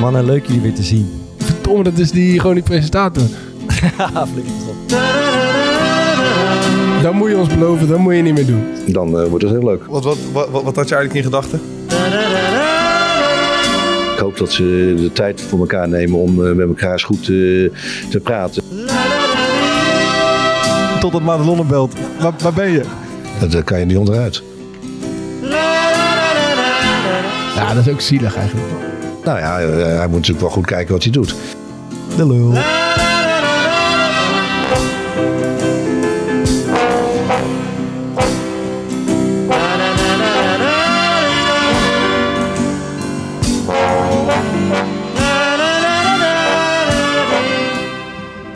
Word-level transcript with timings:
Mannen, 0.00 0.24
leuk 0.24 0.46
jullie 0.46 0.60
weer 0.60 0.74
te 0.74 0.82
zien. 0.82 1.22
Verdomme, 1.38 1.82
dat 1.82 1.98
is 1.98 2.10
die, 2.10 2.40
gewoon 2.40 2.54
die 2.54 2.64
presentator. 2.64 3.22
Haha, 3.96 4.26
flikker 4.32 4.52
het 4.56 4.68
op. 4.68 4.76
Dat 7.02 7.12
moet 7.12 7.28
je 7.28 7.36
ons 7.36 7.48
beloven, 7.48 7.88
dat 7.88 7.98
moet 7.98 8.14
je 8.14 8.22
niet 8.22 8.34
meer 8.34 8.46
doen. 8.46 8.64
Dan 8.86 9.20
eh, 9.20 9.26
wordt 9.26 9.44
het 9.44 9.52
heel 9.52 9.64
leuk. 9.64 9.84
Wat, 9.86 10.04
wat, 10.04 10.16
wat, 10.32 10.48
wat 10.50 10.76
had 10.76 10.88
je 10.88 10.94
eigenlijk 10.94 11.14
in 11.14 11.22
gedachten? 11.22 11.60
Ik 14.12 14.18
hoop 14.18 14.36
dat 14.36 14.52
ze 14.52 14.94
de 14.96 15.12
tijd 15.12 15.40
voor 15.40 15.58
elkaar 15.58 15.88
nemen 15.88 16.18
om 16.18 16.46
eh, 16.46 16.52
met 16.52 16.68
elkaar 16.68 16.92
eens 16.92 17.02
goed 17.02 17.20
eh, 17.20 17.26
te 18.10 18.20
praten. 18.22 18.62
Totdat 21.00 21.22
Madelon 21.22 21.66
belt. 21.66 21.94
Waar, 22.20 22.32
waar 22.42 22.52
ben 22.52 22.70
je? 22.70 22.82
Dat 23.40 23.52
Daar 23.52 23.62
kan 23.62 23.78
je 23.78 23.84
niet 23.84 23.96
onderuit. 23.96 24.42
Ja, 27.54 27.74
dat 27.74 27.86
is 27.86 27.92
ook 27.92 28.00
zielig 28.00 28.36
eigenlijk. 28.36 28.87
Nou 29.28 29.40
ja, 29.40 29.60
eh, 29.60 29.96
hij 29.96 30.06
moet 30.06 30.16
natuurlijk 30.16 30.40
wel 30.40 30.50
goed 30.50 30.66
kijken 30.66 30.92
wat 30.92 31.02
hij 31.02 31.12
doet. 31.12 31.34
De 32.16 32.26
lul. 32.26 32.52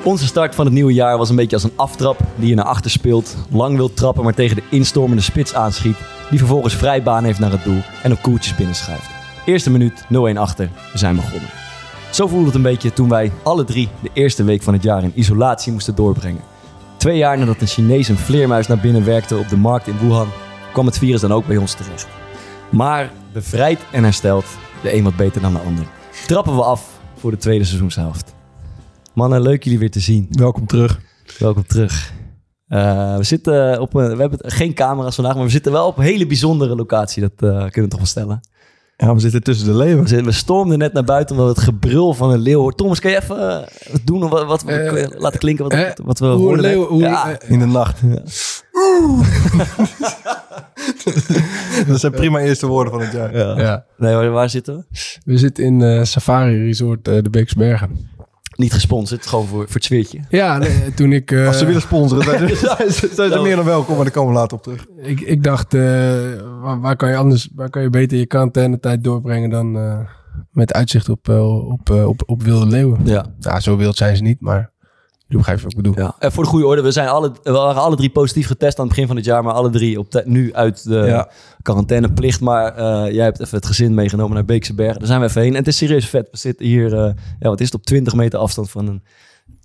Onze 0.03 0.27
start 0.27 0.55
van 0.55 0.65
het 0.65 0.75
nieuwe 0.75 0.93
jaar 0.93 1.19
was 1.19 1.31
een 1.31 1.37
beetje 1.37 1.56
als 1.56 1.65
een 1.65 1.73
aftrap 1.77 2.19
die 2.37 2.48
je 2.48 2.55
naar 2.55 2.65
achter 2.65 2.91
speelt, 2.91 3.37
lang 3.50 3.77
wilt 3.77 3.97
trappen 3.97 4.25
maar 4.25 4.34
tegen 4.34 4.56
de 4.56 4.62
instormende 4.70 5.23
spits 5.23 5.55
aanschiet, 5.55 5.97
die 6.31 6.39
vervolgens 6.39 6.75
vrij 6.75 7.03
baan 7.03 7.25
heeft 7.25 7.39
naar 7.39 7.50
het 7.50 7.65
doel 7.65 7.81
en 8.03 8.12
op 8.12 8.23
koeltjes 8.23 8.56
binnenschuift. 8.56 9.11
Eerste 9.44 9.70
minuut, 9.70 10.04
0-1 10.04 10.36
achter, 10.36 10.70
we 10.92 10.98
zijn 10.98 11.16
begonnen. 11.16 11.48
Zo 12.10 12.26
voelde 12.26 12.46
het 12.46 12.54
een 12.54 12.62
beetje 12.62 12.92
toen 12.92 13.08
wij 13.08 13.32
alle 13.42 13.64
drie 13.64 13.88
de 14.02 14.10
eerste 14.12 14.44
week 14.44 14.62
van 14.62 14.72
het 14.72 14.82
jaar 14.82 15.02
in 15.02 15.12
isolatie 15.14 15.72
moesten 15.72 15.94
doorbrengen. 15.94 16.40
Twee 16.96 17.16
jaar 17.16 17.38
nadat 17.38 17.60
een 17.60 17.66
Chinees 17.66 18.08
een 18.08 18.16
vleermuis 18.16 18.66
naar 18.66 18.78
binnen 18.78 19.04
werkte 19.04 19.36
op 19.36 19.48
de 19.48 19.56
markt 19.56 19.86
in 19.86 19.98
Wuhan, 19.98 20.28
kwam 20.72 20.86
het 20.86 20.98
virus 20.98 21.20
dan 21.20 21.32
ook 21.32 21.46
bij 21.46 21.56
ons 21.56 21.74
terecht. 21.74 22.06
Maar 22.70 23.10
bevrijd 23.32 23.80
en 23.92 24.04
hersteld, 24.04 24.44
de 24.82 24.94
een 24.94 25.04
wat 25.04 25.16
beter 25.16 25.40
dan 25.40 25.52
de 25.52 25.58
ander. 25.58 25.84
Trappen 26.26 26.56
we 26.56 26.62
af 26.62 27.00
voor 27.16 27.30
de 27.30 27.36
tweede 27.36 27.64
seizoenshelft. 27.64 28.34
Mannen, 29.14 29.42
leuk 29.42 29.64
jullie 29.64 29.78
weer 29.78 29.90
te 29.90 30.00
zien. 30.00 30.26
Welkom 30.30 30.66
terug. 30.66 31.00
Welkom 31.38 31.66
terug. 31.66 32.12
Eh, 32.66 33.16
we 33.16 33.24
zitten 33.24 33.80
op 33.80 33.94
een, 33.94 34.14
we 34.14 34.20
hebben 34.20 34.38
geen 34.42 34.74
camera's 34.74 35.14
vandaag, 35.14 35.34
maar 35.34 35.44
we 35.44 35.50
zitten 35.50 35.72
wel 35.72 35.86
op 35.86 35.98
een 35.98 36.04
hele 36.04 36.26
bijzondere 36.26 36.76
locatie. 36.76 37.22
Dat 37.22 37.32
eh, 37.32 37.58
kunnen 37.58 37.82
we 37.82 37.88
toch 37.88 37.98
wel 37.98 38.06
stellen. 38.06 38.41
Ja, 38.97 39.14
we 39.14 39.20
zitten 39.20 39.42
tussen 39.42 39.66
de 39.66 39.72
We, 39.72 39.78
leeuwen. 39.78 40.25
we 40.25 40.32
stormden 40.32 40.78
net 40.78 40.92
naar 40.92 41.04
buiten 41.04 41.36
omdat 41.36 41.54
we 41.54 41.60
het 41.60 41.70
gebrul 41.70 42.14
van 42.14 42.30
een 42.30 42.38
leeuw 42.41 42.58
hoorden. 42.58 42.76
Thomas, 42.76 43.00
kan 43.00 43.10
je 43.10 43.16
even 43.22 43.38
eh, 43.50 43.56
wat 43.92 44.00
doen? 44.04 44.28
Wat, 44.28 44.47
wat 44.47 44.62
we 44.62 44.72
Eh, 44.72 45.00
je 45.03 45.14
laten 45.19 45.38
klinken 45.38 45.64
wat, 45.64 45.72
eh, 45.72 45.80
wat, 45.80 45.98
wat 46.04 46.19
we 46.19 46.26
hoe 46.26 46.34
een 46.34 46.41
hoorden? 46.41 46.62
net? 46.64 46.75
leeuw- 46.75 46.86
hoe- 46.88 47.00
ja. 47.00 47.36
eh, 47.38 47.50
In 47.50 47.58
de 47.58 47.66
nacht. 47.66 48.00
dat 51.86 52.00
zijn 52.00 52.12
prima 52.12 52.38
eerste 52.38 52.66
woorden 52.66 52.92
van 52.92 53.02
het 53.02 53.12
jaar. 53.12 53.36
Ja. 53.36 53.60
Ja. 53.60 53.84
Nee, 53.97 54.14
waar, 54.14 54.31
waar 54.31 54.50
zitten 54.50 54.76
we? 54.76 54.84
We 55.25 55.38
zitten 55.38 55.64
in 55.64 55.82
eh, 55.82 56.02
Safari 56.04 56.64
Resort 56.64 57.08
eh, 57.08 57.22
de 57.22 57.31
Beeksbergen. 57.31 58.10
Niet 58.62 58.73
gesponsord, 58.73 59.27
gewoon 59.27 59.47
voor, 59.47 59.65
voor 59.65 59.75
het 59.75 59.84
sfeertje. 59.84 60.21
Ja, 60.28 60.59
nee, 60.59 60.95
toen 60.95 61.12
ik... 61.12 61.31
eh, 61.31 61.47
Als 61.49 61.59
ze 61.59 61.65
willen 61.65 61.81
sponsoren, 61.81 62.25
zijn 62.56 62.91
ze, 62.91 63.11
zijn 63.15 63.31
ze, 63.31 63.41
meer 63.43 63.56
dan 63.56 63.65
welkom, 63.65 63.95
maar 63.95 64.05
daar 64.05 64.15
komen 64.15 64.33
we 64.33 64.39
later 64.39 64.56
op 64.56 64.62
terug. 64.62 64.87
ik, 64.97 65.21
ik 65.21 65.43
dacht, 65.43 65.75
eh, 65.75 65.81
waar, 66.61 66.81
waar 66.81 66.97
kan 66.97 67.11
je 67.11 67.17
anders, 67.17 67.49
waar 67.55 67.71
kan 67.71 67.83
je 67.83 67.91
beter 67.91 68.19
je 68.19 68.27
quarantainetijd 68.27 69.05
doorbrengen 69.05 69.50
dan 69.50 69.77
eh, 69.77 69.99
met 70.50 70.73
uitzicht 70.73 71.09
op, 71.09 71.28
eh, 71.28 71.71
op, 71.71 71.91
eh, 71.91 72.09
op, 72.09 72.23
op 72.27 72.43
wilde 72.43 72.67
leeuwen? 72.67 73.00
Ja. 73.05 73.27
Nou, 73.39 73.61
zo 73.61 73.77
wild 73.77 73.97
zijn 73.97 74.17
ze 74.17 74.23
niet, 74.23 74.41
maar 74.41 74.72
wat 75.41 75.48
ik 75.62 75.76
bedoel. 75.76 75.98
ja. 75.98 76.15
En 76.19 76.32
voor 76.32 76.43
de 76.44 76.48
goede 76.48 76.66
orde, 76.66 76.82
we, 76.82 76.91
zijn 76.91 77.09
alle, 77.09 77.32
we 77.43 77.50
waren 77.53 77.82
alle 77.82 77.97
drie 77.97 78.10
positief 78.10 78.47
getest 78.47 78.78
aan 78.78 78.84
het 78.84 78.93
begin 78.94 79.06
van 79.09 79.16
het 79.16 79.25
jaar, 79.25 79.44
maar 79.44 79.53
alle 79.54 79.70
drie 79.70 79.98
op 79.98 80.10
te- 80.10 80.22
nu 80.26 80.54
uit 80.54 80.84
de 80.84 80.97
Ja. 80.97 81.31
quarantaineplicht. 81.62 82.41
Maar 82.41 82.76
eh, 82.76 83.12
jij 83.15 83.25
hebt 83.25 83.41
even 83.41 83.56
het 83.56 83.66
gezin 83.66 83.94
meegenomen 83.94 84.34
naar 84.34 84.44
Beekse 84.44 84.75
Bergen. 84.75 84.98
Daar 84.98 85.06
zijn 85.09 85.20
we 85.20 85.26
even 85.26 85.41
heen. 85.43 85.50
En 85.50 85.56
het 85.59 85.66
is 85.66 85.76
serieus 85.76 86.09
vet. 86.09 86.28
We 86.31 86.37
zitten 86.37 86.66
hier, 86.66 86.94
eh, 86.94 87.12
ja, 87.41 87.48
wat 87.48 87.60
is 87.60 87.66
het, 87.66 87.75
op 87.75 87.84
20 87.84 88.15
meter 88.15 88.38
afstand 88.38 88.70
van 88.70 88.87
een 88.87 89.03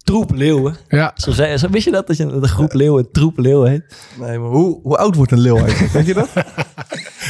troep 0.03 0.31
leeuwen. 0.33 0.75
Ja, 0.87 1.11
Zo 1.15 1.31
zei, 1.31 1.57
zo, 1.57 1.69
wist 1.69 1.85
je 1.85 1.91
dat, 1.91 2.07
dat 2.07 2.17
je 2.17 2.23
een 2.23 2.47
groep 2.47 2.73
leeuwen 2.73 3.03
een 3.03 3.11
troep 3.11 3.37
leeuwen 3.37 3.69
heet? 3.69 3.95
Nee, 4.19 4.39
maar 4.39 4.49
hoe, 4.49 4.79
hoe 4.83 4.97
oud 4.97 5.15
wordt 5.15 5.31
een 5.31 5.39
leeuw 5.39 5.57
eigenlijk? 5.57 5.93
Weet 5.93 6.05
je 6.05 6.13
dat? 6.13 6.29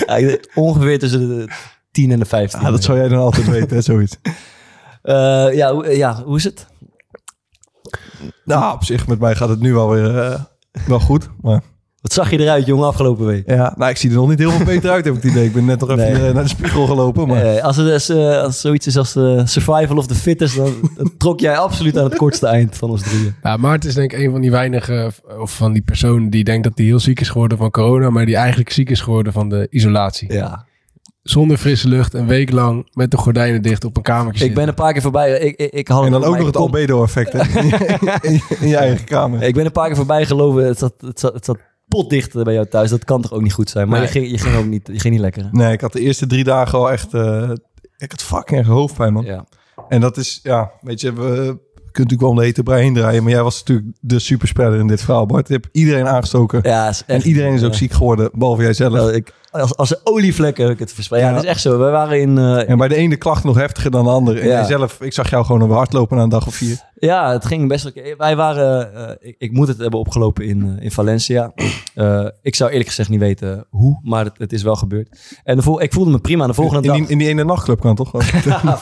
Ja, 0.08 0.38
ongeveer 0.54 1.00
tussen 1.00 1.28
de 1.28 1.48
10 1.92 2.12
en 2.12 2.20
de 2.20 2.26
15. 2.26 2.60
Ah, 2.60 2.66
dat 2.72 2.84
zou 2.84 2.98
jij 2.98 3.08
dan 3.08 3.20
altijd 3.20 3.48
weten, 3.50 3.76
hè, 3.76 3.82
zoiets. 3.82 4.18
Eh, 5.02 5.48
ja, 5.54 5.74
hoe- 5.74 5.98
ja, 5.98 6.24
hoe 6.24 6.38
is 6.38 6.44
het? 6.44 6.68
Nou, 8.48 8.74
op 8.74 8.84
zich, 8.84 9.08
met 9.08 9.20
mij 9.20 9.36
gaat 9.36 9.50
het 9.50 9.60
nu 9.60 9.74
wel 9.74 9.90
weer 9.90 10.18
eh, 10.20 10.40
wel 10.88 11.00
goed. 11.00 11.30
Maar 11.42 11.62
Wat 12.02 12.14
zag 12.14 12.32
je 12.32 12.40
eruit, 12.40 12.66
jongen, 12.66 12.88
afgelopen 12.88 13.26
week? 13.26 13.50
ja, 13.50 13.74
nou, 13.78 13.92
ik 13.92 13.98
zie 13.98 14.10
er 14.10 14.16
nog 14.16 14.30
niet 14.30 14.40
heel 14.40 14.52
veel 14.52 14.66
beter 14.66 14.90
uit, 14.90 15.06
heb 15.06 15.16
ik 15.16 15.22
het 15.24 15.32
idee. 15.32 15.46
Ik 15.46 15.54
ben 15.54 15.66
net 15.66 15.80
nog 15.80 15.90
even 15.90 16.04
Nee. 16.12 16.28
eh, 16.28 16.34
naar 16.34 16.44
de 16.44 16.50
spiegel 16.50 16.86
gelopen. 16.86 17.28
Maar 17.28 17.42
Eh, 17.56 17.64
als, 17.64 17.76
het 17.78 18.10
eh, 18.10 18.42
als 18.42 18.62
zoiets 18.62 18.88
is 18.88 18.98
als 18.98 19.16
eh, 19.16 19.42
survival 19.46 19.98
of 19.98 20.08
the 20.08 20.16
fittest, 20.16 20.56
dan, 20.56 20.74
dan 20.98 21.12
trok 21.18 21.40
jij 21.40 21.58
absoluut 21.58 21.98
aan 21.98 22.04
het 22.04 22.16
kortste 22.16 22.48
eind 22.48 22.76
van 22.78 22.90
ons 22.90 23.02
drieën. 23.02 23.36
Ja, 23.44 23.58
Maarten 23.58 23.90
is 23.90 23.96
denk 23.96 24.14
ik 24.14 24.20
een 24.20 24.32
van 24.32 24.42
die 24.42 24.52
weinige, 24.52 25.12
of 25.40 25.56
van 25.56 25.74
die 25.74 25.82
personen 25.82 26.30
die 26.30 26.44
denkt 26.44 26.64
dat 26.64 26.78
hij 26.78 26.86
heel 26.86 27.00
ziek 27.00 27.20
is 27.20 27.30
geworden 27.30 27.58
van 27.58 27.72
corona, 27.72 28.10
maar 28.10 28.26
die 28.26 28.36
eigenlijk 28.36 28.70
ziek 28.72 28.90
is 28.90 29.02
geworden 29.02 29.34
van 29.34 29.50
de 29.50 29.68
isolatie. 29.70 30.34
Ja. 30.34 30.66
Zonder 31.30 31.58
frisse 31.58 31.88
lucht, 31.88 32.14
een 32.14 32.28
week 32.28 32.52
lang 32.52 32.88
met 32.94 33.12
de 33.12 33.18
gordijnen 33.18 33.62
dicht 33.62 33.86
op 33.86 33.98
een 33.98 34.04
kamertje 34.04 34.32
Ik 34.32 34.38
zitten. 34.38 34.56
ben 34.60 34.68
een 34.68 34.74
paar 34.74 34.94
keer 34.94 35.02
voorbij. 35.02 35.40
Ik, 35.40 35.56
ik, 35.60 35.72
ik 35.72 35.88
had 35.88 36.06
en 36.06 36.12
dan 36.12 36.24
ook 36.24 36.38
nog 36.38 36.46
het 36.46 36.56
albedo-effect 36.56 37.34
hè, 37.34 37.40
in, 38.30 38.34
je- 38.34 38.58
in, 38.60 38.76
eigen 38.76 39.06
kamer. 39.06 39.42
Ik 39.44 39.54
ben 39.54 39.66
een 39.66 39.72
paar 39.72 39.88
keer 39.88 39.96
voorbij 39.96 40.26
gelopen. 40.26 40.66
Het 40.66 40.78
zat, 40.78 40.94
het 41.00 41.20
zat, 41.20 41.34
het 41.34 41.46
zat 41.46 41.58
potdicht 41.88 42.44
bij 42.44 42.54
jou 42.54 42.66
thuis. 42.68 42.90
Dat 42.90 43.04
kan 43.06 43.22
toch 43.22 43.34
ook 43.34 43.42
niet 43.42 43.54
goed 43.54 43.70
zijn. 43.70 43.88
Maar 43.88 44.00
Nee. 44.00 44.08
je, 44.08 44.14
ging, 44.14 44.30
je 44.32 44.38
ging 44.38 44.56
ook 44.56 44.66
niet, 44.66 44.88
je 44.94 45.00
ging 45.00 45.14
niet 45.14 45.24
lekker. 45.24 45.44
hè? 45.44 45.50
Nee, 45.52 45.72
ik 45.74 45.82
had 45.82 45.94
de 45.94 46.00
eerste 46.00 46.28
drie 46.28 46.44
dagen 46.44 46.78
al 46.78 46.92
echt... 46.92 47.14
eh, 47.14 47.50
ik 47.98 48.12
had 48.12 48.24
fucking 48.24 48.60
erg 48.60 48.68
hoofdpijn, 48.68 49.14
man. 49.14 49.24
Ja. 49.26 49.46
En 49.90 50.02
dat 50.02 50.18
is, 50.18 50.40
ja, 50.44 50.72
weet 50.82 51.02
je, 51.02 51.14
we 51.14 51.46
kunt 51.92 52.10
natuurlijk 52.12 52.22
wel 52.22 52.30
om 52.30 52.36
de 52.36 52.44
hete 52.44 52.64
brei 52.64 52.82
heen 52.84 52.94
draaien. 52.94 53.24
Maar 53.24 53.32
jij 53.32 53.44
was 53.44 53.60
natuurlijk 53.60 53.88
de 54.02 54.20
superspreader 54.20 54.80
in 54.80 54.88
dit 54.88 55.02
verhaal, 55.02 55.26
Bart. 55.26 55.48
Je 55.48 55.54
hebt 55.54 55.68
iedereen 55.72 56.08
aangestoken. 56.08 56.60
Ja, 56.64 56.90
is 56.90 57.04
en 57.08 57.16
echt- 57.16 57.26
iedereen 57.26 57.54
is 57.54 57.64
ook 57.64 57.74
ziek 57.74 57.92
geworden, 57.92 58.30
behalve 58.34 58.62
jij 58.62 58.74
zelf. 58.74 58.94
Wel, 58.94 59.14
ik, 59.14 59.34
als, 59.60 59.76
als 59.76 59.90
een 59.92 59.98
olievlek 60.04 60.58
heb 60.58 60.70
ik 60.70 60.80
het 60.80 60.94
verspreid. 60.94 61.22
Ja, 61.22 61.28
Ja. 61.30 61.34
dat 61.36 61.44
is 61.44 61.50
echt 61.50 61.62
zo. 61.62 61.72
We 61.72 61.90
waren 61.90 62.22
in... 62.22 62.38
eh, 62.38 62.70
En 62.70 62.78
bij 62.78 62.88
de 62.88 62.96
ene 62.96 63.16
klacht 63.16 63.44
nog 63.44 63.56
heftiger 63.58 63.92
dan 63.92 64.04
de 64.04 64.10
andere. 64.10 64.40
En 64.40 64.48
Ja. 64.48 64.64
zelf, 64.64 65.02
ik 65.02 65.14
zag 65.14 65.30
jou 65.30 65.46
gewoon 65.46 65.68
weer 65.68 65.78
hardlopen 65.78 66.18
na 66.18 66.24
een 66.24 66.30
dag 66.30 66.48
of 66.48 66.56
vier. 66.56 66.86
Ja, 67.00 67.32
het 67.32 67.46
ging 67.46 67.68
best 67.68 67.84
wel. 67.94 68.14
Wij 68.18 68.36
waren, 68.36 68.94
eh, 68.96 69.16
ik, 69.30 69.36
ik 69.38 69.52
moet 69.52 69.68
het 69.68 69.78
hebben 69.78 70.00
opgelopen 70.00 70.46
in, 70.46 70.76
eh, 70.78 70.84
in 70.84 70.92
Valencia. 70.92 71.52
Ik 72.42 72.56
zou 72.56 72.70
eerlijk 72.70 72.90
gezegd 72.90 73.10
niet 73.10 73.20
weten 73.20 73.66
hoe, 73.70 74.00
maar 74.04 74.24
het, 74.26 74.38
het 74.38 74.54
is 74.54 74.64
wel 74.64 74.76
gebeurd. 74.76 75.20
En 75.44 75.56
de 75.56 75.62
vol, 75.62 75.82
ik 75.82 75.94
voelde 75.94 76.12
me 76.12 76.20
prima. 76.20 76.48
De 76.48 76.54
volgende 76.54 76.82
In 76.82 76.88
dag. 76.88 76.98
die, 76.98 77.08
in 77.08 77.18
die 77.18 77.28
ene 77.28 77.44
nachtclub 77.44 77.80
kan 77.80 77.96
toch? 77.96 78.12
Ja. 78.46 78.80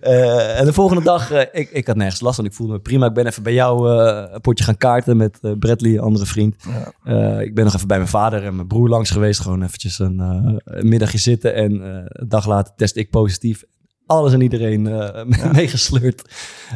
Eh, 0.00 0.58
en 0.58 0.64
de 0.64 0.72
volgende 0.72 1.02
dag, 1.02 1.30
ik, 1.52 1.70
ik 1.72 1.86
had 1.86 1.96
nergens 1.96 2.20
last 2.20 2.36
van. 2.36 2.44
Ik 2.44 2.52
voelde 2.52 2.72
me 2.72 2.78
prima. 2.78 3.06
Ik 3.06 3.12
ben 3.14 3.26
even 3.26 3.42
bij 3.42 3.52
jou 3.52 3.88
een 4.32 4.40
potje 4.40 4.64
gaan 4.64 4.76
kaarten 4.76 5.16
met 5.16 5.38
Bradley, 5.58 5.92
een 5.92 5.98
andere 6.00 6.26
vriend. 6.26 6.56
Eh, 7.04 7.40
ik 7.40 7.54
ben 7.54 7.64
nog 7.64 7.74
even 7.74 7.88
bij 7.88 7.96
mijn 7.96 8.08
vader 8.08 8.44
en 8.44 8.54
mijn 8.56 8.66
broer 8.68 8.88
langs 8.88 9.10
geweest. 9.10 9.40
Gewoon 9.42 9.62
eventjes 9.62 9.98
een, 9.98 10.20
eh, 10.20 10.54
een 10.64 10.88
middagje 10.88 11.18
zitten. 11.18 11.54
En 11.54 11.72
eh, 11.82 12.02
een 12.06 12.28
dag 12.28 12.46
later 12.46 12.72
test 12.76 12.96
ik 12.96 13.10
positief. 13.10 13.64
Alles 14.06 14.32
en 14.32 14.40
iedereen 14.40 14.86
eh 14.86 15.24
meegesleurd. 15.52 16.22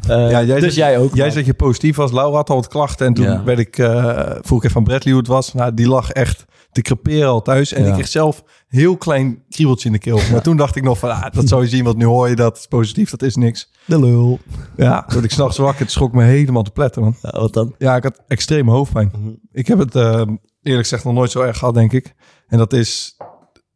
Eh, 0.09 0.31
Ja, 0.31 0.43
jij 0.43 0.61
dus 0.61 0.75
jij 0.75 0.99
ook. 0.99 1.15
Jij 1.15 1.31
zegt 1.31 1.47
je 1.47 1.55
positief 1.55 1.97
was. 1.97 2.13
Laura 2.13 2.37
had 2.37 2.51
al 2.51 2.57
wat 2.57 2.69
klachten. 2.69 3.07
En 3.07 3.15
toen 3.15 3.25
Ja. 3.25 3.45
werd 3.45 3.59
ik, 3.59 3.79
eh 3.79 4.31
vroeg 4.41 4.59
ik 4.59 4.65
even 4.65 4.71
van 4.71 4.85
Bradley 4.85 5.13
hoe 5.13 5.23
het 5.23 5.31
was. 5.31 5.55
Nou, 5.55 5.75
die 5.75 5.89
lag 5.89 6.11
echt 6.11 6.45
te 6.73 6.83
creperen 6.83 7.29
al 7.29 7.43
thuis. 7.43 7.73
En 7.73 7.87
ik 7.87 7.93
kreeg 7.93 8.09
zelf 8.09 8.45
heel 8.69 8.97
klein 8.97 9.43
kriebeltje 9.49 9.87
in 9.87 9.93
de 9.93 9.99
keel. 9.99 10.21
Maar 10.33 10.43
toen 10.43 10.57
dacht 10.57 10.77
ik 10.77 10.83
nog 10.83 10.99
van, 10.99 11.11
ah, 11.11 11.33
dat 11.33 11.49
zou 11.49 11.63
je 11.63 11.69
zien, 11.69 11.85
want 11.85 11.97
nu 11.97 12.05
hoor 12.05 12.29
je 12.29 12.37
dat, 12.37 12.67
positief, 12.69 13.11
dat 13.11 13.23
is 13.23 13.37
niks. 13.37 13.71
De 13.85 14.01
lul. 14.01 14.39
Ja, 14.77 15.05
toen 15.05 15.25
ik 15.25 15.31
s'nachts 15.31 15.57
wakker, 15.59 15.81
het 15.83 15.91
schrok 15.91 16.13
me 16.13 16.23
helemaal 16.25 16.63
te 16.63 16.71
pletten, 16.71 17.03
man. 17.03 17.17
Ja, 17.23 17.41
wat 17.41 17.53
dan? 17.53 17.75
Ja, 17.79 17.97
ik 17.97 18.03
had 18.03 18.23
extreme 18.29 18.71
hoofdpijn. 18.71 19.11
Mhm. 19.19 19.31
Ik 19.53 19.67
heb 19.67 19.79
het 19.79 19.95
eh, 19.95 20.23
eerlijk 20.67 20.83
gezegd 20.89 21.05
nog 21.05 21.15
nooit 21.15 21.31
zo 21.31 21.41
erg 21.43 21.59
gehad, 21.59 21.75
denk 21.75 21.93
ik. 21.93 22.15
En 22.47 22.59
dat 22.59 22.73
is, 22.73 23.17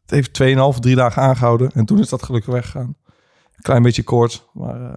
het 0.06 0.10
heeft 0.10 0.42
2,5, 0.74 0.78
3 0.80 0.94
dagen 0.96 1.22
aangehouden. 1.22 1.70
En 1.74 1.84
toen 1.84 1.98
is 2.00 2.08
dat 2.08 2.22
gelukkig 2.22 2.52
weggegaan. 2.52 2.96
Een 3.56 3.62
klein 3.62 3.82
beetje 3.82 4.02
koorts, 4.02 4.44
maar 4.52 4.80
eh, 4.82 4.92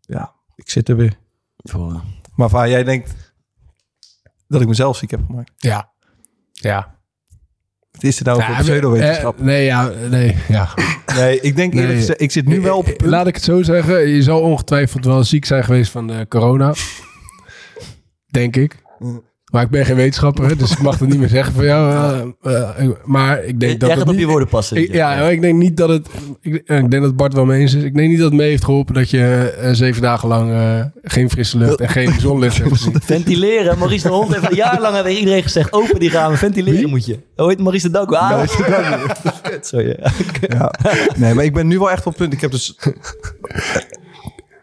ja, 0.00 0.32
ik 0.54 0.70
zit 0.70 0.88
er 0.88 0.96
weer. 0.96 1.18
Voor, 1.56 2.02
Maar 2.34 2.48
Va, 2.48 2.68
jij 2.68 2.84
denkt 2.84 3.14
dat 4.48 4.60
ik 4.60 4.68
mezelf 4.68 4.96
ziek 4.96 5.10
heb 5.10 5.20
gemaakt. 5.26 5.52
Ja. 5.56 5.90
Ja. 6.52 6.94
Wat 7.90 8.02
is 8.02 8.16
dit 8.16 8.26
nou 8.26 8.42
voor 8.42 8.54
Ja, 8.54 8.60
pseudowetenschap? 8.60 9.38
eh, 9.38 9.44
nee, 9.44 9.64
ja, 9.64 9.88
nee, 9.88 10.36
ja. 10.48 10.68
Nee, 11.14 11.40
ik 11.40 11.56
denk 11.56 11.72
eerlijk 11.72 11.90
Nee. 11.92 12.00
gezegd, 12.00 12.20
ik 12.20 12.30
zit 12.30 12.46
nu 12.46 12.60
wel 12.60 12.76
op 12.78 12.86
het 12.86 12.96
punt. 12.96 13.10
Laat 13.10 13.26
ik 13.26 13.34
het 13.34 13.44
zo 13.44 13.62
zeggen. 13.62 14.08
Je 14.08 14.22
zal 14.22 14.40
ongetwijfeld 14.40 15.04
wel 15.04 15.24
ziek 15.24 15.44
zijn 15.44 15.64
geweest 15.64 15.90
van 15.90 16.06
de 16.06 16.26
corona. 16.28 16.74
Denk 18.26 18.56
ik. 18.56 18.82
Mm. 18.98 19.22
Maar 19.52 19.62
ik 19.62 19.70
ben 19.70 19.84
geen 19.84 19.96
wetenschapper, 19.96 20.48
hè, 20.48 20.56
dus 20.56 20.70
ik 20.72 20.78
mag 20.78 20.98
het 20.98 21.08
niet 21.08 21.18
meer 21.18 21.28
zeggen 21.28 21.54
van 21.54 21.64
jou. 21.64 21.90
eh, 22.42 22.52
eh, 22.84 22.90
maar 23.04 23.44
ik 23.44 23.60
denk 23.60 23.80
dat 23.80 23.88
Jij 23.88 23.98
gaat 23.98 24.06
op 24.06 24.12
niet- 24.12 24.20
je 24.20 24.26
woorden 24.26 24.48
passen. 24.48 24.76
Ik, 24.76 24.92
ja, 24.92 25.14
ik 25.14 25.40
denk 25.40 25.58
niet 25.58 25.76
dat 25.76 25.88
het. 25.88 26.08
Ik, 26.40 26.54
eh, 26.66 26.78
ik 26.78 26.90
denk 26.90 27.02
dat 27.02 27.16
Bart 27.16 27.34
wel 27.34 27.44
mee 27.44 27.60
eens 27.60 27.74
is. 27.74 27.82
Ik 27.82 27.94
denk 27.94 28.08
niet 28.08 28.18
dat 28.18 28.26
het 28.28 28.36
mee 28.40 28.48
heeft 28.48 28.64
geholpen 28.64 28.94
dat 28.94 29.10
je 29.10 29.54
zeven 29.72 30.02
dagen 30.02 30.28
lang 30.28 30.50
eh, 30.52 30.84
geen 31.02 31.30
frisse 31.30 31.58
lucht 31.58 31.80
en 31.80 31.88
geen 31.88 32.12
zonlicht 32.20 32.56
hebt 32.58 32.68
gezien. 32.70 33.00
Ventileren. 33.04 33.78
Maurice 33.78 34.06
de 34.08 34.12
Hond 34.14 34.32
heeft 34.34 34.48
al 34.48 34.54
jarenlang 34.54 34.96
aan 34.96 35.06
iedereen 35.06 35.42
gezegd... 35.42 35.72
open 35.72 36.00
die 36.00 36.10
ramen, 36.10 36.38
ventileren 36.38 36.90
moet 36.90 37.06
je. 37.06 37.18
Oh, 37.36 37.48
heet 37.48 37.58
Maurice 37.60 37.86
de 37.86 37.92
Danko. 37.92 38.14
Ah, 38.14 38.42
Sorry. 39.60 39.96
ja. 40.00 40.10
Ja. 40.48 40.72
Nee, 41.16 41.34
maar 41.34 41.44
ik 41.44 41.52
ben 41.54 41.66
nu 41.66 41.78
wel 41.78 41.90
echt 41.90 42.06
op 42.06 42.12
het 42.12 42.16
punt. 42.16 42.32
Ik 42.32 42.40
heb 42.40 42.50
dus... 42.50 42.78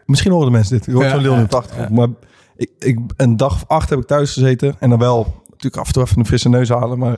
Misschien 0.06 0.32
horen 0.32 0.46
de 0.46 0.52
mensen 0.52 0.76
dit. 0.78 0.86
Ik 0.86 0.92
hoor 0.94 1.02
Ja, 1.04 1.10
zo'n 1.10 1.20
lul 1.22 1.30
ja, 1.32 1.36
in 1.36 1.42
het 1.44 1.54
achtergrond. 1.54 1.90
Maar 1.90 2.08
ik, 2.56 2.70
ik, 2.78 2.98
een 3.16 3.36
dag 3.36 3.54
of 3.54 3.64
acht 3.66 3.90
heb 3.90 3.98
ik 3.98 4.06
thuis 4.06 4.32
gezeten. 4.32 4.74
En 4.78 4.90
dan 4.90 4.98
wel 4.98 5.42
natuurlijk 5.50 5.76
af 5.76 5.86
en 5.86 5.92
toe 5.92 6.02
even 6.02 6.18
een 6.18 6.26
frisse 6.26 6.48
neus 6.48 6.68
halen. 6.68 6.98
Maar 6.98 7.16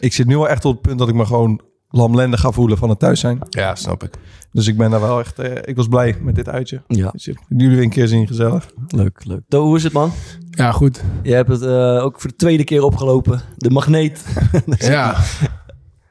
ik 0.00 0.12
zit 0.12 0.26
nu 0.26 0.36
wel 0.36 0.48
echt 0.48 0.64
op 0.64 0.72
het 0.72 0.82
punt 0.82 0.98
dat 0.98 1.08
ik 1.08 1.14
me 1.14 1.26
gewoon 1.26 1.60
lamlendig 1.90 2.40
ga 2.40 2.50
voelen 2.50 2.78
van 2.78 2.88
het 2.88 2.98
thuis 2.98 3.20
zijn. 3.20 3.38
Ja, 3.48 3.74
snap 3.74 4.02
ik. 4.02 4.10
Dus 4.52 4.66
ik 4.66 4.76
ben 4.76 4.90
daar 4.90 5.00
wel 5.00 5.20
echt... 5.20 5.38
eh, 5.38 5.52
ik 5.64 5.76
was 5.76 5.88
blij 5.88 6.16
met 6.20 6.34
dit 6.34 6.48
uitje. 6.48 6.82
ja, 6.86 7.10
Dus 7.10 7.24
jullie 7.48 7.68
weer 7.68 7.82
een 7.82 7.90
keer 7.90 8.08
zien, 8.08 8.26
gezellig. 8.26 8.70
leuk, 8.86 9.24
leuk. 9.24 9.40
To, 9.48 9.62
hoe 9.64 9.76
is 9.76 9.82
het, 9.84 9.92
man? 9.92 10.10
Ja, 10.50 10.72
goed. 10.72 11.02
Je 11.22 11.34
hebt 11.34 11.48
het 11.48 11.62
eh, 11.62 12.04
ook 12.04 12.20
voor 12.20 12.30
de 12.30 12.36
tweede 12.36 12.64
keer 12.64 12.82
opgelopen. 12.82 13.40
De 13.56 13.70
magneet. 13.70 14.24
Ja. 14.78 15.16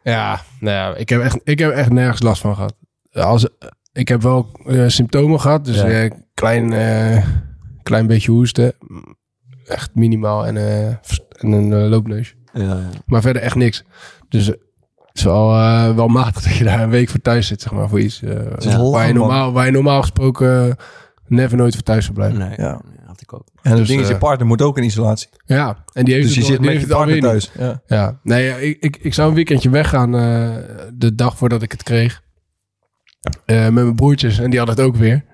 Ja, 0.04 0.42
nou 0.60 0.76
ja, 0.76 0.96
ik 0.96 1.10
heb 1.10 1.22
echt, 1.22 1.40
ik 1.44 1.60
heb 1.60 1.72
echt 1.72 1.90
nergens 1.90 2.22
last 2.22 2.42
van 2.42 2.56
gehad. 2.56 2.76
Als, 3.12 3.48
ik 3.94 4.08
heb 4.08 4.22
wel 4.22 4.50
eh, 4.66 4.84
symptomen 4.88 5.40
gehad, 5.42 5.66
dus 5.66 5.82
Ja. 5.82 6.10
klein, 6.34 6.74
eh, 6.74 7.26
klein 7.88 8.08
beetje 8.08 8.32
hoesten. 8.32 8.74
Echt 9.66 9.96
minimaal 9.96 10.46
en, 10.46 10.58
eh, 10.58 10.88
en 10.88 10.98
een 11.52 11.74
eh, 11.74 11.90
loopneus. 11.90 12.36
Ja, 12.54 12.62
ja. 12.64 12.90
Maar 13.06 13.22
verder 13.22 13.42
echt 13.42 13.56
niks. 13.56 13.84
Dus 14.30 14.48
eh, 14.50 14.56
het 15.06 15.16
is 15.18 15.24
wel, 15.24 15.54
eh, 15.54 15.96
wel 15.96 16.08
matig 16.08 16.44
dat 16.48 16.56
je 16.56 16.64
daar 16.64 16.82
een 16.82 16.90
week 16.90 17.10
voor 17.10 17.22
thuis 17.22 17.48
zit, 17.48 17.62
zeg 17.62 17.72
maar, 17.72 17.90
voor 17.90 18.00
iets. 18.00 18.22
eh, 18.22 18.30
Ja. 18.60 18.90
waar, 18.90 19.08
je 19.08 19.14
normaal, 19.14 19.52
waar 19.52 19.66
je 19.66 19.72
normaal 19.72 20.02
gesproken 20.02 20.68
eh, 20.70 20.74
never 21.28 21.58
nooit 21.58 21.74
voor 21.74 21.84
thuis 21.84 22.04
zou 22.04 22.16
blijven. 22.16 22.40
Nee, 22.40 22.54
Ja. 22.58 22.82
nee, 22.86 23.06
had 23.06 23.22
ik 23.22 23.34
ook. 23.34 23.44
En 23.62 23.70
het 23.70 23.80
Dus, 23.80 23.88
ding 23.88 24.02
is, 24.02 24.08
je 24.08 24.18
partner 24.18 24.48
moet 24.48 24.62
ook 24.62 24.78
in 24.78 24.84
isolatie. 24.84 25.30
Ja, 25.46 25.84
en 25.94 26.06
die 26.06 26.14
heeft 26.14 26.26
Dus 26.28 26.36
je 26.36 26.42
het, 26.42 26.50
zit 26.50 26.60
met 26.62 26.82
je 26.82 26.88
partner 26.88 27.20
thuis. 27.20 27.52
Ja. 27.58 27.82
Ja, 27.86 28.20
nee, 28.24 28.70
ik, 28.70 28.78
ik, 28.84 28.98
ik 29.02 29.14
zou 29.14 29.30
een 29.30 29.36
weekendje 29.36 29.70
weggaan 29.70 30.16
eh, 30.16 30.56
de 30.94 31.16
dag 31.16 31.38
voordat 31.38 31.62
ik 31.62 31.72
het 31.72 31.84
kreeg. 31.84 32.22
Eh, 33.46 33.62
met 33.64 33.74
mijn 33.74 33.96
broertjes 33.96 34.40
en 34.40 34.50
die 34.50 34.60
hadden 34.60 34.76
het 34.78 34.86
ook 34.86 34.96
weer. 34.96 35.26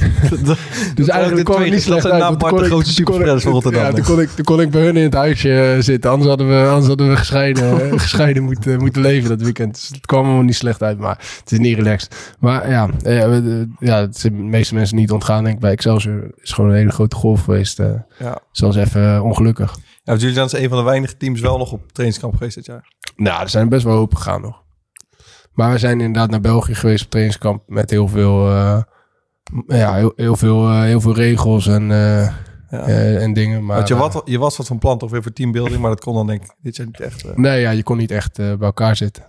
dus 0.94 1.08
eigenlijk 1.08 1.44
kwam 1.44 1.60
het 1.62 1.70
niet 1.70 1.82
slecht 1.82 2.02
zijn 2.02 2.22
uit. 2.22 2.38
kon 2.38 2.64
ik- 2.80 2.84
superspreaders 2.86 3.42
van 3.42 3.52
Rotterdam. 3.52 3.82
Ja, 3.82 3.92
toen 3.92 4.04
kon, 4.04 4.20
ik, 4.20 4.28
toen 4.28 4.44
kon 4.44 4.60
ik 4.60 4.70
bij 4.70 4.82
hun 4.82 4.96
in 4.96 5.02
het 5.02 5.14
huisje 5.14 5.60
eh, 5.74 5.82
zitten. 5.82 6.10
Anders 6.10 6.28
hadden 6.28 6.48
we, 6.48 6.68
anders 6.68 6.86
hadden 6.86 7.08
we 7.08 7.16
gescheiden, 7.16 7.80
eh, 7.90 7.98
gescheiden 8.00 8.42
moeten, 8.42 8.78
moeten 8.78 9.02
leven 9.02 9.28
dat 9.28 9.40
weekend. 9.40 9.74
Dus 9.74 9.88
het 9.88 10.06
kwam 10.06 10.24
allemaal 10.24 10.42
niet 10.42 10.54
slecht 10.56 10.82
uit, 10.82 10.98
maar 10.98 11.18
het 11.40 11.52
is 11.52 11.58
niet 11.58 11.76
relaxed. 11.76 12.34
Maar 12.38 12.70
ja, 12.70 12.88
we- 13.02 13.66
eh, 13.78 13.88
ja 13.88 14.00
het 14.00 14.14
is 14.16 14.22
de 14.22 14.30
meeste 14.30 14.74
mensen 14.74 14.96
niet 14.96 15.10
ontgaan. 15.10 15.42
Denk 15.44 15.54
ik 15.54 15.60
bij 15.60 15.70
Excelsior 15.72 16.30
is 16.36 16.52
gewoon 16.52 16.70
een 16.70 16.76
hele 16.76 16.90
grote 16.92 17.16
golf 17.16 17.44
geweest. 17.44 17.78
eh 17.80 17.86
Ja. 18.18 18.38
Zoals 18.52 18.76
even 18.76 19.22
ongelukkig. 19.22 19.76
Ja, 20.02 20.14
jullie 20.14 20.34
zijn 20.48 20.62
een 20.62 20.68
van 20.68 20.78
de 20.78 20.84
weinige 20.84 21.16
teams 21.16 21.40
wel 21.40 21.58
nog 21.58 21.72
op 21.72 21.92
trainingskamp 21.92 22.36
geweest 22.36 22.54
dit 22.54 22.66
jaar. 22.66 22.92
Nou, 23.16 23.42
er 23.42 23.48
zijn 23.48 23.68
best 23.68 23.84
wel 23.84 23.96
open 23.96 24.16
gegaan 24.16 24.40
nog. 24.40 24.62
Maar 25.52 25.72
we 25.72 25.78
zijn 25.78 26.00
inderdaad 26.00 26.30
naar 26.30 26.40
België 26.40 26.74
geweest 26.74 27.04
op 27.04 27.10
trainingskamp 27.10 27.62
met 27.66 27.90
heel 27.90 28.08
veel, 28.08 28.48
eh, 28.50 28.78
ja, 29.66 29.94
heel, 29.94 30.12
heel, 30.16 30.36
veel, 30.36 30.68
eh, 30.68 30.80
heel 30.82 31.00
veel 31.00 31.14
regels 31.14 31.66
en, 31.66 31.82
eh, 31.90 32.32
Ja. 32.70 32.86
eh, 32.86 33.22
en 33.22 33.32
dingen. 33.32 33.64
Maar, 33.64 33.76
Want 33.76 33.88
je, 33.88 33.94
wat, 33.96 34.22
je 34.24 34.38
was 34.38 34.56
wat 34.56 34.66
van 34.66 34.78
plan 34.78 34.98
toch 34.98 35.10
weer 35.10 35.22
voor 35.22 35.32
teambuilding, 35.32 35.80
maar 35.80 35.90
dat 35.90 36.00
kon 36.00 36.14
dan 36.14 36.26
denk 36.26 36.42
ik 36.44 36.54
dit 36.60 36.76
jaar 36.76 36.86
niet 36.86 37.00
echt. 37.00 37.36
nee, 37.36 37.60
ja, 37.60 37.70
je 37.70 37.82
kon 37.82 37.96
niet 37.96 38.10
echt 38.10 38.36
bij 38.36 38.56
elkaar 38.60 38.96
zitten. 38.96 39.24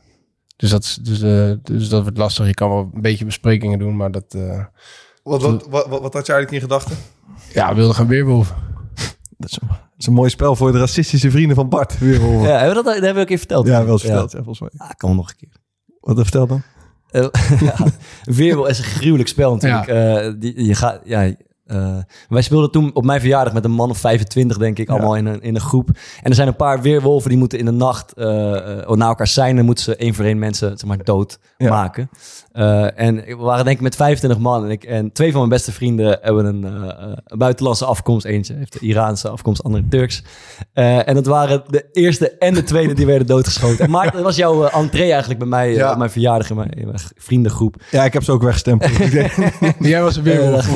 Dus 0.56 0.70
dat, 0.70 0.84
is, 0.84 0.96
dus, 1.02 1.22
eh, 1.22 1.52
dus 1.64 1.90
dat 1.90 2.02
wordt 2.02 2.18
lastig. 2.18 2.46
Je 2.48 2.54
kan 2.54 2.70
wel 2.70 2.90
een 2.94 3.02
beetje 3.02 3.26
besprekingen 3.26 3.80
doen, 3.80 3.96
maar 3.96 4.12
dat... 4.12 4.34
eh, 4.34 4.64
Wat, 5.24 5.42
wat, 5.42 5.68
wat, 5.70 5.88
wat, 5.88 6.02
wat 6.02 6.14
had 6.14 6.26
je 6.26 6.34
eigenlijk 6.34 6.52
in 6.52 6.70
gedachten? 6.70 6.96
ja, 7.54 7.70
we 7.70 7.76
wilden 7.76 7.96
gaan 7.96 8.08
weerwolven. 8.08 8.56
Dat 9.38 9.50
is, 9.50 9.58
een, 9.62 9.68
dat 9.68 9.78
is 9.98 10.06
een 10.06 10.14
mooi 10.14 10.30
spel 10.30 10.56
voor 10.56 10.72
de 10.72 10.80
racistische 10.80 11.32
vrienden 11.32 11.56
van 11.56 11.70
Bart. 11.70 12.00
Weer 12.00 12.20
horen. 12.20 12.42
Ja, 12.50 12.58
hebben 12.58 12.68
we 12.70 12.74
dat, 12.76 12.84
dat 12.86 12.94
hebben 12.94 13.14
we 13.14 13.20
een 13.20 13.26
keer 13.26 13.38
verteld. 13.38 13.68
Ja, 13.68 13.84
wel 13.84 13.92
eens 13.94 14.02
verteld, 14.02 14.32
ja, 14.32 14.38
volgens 14.44 14.60
mij. 14.60 14.88
Ja, 14.88 14.94
kan 14.94 15.10
wel 15.10 15.18
nog 15.18 15.30
een 15.30 15.36
keer. 15.36 15.56
Wat 16.00 16.18
vertel 16.22 16.48
dan? 16.48 16.62
Eh, 17.12 17.28
ja, 17.60 17.76
is 18.70 18.78
een 18.78 18.84
gruwelijk 18.84 19.30
spel 19.30 19.54
natuurlijk. 19.54 19.88
Eh, 19.88 20.34
die, 20.38 20.66
je 20.66 20.76
gaat, 20.76 21.02
ja, 21.04 21.34
eh, 21.68 21.98
wij 22.30 22.42
speelden 22.42 22.72
toen 22.72 22.92
op 22.94 23.04
mijn 23.06 23.20
verjaardag 23.20 23.54
met 23.54 23.64
een 23.66 23.72
man 23.72 23.90
of 23.90 23.98
25, 23.98 24.58
denk 24.58 24.80
ik, 24.80 24.88
Ja. 24.88 24.94
allemaal 24.94 25.16
in 25.16 25.26
een, 25.26 25.42
in 25.42 25.56
een 25.56 25.62
groep. 25.62 25.90
En 26.24 26.30
er 26.30 26.36
zijn 26.36 26.48
een 26.48 26.56
paar 26.56 26.82
weerwolven 26.82 27.30
die 27.30 27.38
moeten 27.40 27.60
in 27.60 27.66
de 27.66 27.72
nacht 27.72 28.14
eh 28.14 28.56
eh, 28.82 28.90
naar 28.90 29.08
elkaar 29.08 29.28
zijn. 29.28 29.58
En 29.58 29.66
moeten 29.66 29.84
ze 29.84 29.96
één 29.96 30.14
voor 30.14 30.26
één 30.26 30.40
mensen 30.40 30.78
zeg 30.78 30.88
maar, 30.88 31.04
dood 31.04 31.40
Ja. 31.58 31.70
maken. 31.70 32.10
Eh, 32.52 33.00
en 33.00 33.16
we 33.16 33.36
waren 33.36 33.66
denk 33.66 33.78
ik 33.78 33.84
met 33.84 33.96
25 33.96 34.40
man. 34.40 34.64
En, 34.64 34.70
ik, 34.72 34.84
en 34.84 35.12
twee 35.12 35.30
van 35.30 35.38
mijn 35.40 35.52
beste 35.52 35.72
vrienden 35.72 36.18
hebben 36.22 36.46
een, 36.46 36.64
een 36.64 37.38
buitenlandse 37.38 37.86
afkomst. 37.86 38.26
Eentje 38.26 38.54
heeft 38.56 38.74
de 38.74 38.80
Iraanse 38.80 39.30
afkomst, 39.30 39.64
andere 39.64 39.84
Turks. 39.90 40.24
Eh, 40.74 41.08
en 41.08 41.14
dat 41.16 41.26
waren 41.26 41.64
de 41.68 41.86
eerste 41.94 42.32
en 42.32 42.54
de 42.54 42.64
tweede 42.64 42.94
die 42.94 43.06
werden 43.06 43.28
doodgeschoten. 43.28 43.86
En 43.86 43.90
Maarten, 43.92 44.14
dat 44.14 44.24
was 44.24 44.36
jouw 44.36 44.66
entree 44.68 45.10
eigenlijk 45.10 45.40
bij 45.40 45.48
mij 45.48 45.74
Ja. 45.74 45.92
op 45.92 45.98
mijn 45.98 46.10
verjaardag 46.10 46.50
in 46.50 46.56
mijn, 46.56 46.70
in 46.70 46.86
mijn 46.86 47.00
vriendengroep. 47.16 47.76
Ja, 47.92 48.04
ik 48.06 48.14
heb 48.14 48.24
ze 48.24 48.32
ook 48.32 48.42
weggestempeld. 48.44 48.92
Ik 49.08 49.12
denk, 49.12 49.32
we 49.34 49.74
Jij 49.80 50.02
was 50.02 50.16
een 50.16 50.24
weerwolf. 50.24 50.68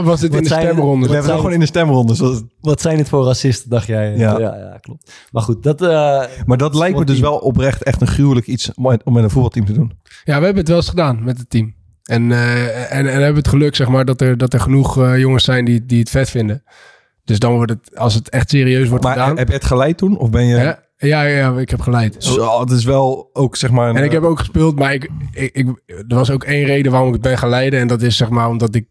Was 0.00 0.20
dit 0.20 0.34
Wat 0.34 0.35
in 0.36 0.42
de 0.42 0.48
zijn- 0.48 0.62
stemronde? 0.62 1.06
wat 1.06 1.14
hebben 1.14 1.30
we 1.32 1.36
gewoon 1.38 1.52
in 1.52 1.60
de 1.60 1.66
stemronde. 1.66 2.14
zoals- 2.14 2.42
Wat 2.60 2.80
zijn 2.80 2.98
het 2.98 3.08
voor 3.08 3.24
racisten, 3.24 3.70
dacht 3.70 3.86
jij? 3.86 4.16
Ja. 4.16 4.38
ja, 4.38 4.56
ja, 4.56 4.78
klopt. 4.80 5.12
Maar 5.32 5.42
goed, 5.42 5.62
dat... 5.62 5.82
eh, 5.82 6.22
Maar 6.46 6.56
dat 6.56 6.74
lijkt 6.74 6.98
me 6.98 7.04
dus 7.04 7.20
wel 7.20 7.36
oprecht 7.36 7.82
echt 7.82 8.00
een 8.00 8.06
gruwelijk 8.06 8.46
iets 8.46 8.70
om 8.74 8.82
met- 8.88 9.02
om 9.04 9.12
met 9.12 9.22
een 9.24 9.30
voetbalteam 9.30 9.66
te 9.66 9.72
doen. 9.72 9.92
Ja, 10.24 10.38
we 10.38 10.44
hebben 10.44 10.56
het 10.56 10.68
wel 10.68 10.76
eens 10.76 10.88
gedaan 10.88 11.24
met 11.24 11.38
het 11.38 11.50
team. 11.50 11.74
En, 12.04 12.32
eh, 12.32 12.92
en, 12.92 13.06
en 13.06 13.20
hebben 13.22 13.34
het 13.36 13.48
geluk, 13.48 13.76
zeg 13.76 13.88
maar, 13.88 14.04
dat 14.04 14.20
er, 14.20 14.38
dat 14.38 14.52
er 14.52 14.60
genoeg 14.60 14.98
eh, 14.98 15.18
jongens 15.18 15.44
zijn 15.44 15.64
die, 15.64 15.86
die 15.86 15.98
het 15.98 16.10
vet 16.10 16.30
vinden. 16.30 16.62
Dus 17.24 17.38
dan 17.38 17.52
wordt 17.52 17.70
het, 17.70 17.98
als 17.98 18.14
het 18.14 18.28
echt 18.28 18.50
serieus 18.50 18.88
wordt 18.88 19.04
Maar 19.04 19.12
gedaan. 19.12 19.36
heb 19.38 19.48
je 19.48 19.54
het 19.54 19.64
geleid 19.64 19.96
toen? 19.98 20.18
Of 20.18 20.30
ben 20.30 20.44
je... 20.44 20.56
Ja, 20.56 20.84
ja, 20.98 21.22
ja, 21.22 21.52
ik 21.58 21.70
heb 21.70 21.80
geleid. 21.80 22.16
Zo, 22.18 22.60
het 22.60 22.70
is 22.70 22.84
wel 22.84 23.30
ook 23.32 23.56
zeg 23.56 23.70
maar... 23.70 23.88
Een, 23.88 23.96
En 23.96 24.04
ik 24.04 24.12
heb 24.12 24.22
ook 24.22 24.38
gespeeld, 24.38 24.78
maar 24.78 24.92
ik, 24.94 25.10
ik, 25.32 25.54
ik, 25.54 25.66
er 25.86 26.04
was 26.16 26.30
ook 26.30 26.44
één 26.44 26.64
reden 26.64 26.90
waarom 26.90 27.08
ik 27.08 27.14
het 27.14 27.22
ben 27.22 27.38
gaan 27.38 27.48
leiden. 27.48 27.80
En 27.80 27.86
dat 27.86 28.02
is 28.02 28.16
zeg 28.16 28.28
maar 28.30 28.48
omdat 28.48 28.74
ik 28.74 28.86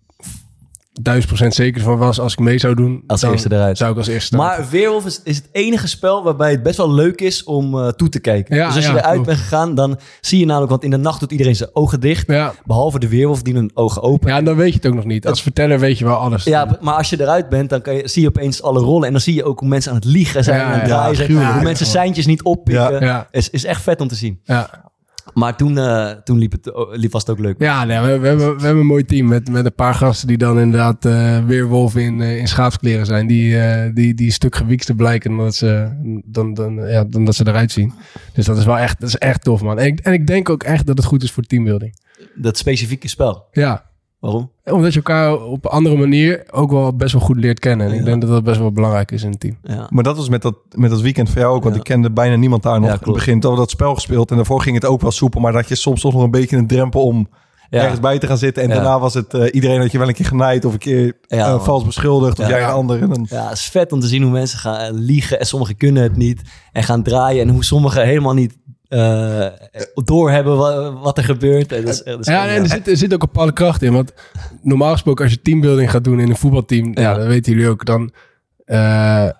duizend 1.02 1.28
procent 1.28 1.54
zeker 1.54 1.82
van 1.82 1.98
was 1.98 2.20
als 2.20 2.34
ik 2.34 2.40
mee 2.40 2.60
zou 2.60 2.76
doen. 2.76 3.04
Als 3.08 3.22
dan 3.22 3.32
eerste 3.32 3.54
eruit. 3.54 3.78
Zou 3.78 3.92
ik 3.92 3.98
als 3.98 4.08
eerste 4.08 4.26
starten. 4.36 4.58
Maar 4.58 4.70
Weerwolf 4.70 5.06
is, 5.06 5.22
is 5.24 5.36
het 5.36 5.50
enige 5.52 5.88
spel 5.88 6.24
waarbij 6.24 6.52
het 6.52 6.64
best 6.64 6.78
wel 6.78 6.92
leuk 6.92 7.22
is 7.22 7.44
om 7.44 7.80
eh, 7.80 7.88
toe 7.88 8.10
te 8.10 8.20
kijken. 8.20 8.56
Ja, 8.56 8.66
dus 8.68 8.76
als 8.76 8.86
je 8.86 8.92
eruit 8.92 9.14
klopt. 9.14 9.28
bent 9.28 9.40
gegaan, 9.40 9.76
dan 9.76 10.00
zie 10.22 10.40
je 10.40 10.46
namelijk... 10.46 10.72
Want 10.72 10.84
in 10.84 10.90
de 10.90 10.98
nacht 10.98 11.20
doet 11.20 11.32
iedereen 11.32 11.56
zijn 11.56 11.70
ogen 11.74 12.00
dicht. 12.00 12.28
ja. 12.28 12.54
Behalve 12.66 13.00
de 13.00 13.10
Weerwolf 13.10 13.42
die 13.42 13.54
hun 13.54 13.72
ogen 13.74 14.02
open. 14.02 14.30
ja, 14.30 14.38
en 14.38 14.46
dan 14.46 14.56
weet 14.56 14.70
je 14.70 14.76
het 14.76 14.86
ook 14.86 14.94
nog 14.94 15.06
niet. 15.06 15.28
Als 15.28 15.42
verteller 15.42 15.80
weet 15.80 15.98
je 15.98 16.06
wel 16.06 16.16
alles. 16.16 16.44
Ja, 16.44 16.78
maar 16.82 16.94
als 16.94 17.10
je 17.10 17.22
eruit 17.22 17.50
bent, 17.50 17.70
dan 17.70 17.82
kan 17.82 17.96
je, 17.96 18.08
zie 18.08 18.22
je 18.22 18.28
opeens 18.28 18.62
alle 18.62 18.80
rollen. 18.80 19.06
En 19.06 19.12
dan 19.12 19.22
zie 19.22 19.34
je 19.34 19.44
ook 19.44 19.60
hoe 19.60 19.68
mensen 19.70 19.92
aan 19.92 19.98
het 19.98 20.06
liegen 20.06 20.44
zijn 20.44 20.60
en 20.60 20.66
aan 20.66 20.72
het 20.72 20.82
ja, 20.82 20.88
draaien 20.88 21.16
zijn. 21.16 21.54
hoe 21.54 21.64
mensen 21.64 21.86
seintjes 21.86 22.26
niet 22.26 22.44
oppikken. 22.44 23.04
Ja. 23.06 23.28
Is, 23.32 23.50
is 23.50 23.64
echt 23.66 23.82
vet 23.82 24.02
om 24.02 24.08
te 24.08 24.16
zien. 24.16 24.40
ja. 24.44 24.94
Maar 25.34 25.58
toen, 25.58 25.78
eh, 25.78 26.12
toen 26.12 26.38
liep 26.38 26.52
het, 26.52 26.72
liep, 26.92 27.12
was 27.12 27.22
het 27.22 27.32
ook 27.32 27.40
leuk. 27.40 27.56
Ja, 27.60 27.84
nee, 27.84 28.00
we, 28.00 28.20
we, 28.20 28.28
hebben, 28.28 28.56
we 28.56 28.64
hebben 28.64 28.82
een 28.82 28.86
mooi 28.86 29.06
team 29.06 29.28
met, 29.28 29.50
met 29.50 29.66
een 29.66 29.76
paar 29.76 29.94
gasten 29.94 30.28
die 30.28 30.38
dan 30.38 30.60
inderdaad 30.60 31.06
eh 31.06 31.46
weerwolven 31.46 32.02
in, 32.02 32.22
eh, 32.22 32.38
in 32.38 32.48
schaapskleren 32.48 33.06
zijn. 33.06 33.28
Die, 33.28 33.58
die, 33.94 34.14
die 34.14 34.26
een 34.26 34.32
stuk 34.32 34.56
gewiekster 34.56 34.96
blijken 34.96 35.30
dan 35.30 35.40
dat, 35.46 35.56
ze, 35.56 35.90
dan, 36.26 36.54
dan, 36.54 36.76
ja, 36.76 37.04
dan 37.04 37.26
dat 37.26 37.36
ze 37.36 37.48
eruit 37.48 37.72
zien. 37.72 37.94
Dus 38.34 38.46
dat 38.46 38.58
is 38.58 38.66
wel 38.66 38.78
echt, 38.78 39.00
dat 39.00 39.10
is 39.10 39.18
echt 39.18 39.44
tof, 39.44 39.62
man. 39.62 39.80
En 39.80 39.86
ik, 39.86 40.00
en 40.00 40.14
ik 40.14 40.28
denk 40.28 40.50
ook 40.50 40.64
echt 40.64 40.86
dat 40.86 40.98
het 40.98 41.06
goed 41.06 41.24
is 41.24 41.32
voor 41.32 41.44
teambuilding. 41.44 42.00
Dat 42.36 42.58
specifieke 42.58 43.08
spel. 43.08 43.48
Ja, 43.52 43.86
Waarom? 44.20 44.52
Omdat 44.66 44.92
je 44.94 45.00
elkaar 45.00 45.42
op 45.44 45.66
een 45.66 45.72
andere 45.72 45.96
manier 45.98 46.44
ook 46.52 46.72
wel 46.72 46.96
best 46.96 47.14
wel 47.14 47.22
goed 47.22 47.38
leert 47.38 47.60
kennen. 47.60 47.88
En 47.88 47.94
ik 47.94 48.06
denk 48.06 48.22
dat 48.22 48.30
dat 48.30 48.44
best 48.44 48.60
wel 48.60 48.72
belangrijk 48.72 49.12
is 49.12 49.24
in 49.24 49.28
een 49.32 49.38
team. 49.38 49.58
Ja. 49.64 49.88
Maar 49.90 50.04
dat 50.04 50.18
was 50.18 50.30
met 50.30 50.42
dat, 50.42 50.56
met 50.76 50.90
dat 50.90 51.02
weekend 51.02 51.30
voor 51.30 51.42
jou 51.42 51.56
ook. 51.56 51.64
Want 51.64 51.76
Ja. 51.76 51.82
ik 51.82 51.88
kende 51.88 52.12
bijna 52.12 52.36
niemand 52.36 52.64
daar 52.64 52.80
nog 52.80 52.90
Ja, 52.90 52.94
in 52.96 53.00
het 53.04 53.14
begin. 53.14 53.40
Toen 53.40 53.52
we 53.52 53.58
dat 53.58 53.70
spel 53.70 53.94
gespeeld. 53.94 54.30
En 54.30 54.36
daarvoor 54.36 54.62
ging 54.62 54.76
het 54.76 54.86
ook 54.86 55.02
wel 55.02 55.12
soepel. 55.12 55.42
Maar 55.42 55.52
dat 55.52 55.68
je 55.68 55.76
soms 55.76 56.02
toch 56.02 56.14
nog 56.14 56.24
een 56.24 56.32
beetje 56.32 56.58
een 56.58 56.68
drempel 56.68 57.04
om 57.04 57.28
Ja. 57.70 57.82
ergens 57.82 58.00
bij 58.00 58.20
te 58.20 58.28
gaan 58.28 58.38
zitten. 58.38 58.64
En 58.64 58.70
Ja. 58.70 58.76
daarna 58.76 59.00
was 59.00 59.14
het... 59.14 59.34
eh, 59.34 59.48
iedereen 59.52 59.80
had 59.80 59.92
je 59.92 59.98
wel 59.98 60.08
een 60.08 60.14
keer 60.14 60.26
genaaid. 60.26 60.66
Of 60.66 60.74
een 60.74 60.80
keer 60.80 61.18
Ja, 61.28 61.48
eh, 61.48 61.64
vals 61.64 61.86
beschuldigd. 61.86 62.40
Of 62.40 62.48
Ja. 62.48 62.52
jij 62.58 62.64
een 62.64 62.70
ander. 62.74 63.02
En 63.02 63.10
dan, 63.10 63.26
Ja, 63.30 63.44
het 63.50 63.58
is 63.58 63.70
vet 63.70 63.92
om 63.92 64.00
te 64.00 64.08
zien 64.08 64.22
hoe 64.24 64.32
mensen 64.32 64.60
gaan 64.60 64.94
liegen 64.94 65.40
en 65.40 65.46
sommigen 65.46 65.78
kunnen 65.78 66.04
het 66.04 66.16
niet 66.18 66.42
en 66.72 66.84
gaan 66.84 67.04
draaien 67.04 67.42
en 67.48 67.50
hoe 67.54 67.64
sommigen 67.64 68.06
helemaal 68.06 68.34
niet 68.34 68.58
eh 68.96 69.46
doorhebben 70.04 70.58
wat, 70.58 70.94
wat 71.02 71.18
er 71.18 71.24
gebeurt. 71.24 71.72
En 71.72 71.82
dat 71.86 71.94
is, 71.94 72.04
dat 72.04 72.20
is 72.20 72.28
Ja, 72.28 72.46
nee, 72.46 72.60
er, 72.60 72.68
zit, 72.68 72.88
er 72.88 72.98
zit 72.98 73.14
ook 73.14 73.22
een 73.22 73.28
bepaalde 73.32 73.54
kracht 73.54 73.82
in. 73.82 73.94
Want 73.94 74.14
normaal 74.62 74.92
gesproken, 74.92 75.24
als 75.24 75.34
je 75.34 75.42
teambuilding 75.42 75.92
gaat 75.92 76.04
doen 76.04 76.20
in 76.20 76.30
een 76.30 76.36
voetbalteam, 76.36 76.92
ja. 76.94 77.02
Ja. 77.02 77.14
dat 77.14 77.28
weten 77.28 77.54
jullie 77.54 77.70
ook, 77.70 77.86
dan, 77.86 78.12
eh, 78.66 78.78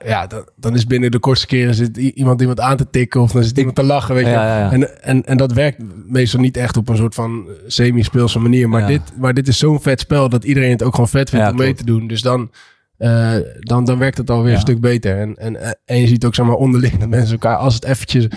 ja, 0.06 0.28
dan, 0.28 0.48
dan 0.56 0.76
is 0.76 0.86
binnen 0.86 1.12
de 1.12 1.20
kortste 1.20 1.48
keren 1.48 1.74
zit 1.76 1.98
iemand 1.98 2.42
iemand 2.42 2.60
aan 2.60 2.78
te 2.78 2.90
tikken 2.90 3.22
of 3.22 3.32
dan 3.32 3.44
zit 3.44 3.58
iemand 3.58 3.76
te 3.76 3.84
lachen. 3.84 4.16
Weet 4.16 4.26
je. 4.26 4.32
Ja, 4.32 4.48
ja, 4.48 4.60
ja. 4.60 4.72
En, 4.72 5.04
en, 5.04 5.26
en 5.26 5.38
dat 5.38 5.52
werkt 5.54 5.78
meestal 6.08 6.40
niet 6.40 6.58
echt 6.58 6.78
op 6.78 6.90
een 6.90 6.98
soort 6.98 7.14
van 7.16 7.48
semi-speelse 7.68 8.40
manier. 8.40 8.70
Maar, 8.70 8.82
Ja. 8.82 8.88
dit, 8.88 9.02
maar 9.20 9.34
dit 9.34 9.48
is 9.48 9.58
zo'n 9.58 9.82
vet 9.82 10.00
spel 10.00 10.30
dat 10.30 10.44
iedereen 10.44 10.72
het 10.72 10.84
ook 10.84 10.94
gewoon 10.94 11.10
vet 11.10 11.30
vindt 11.30 11.50
om 11.50 11.56
mee 11.56 11.66
klopt. 11.66 11.80
te 11.80 11.86
doen. 11.86 12.08
Dus 12.08 12.22
dan, 12.22 12.52
eh, 12.98 13.34
dan, 13.60 13.86
dan 13.86 13.98
werkt 13.98 14.18
het 14.18 14.30
alweer 14.30 14.50
Ja. 14.50 14.56
een 14.56 14.62
stuk 14.62 14.80
beter. 14.82 15.20
En, 15.20 15.36
en, 15.36 15.78
en 15.86 16.00
je 16.00 16.08
ziet 16.08 16.26
ook 16.26 16.36
zeg 16.36 16.46
maar 16.46 16.56
onderling 16.56 16.98
dat 17.00 17.10
mensen 17.10 17.32
elkaar, 17.32 17.58
als 17.58 17.74
het 17.76 17.84
eventjes 17.86 18.28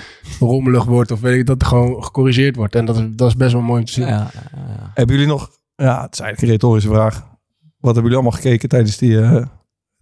rommelig 0.41 0.85
wordt 0.85 1.11
of 1.11 1.21
weet 1.21 1.39
ik, 1.39 1.47
dat 1.47 1.59
het 1.61 1.67
gewoon 1.69 2.05
gecorrigeerd 2.05 2.57
wordt. 2.57 2.75
En 2.75 2.85
dat 2.85 2.97
is, 2.97 3.05
dat 3.11 3.29
is 3.29 3.37
best 3.37 3.53
wel 3.53 3.63
mooi 3.63 3.81
om 3.81 3.87
te 3.87 3.93
zien. 3.93 4.07
ja, 4.07 4.31
ja, 4.35 4.51
ja. 4.57 4.91
Hebben 4.95 5.15
jullie 5.17 5.31
nog... 5.31 5.51
Ja, 5.77 6.03
het 6.03 6.13
is 6.13 6.21
eigenlijk 6.21 6.41
een 6.43 6.49
retorische 6.49 6.89
vraag. 6.89 7.15
Wat 7.79 7.95
hebben 7.95 8.03
jullie 8.03 8.15
allemaal 8.17 8.41
gekeken 8.41 8.69
tijdens 8.69 8.97
die, 8.97 9.21
eh, 9.21 9.47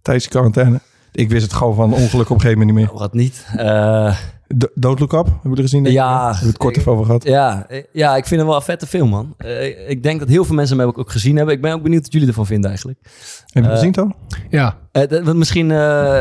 tijdens 0.01 0.25
die 0.25 0.33
quarantaine? 0.33 0.79
Ik 1.11 1.29
wist 1.29 1.43
het 1.43 1.53
gewoon 1.53 1.75
van 1.75 1.93
ongeluk 1.93 2.29
op 2.29 2.35
een 2.35 2.41
gegeven 2.41 2.59
moment 2.59 2.77
niet 2.77 2.87
meer. 2.87 2.99
Wat 2.99 3.13
niet. 3.13 3.45
Eh, 3.55 4.17
Do- 4.55 4.67
Don't 4.75 4.99
Look 4.99 5.13
Up, 5.13 5.25
hebben 5.25 5.39
jullie 5.43 5.63
gezien? 5.63 5.83
denk 5.83 5.95
ik? 5.95 6.01
Ja. 6.01 6.21
Hebben 6.23 6.39
we 6.41 6.47
het 6.47 6.57
kort 6.57 6.77
even 6.77 6.91
over 6.91 7.05
gehad. 7.05 7.23
ja, 7.23 7.65
eh, 7.69 7.83
ja, 7.93 8.15
ik 8.15 8.25
vind 8.25 8.39
het 8.39 8.49
wel 8.49 8.57
een 8.59 8.63
vette 8.65 8.87
film, 8.87 9.09
man. 9.09 9.33
Eh, 9.37 9.89
ik 9.89 10.03
denk 10.03 10.19
dat 10.19 10.29
heel 10.29 10.45
veel 10.45 10.55
mensen 10.55 10.77
hem 10.79 10.87
ook- 10.87 10.97
ook 10.97 11.11
gezien 11.11 11.35
hebben. 11.35 11.55
Ik 11.55 11.61
ben 11.61 11.73
ook 11.73 11.83
benieuwd 11.83 12.01
wat 12.03 12.11
jullie 12.13 12.27
ervan 12.27 12.45
vinden 12.45 12.67
eigenlijk. 12.69 12.99
Heb 13.03 13.11
je 13.53 13.59
het 13.59 13.69
Eh, 13.69 13.75
gezien, 13.75 13.91
Toon? 13.91 14.15
Ja, 14.49 14.77
Wat 15.23 15.35
misschien, 15.35 15.71
eh, 15.71 15.77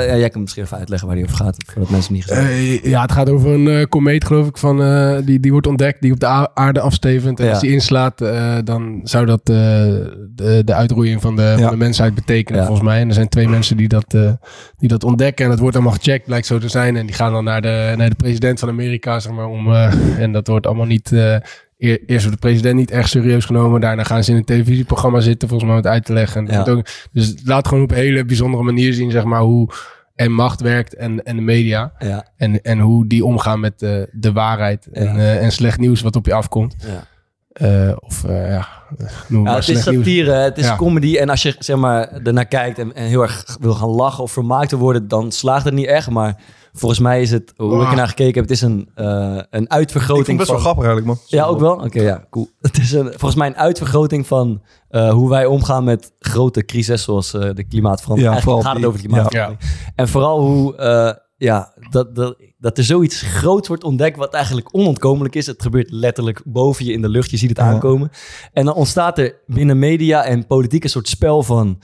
ja, 0.06 0.16
jij 0.16 0.28
kan 0.28 0.40
misschien 0.40 0.62
even 0.62 0.78
uitleggen 0.78 1.09
waar 1.09 1.16
die 1.16 1.25
over 1.26 1.37
gaat, 1.37 1.56
voordat 1.66 1.90
mensen 1.90 2.12
niet 2.14 2.25
gezien. 2.25 2.45
Eh, 2.47 2.85
ja, 2.85 3.02
het 3.02 3.12
gaat 3.12 3.28
over 3.30 3.50
een 3.50 3.88
komeet, 3.88 4.25
geloof 4.25 4.47
ik, 4.49 4.56
van, 4.59 4.76
die, 5.25 5.40
die 5.40 5.52
wordt 5.52 5.66
ontdekt, 5.66 6.00
die 6.02 6.12
op 6.12 6.21
de 6.21 6.54
aarde 6.54 6.80
afstevend. 6.80 7.38
En 7.40 7.45
Ja. 7.45 7.50
als 7.50 7.61
die 7.61 7.71
inslaat, 7.73 8.18
dan 8.64 9.00
zou 9.04 9.26
dat 9.26 9.40
de, 9.47 10.62
de 10.64 10.75
uitroeiing 10.75 11.21
van 11.21 11.37
de, 11.37 11.42
Ja. 11.42 11.59
van 11.59 11.71
de 11.71 11.76
mensheid 11.76 12.14
betekenen, 12.14 12.61
Ja. 12.61 12.66
volgens 12.66 12.87
mij. 12.88 13.00
En 13.00 13.09
er 13.09 13.14
zijn 13.14 13.28
twee 13.28 13.49
mensen 13.49 13.76
die 13.76 13.88
dat, 13.88 14.11
die 14.78 14.88
dat 14.88 15.04
ontdekken. 15.04 15.45
En 15.45 15.50
het 15.50 15.61
wordt 15.61 15.76
allemaal 15.76 15.95
gecheckt, 15.95 16.25
blijkt 16.26 16.47
zo 16.47 16.59
te 16.59 16.68
zijn. 16.68 16.97
En 16.97 17.06
die 17.06 17.14
gaan 17.14 17.33
dan 17.33 17.45
naar 17.45 17.61
de, 17.62 17.95
naar 17.97 18.09
de 18.09 18.14
president 18.16 18.59
van 18.59 18.68
Amerika, 18.68 19.18
zeg 19.21 19.33
maar. 19.33 19.47
Om, 19.47 19.73
en 20.18 20.33
dat 20.33 20.47
wordt 20.47 20.66
allemaal 20.66 20.87
niet... 20.87 21.12
eh, 21.78 21.88
eer- 21.90 22.00
Eerst 22.06 22.25
wordt 22.25 22.40
de 22.42 22.47
president 22.49 22.76
niet 22.76 22.90
echt 22.90 23.09
serieus 23.11 23.45
genomen. 23.45 23.80
Daarna 23.80 24.02
gaan 24.04 24.25
ze 24.25 24.30
in 24.30 24.37
een 24.37 24.45
televisieprogramma 24.45 25.21
zitten, 25.21 25.49
volgens 25.49 25.71
mij, 25.71 25.78
om 25.78 25.85
het 25.85 25.92
uit 25.95 26.04
te 26.04 26.12
leggen. 26.12 26.47
Ja. 26.47 26.64
ook, 26.68 26.87
dus 27.12 27.35
laat 27.45 27.68
gewoon 27.68 27.83
op 27.83 27.90
een 27.90 27.97
hele 27.97 28.25
bijzondere 28.25 28.62
manier 28.62 28.92
zien, 28.92 29.11
zeg 29.11 29.25
maar, 29.25 29.40
hoe 29.40 29.71
en 30.14 30.33
macht 30.33 30.61
werkt 30.61 30.95
en, 30.95 31.23
en 31.25 31.37
de 31.37 31.42
media. 31.42 31.92
Ja, 31.99 32.26
En, 32.37 32.62
en 32.62 32.78
hoe 32.78 33.06
die 33.06 33.25
omgaan 33.25 33.61
met 33.61 33.78
de, 33.78 34.09
de 34.12 34.33
waarheid 34.33 34.87
en, 34.92 35.06
eh, 35.16 35.42
en 35.42 35.52
slecht 35.52 35.78
nieuws 35.78 36.00
wat 36.00 36.16
op 36.16 36.26
je 36.26 36.35
afkomt. 36.35 36.76
ja. 36.87 37.04
Eh, 37.52 37.97
of 37.97 38.25
eh, 38.25 38.49
ja, 38.50 38.68
noem 39.28 39.45
Ja, 39.45 39.50
maar 39.50 39.59
het 39.61 39.68
is 39.68 39.85
nieuws. 39.87 40.04
satire, 40.04 40.33
het 40.33 40.59
is 40.59 40.64
Ja. 40.66 40.76
comedy. 40.76 41.16
En 41.16 41.28
als 41.28 41.42
je 41.42 41.54
zeg 41.59 41.76
maar, 41.76 42.09
ernaar 42.23 42.47
kijkt 42.47 42.78
en, 42.78 42.95
en 42.95 43.06
heel 43.06 43.23
erg 43.23 43.56
wil 43.61 43.75
gaan 43.75 43.88
lachen 43.88 44.23
of 44.23 44.33
vermaakt 44.33 44.68
te 44.68 44.76
worden, 44.76 45.09
dan 45.09 45.33
slaagt 45.33 45.64
het 45.64 45.75
niet 45.75 45.87
echt. 45.87 46.11
Maar 46.11 46.40
volgens 46.76 47.00
mij 47.00 47.23
is 47.23 47.30
het, 47.30 47.52
hoe 47.56 47.75
ik 47.76 47.83
Ah. 47.85 47.90
ernaar 47.90 48.09
gekeken 48.09 48.35
heb, 48.35 48.42
het 48.42 48.50
is 48.50 48.61
een, 48.61 48.88
eh, 48.95 49.38
een 49.50 49.62
Ik 49.62 49.68
uitvergroting 49.71 50.26
het 50.26 50.37
best 50.37 50.50
wel 50.50 50.59
grappig 50.59 50.85
eigenlijk, 50.85 51.06
man. 51.06 51.26
Ja, 51.40 51.45
ook 51.45 51.61
wel? 51.61 51.75
Oké, 51.75 52.00
ja, 52.02 52.25
cool. 52.30 52.49
Het 52.61 52.78
is 52.78 52.92
een, 52.92 53.06
volgens 53.06 53.35
mij 53.35 53.47
een 53.49 53.56
uitvergroting 53.56 54.26
van 54.26 54.62
eh, 54.88 55.11
hoe 55.11 55.28
wij 55.30 55.47
omgaan 55.47 55.85
met 55.85 56.12
grote 56.18 56.64
crises 56.64 57.02
zoals 57.02 57.35
eh, 57.35 57.40
de 57.54 57.64
klimaatverandering. 57.64 58.35
Ja, 58.35 58.42
Eigenlijk 58.42 58.42
vooral 58.42 58.61
gaat 58.62 58.73
het 58.73 58.76
die- 58.80 58.87
over 58.87 59.00
de 59.02 59.06
klimaatverandering. 59.09 59.92
En 59.95 60.09
vooral 60.09 60.40
hoe, 60.40 60.76
eh, 60.76 61.12
ja, 61.37 61.73
dat, 61.90 62.14
dat, 62.14 62.37
dat 62.59 62.78
er 62.78 62.85
zoiets 62.85 63.23
groots 63.23 63.68
wordt 63.68 63.85
ontdekt 63.85 64.16
wat 64.16 64.35
eigenlijk 64.35 64.68
onontkomelijk 64.75 65.35
is. 65.35 65.47
Het 65.47 65.62
gebeurt 65.62 65.90
letterlijk 65.90 66.40
boven 66.45 66.85
je 66.85 66.92
in 66.92 67.02
de 67.02 67.09
lucht. 67.09 67.30
Je 67.30 67.37
ziet 67.37 67.49
het 67.49 67.59
Ja. 67.59 67.64
aankomen. 67.64 68.11
En 68.52 68.64
dan 68.64 68.75
ontstaat 68.75 69.18
er 69.18 69.35
binnen 69.47 69.78
media 69.78 70.25
en 70.25 70.47
politiek 70.47 70.85
een 70.85 70.90
soort 70.90 71.09
spel 71.09 71.42
van... 71.42 71.78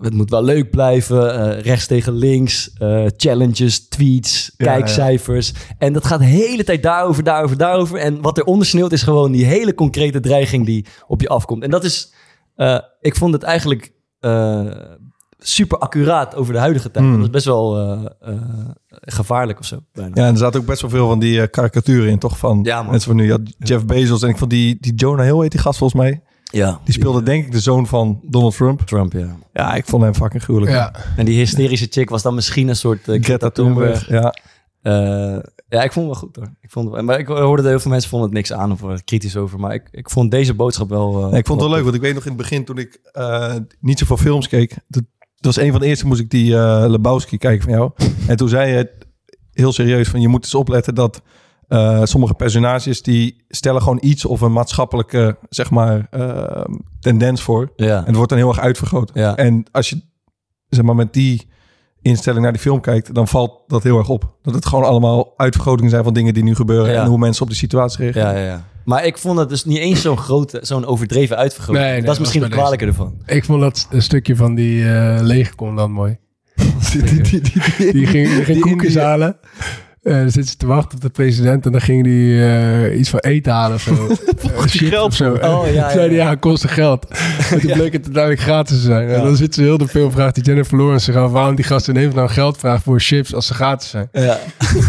het 0.00 0.12
moet 0.14 0.30
wel 0.30 0.44
leuk 0.44 0.70
blijven, 0.70 1.34
eh, 1.56 1.60
rechts 1.62 1.86
tegen 1.86 2.12
links, 2.12 2.72
eh, 2.78 3.04
challenges, 3.16 3.88
tweets, 3.88 4.52
Ja, 4.56 4.66
kijkcijfers. 4.66 5.52
En 5.78 5.92
dat 5.92 6.04
gaat 6.04 6.18
de 6.18 6.24
hele 6.24 6.64
tijd 6.64 6.82
daarover, 6.82 7.22
daarover, 7.24 7.56
daarover. 7.56 7.98
En 7.98 8.20
wat 8.20 8.38
er 8.38 8.44
ondersneeuwt 8.44 8.92
is 8.92 9.02
gewoon 9.02 9.32
die 9.32 9.44
hele 9.44 9.74
concrete 9.74 10.20
dreiging 10.20 10.66
die 10.66 10.86
op 11.06 11.20
je 11.20 11.28
afkomt. 11.28 11.62
En 11.62 11.70
dat 11.70 11.84
is, 11.84 12.12
eh, 12.54 12.78
ik 13.00 13.16
vond 13.16 13.32
het 13.32 13.42
eigenlijk 13.42 13.92
eh, 14.20 14.66
super 15.38 15.78
accuraat 15.78 16.34
over 16.34 16.52
de 16.52 16.58
huidige 16.58 16.90
tijd. 16.90 17.04
Hmm. 17.04 17.14
Dat 17.14 17.22
is 17.24 17.30
best 17.30 17.44
wel 17.44 17.76
eh, 17.78 18.04
eh, 18.20 18.34
gevaarlijk 18.90 19.58
of 19.58 19.66
zo. 19.66 19.78
bijna. 19.92 20.10
Ja, 20.14 20.26
en 20.26 20.32
er 20.32 20.38
zaten 20.38 20.60
ook 20.60 20.66
best 20.66 20.80
wel 20.80 20.90
veel 20.90 21.08
van 21.08 21.18
die 21.18 21.40
eh, 21.40 21.48
karikaturen 21.50 22.10
in, 22.10 22.18
toch? 22.18 22.38
Van 22.38 22.60
Ja, 22.62 22.82
mensen 22.82 23.16
van 23.16 23.16
nu. 23.16 23.36
Jeff 23.58 23.84
Bezos 23.84 24.22
en 24.22 24.28
ik 24.28 24.38
vond 24.38 24.50
die, 24.50 24.76
die 24.80 24.94
Jonah 24.94 25.24
Hill, 25.24 25.40
heet 25.40 25.50
die 25.50 25.60
gast 25.60 25.78
volgens 25.78 26.00
mij. 26.02 26.22
Ja, 26.52 26.80
Die 26.84 26.94
speelde 26.94 27.22
denk 27.22 27.44
ik 27.44 27.52
de 27.52 27.60
zoon 27.60 27.86
van 27.86 28.20
Donald 28.22 28.56
Trump. 28.56 28.80
Trump, 28.80 29.12
ja. 29.12 29.36
Ja, 29.52 29.74
ik 29.74 29.84
vond 29.86 30.02
hem 30.02 30.14
fucking 30.14 30.42
gruwelijk. 30.42 30.72
Ja, 30.72 30.92
En 31.16 31.24
die 31.24 31.36
hysterische 31.38 31.86
chick 31.90 32.10
was 32.10 32.22
dan 32.22 32.34
misschien 32.34 32.68
een 32.68 32.76
soort 32.76 33.08
eh, 33.08 33.22
Greta 33.22 33.50
Thunberg. 33.50 34.08
Ja. 34.08 34.34
Eh, 34.82 35.38
ja, 35.68 35.82
ik 35.82 35.92
vond 35.92 36.06
het 36.08 36.14
wel 36.14 36.14
goed 36.14 36.36
hoor. 36.36 36.50
Ik 36.60 36.70
vond 36.70 36.92
het, 36.94 37.04
maar 37.04 37.18
ik 37.18 37.26
hoorde 37.26 37.62
dat 37.62 37.70
heel 37.70 37.80
veel 37.80 37.90
mensen 37.90 38.10
vonden 38.10 38.28
het 38.28 38.36
niks 38.36 38.52
aan 38.52 38.72
of 38.72 38.80
waren 38.80 38.96
er 38.96 39.04
kritisch 39.04 39.36
over. 39.36 39.58
Maar 39.60 39.74
ik, 39.74 39.88
ik 39.90 40.10
vond 40.10 40.30
deze 40.30 40.54
boodschap 40.54 40.88
wel... 40.88 41.22
eh, 41.24 41.30
Nee, 41.30 41.38
ik 41.40 41.46
vond 41.46 41.60
het 41.60 41.68
wel 41.70 41.78
leuk, 41.78 41.84
tof. 41.84 41.84
want 41.84 41.94
ik 41.94 42.00
weet 42.02 42.14
nog 42.14 42.22
in 42.22 42.28
het 42.32 42.40
begin 42.40 42.64
toen 42.64 42.78
ik 42.78 42.98
eh, 43.12 43.54
niet 43.80 43.98
zoveel 43.98 44.16
films 44.16 44.48
keek. 44.48 44.70
Dat, 44.88 45.02
dat 45.18 45.54
was 45.54 45.64
een 45.64 45.70
van 45.70 45.80
de 45.80 45.86
eerste 45.86 46.06
moest 46.06 46.20
ik 46.20 46.30
die 46.30 46.56
eh 46.56 46.84
Lebowski 46.88 47.38
kijken 47.38 47.62
van 47.62 47.72
jou. 47.72 47.90
En 48.28 48.36
toen 48.36 48.48
zei 48.48 48.70
je 48.72 48.90
heel 49.52 49.72
serieus 49.72 50.08
van 50.08 50.20
je 50.20 50.28
moet 50.28 50.44
eens 50.44 50.54
opletten 50.54 50.94
dat 50.94 51.22
eh, 51.72 52.00
sommige 52.04 52.34
personages 52.34 53.02
die 53.02 53.44
stellen 53.48 53.82
gewoon 53.82 53.98
iets 54.00 54.24
of 54.24 54.40
een 54.40 54.52
maatschappelijke 54.52 55.36
zeg 55.48 55.70
maar 55.70 56.06
eh, 56.10 56.64
tendens 57.00 57.42
voor. 57.42 57.72
Ja. 57.76 57.98
En 57.98 58.04
het 58.06 58.14
wordt 58.14 58.28
dan 58.30 58.38
heel 58.38 58.48
erg 58.48 58.60
uitvergroot. 58.60 59.10
Ja. 59.14 59.36
En 59.36 59.64
als 59.70 59.88
je 59.90 60.00
zeg 60.68 60.84
maar 60.84 60.94
met 60.94 61.12
die 61.12 61.48
instelling 62.02 62.42
naar 62.42 62.52
die 62.52 62.60
film 62.60 62.80
kijkt, 62.80 63.14
dan 63.14 63.28
valt 63.28 63.62
dat 63.66 63.82
heel 63.82 63.98
erg 63.98 64.08
op. 64.08 64.34
Dat 64.42 64.54
het 64.54 64.66
gewoon 64.66 64.84
allemaal 64.84 65.32
uitvergrotingen 65.36 65.90
zijn 65.90 66.04
van 66.04 66.14
dingen 66.14 66.34
die 66.34 66.42
nu 66.42 66.54
gebeuren 66.54 66.92
Ja. 66.92 67.02
en 67.02 67.08
hoe 67.08 67.18
mensen 67.18 67.42
op 67.42 67.48
die 67.48 67.56
situatie 67.58 67.98
reageren. 68.10 68.32
Ja, 68.32 68.38
ja, 68.38 68.46
ja. 68.46 68.64
Maar 68.84 69.04
ik 69.06 69.18
vond 69.18 69.38
het 69.38 69.48
dus 69.48 69.64
niet 69.64 69.78
eens 69.78 70.00
zo'n 70.02 70.16
grote, 70.18 70.58
zo'n 70.62 70.84
overdreven 70.86 71.36
uitvergroting. 71.36 71.84
Nee, 71.84 71.94
nee, 71.94 72.02
dat 72.04 72.14
is 72.14 72.18
misschien 72.20 72.42
het 72.42 72.52
kwalijke 72.52 72.84
ervan. 72.86 73.14
ik 73.26 73.44
vond 73.44 73.60
dat 73.60 73.86
een 73.90 74.02
stukje 74.02 74.36
van 74.36 74.54
die 74.54 74.88
eh 74.92 75.18
legercommandant 75.20 75.92
mooi. 75.92 76.16
Die, 76.92 77.02
die, 77.02 77.22
die, 77.22 77.40
die- 77.40 77.92
Die 77.92 78.06
ging, 78.06 78.28
die 78.28 78.44
ging 78.44 78.46
die 78.46 78.60
koekjes 78.60 78.94
halen. 78.96 79.36
Eh, 80.02 80.12
dan 80.14 80.30
zitten 80.30 80.50
ze 80.50 80.56
te 80.56 80.66
wachten 80.66 80.94
op 80.94 81.00
de 81.00 81.08
president 81.10 81.66
en 81.66 81.72
dan 81.72 81.80
ging 81.80 82.04
die 82.04 82.44
eh, 82.46 82.98
iets 82.98 83.08
van 83.10 83.18
eten 83.20 83.52
halen 83.52 83.74
of 83.76 83.82
zo. 83.82 83.94
Eh, 84.52 84.58
chips 84.58 84.88
geld 84.88 85.06
of 85.06 85.14
zo. 85.14 85.32
Oh, 85.32 85.38
ja, 85.72 85.82
Toen 85.82 85.90
zei 85.90 86.06
hij, 86.08 86.16
ja. 86.16 86.28
ja, 86.30 86.34
kostte 86.34 86.68
geld. 86.68 87.06
En 87.50 87.60
toen 87.60 87.72
bleek 87.72 87.92
het 87.92 88.04
uiteindelijk 88.04 88.40
gratis 88.40 88.76
te 88.76 88.82
zijn. 88.82 89.08
En 89.08 89.22
dan 89.22 89.36
zit 89.36 89.54
ze 89.54 89.62
heel 89.62 89.78
de 89.78 89.88
film 89.88 90.10
vraagt 90.12 90.34
die 90.34 90.44
Jennifer 90.44 90.76
Lawrence 90.78 91.04
zich 91.04 91.14
af 91.16 91.30
waarom 91.30 91.54
die 91.54 91.64
gast 91.64 91.88
ineens 91.88 92.14
nou 92.14 92.28
geld 92.28 92.58
vraagt 92.58 92.82
voor 92.82 93.00
chips 93.00 93.34
als 93.34 93.46
ze 93.46 93.54
gratis 93.54 93.88
zijn. 93.90 94.08
Ja. 94.12 94.38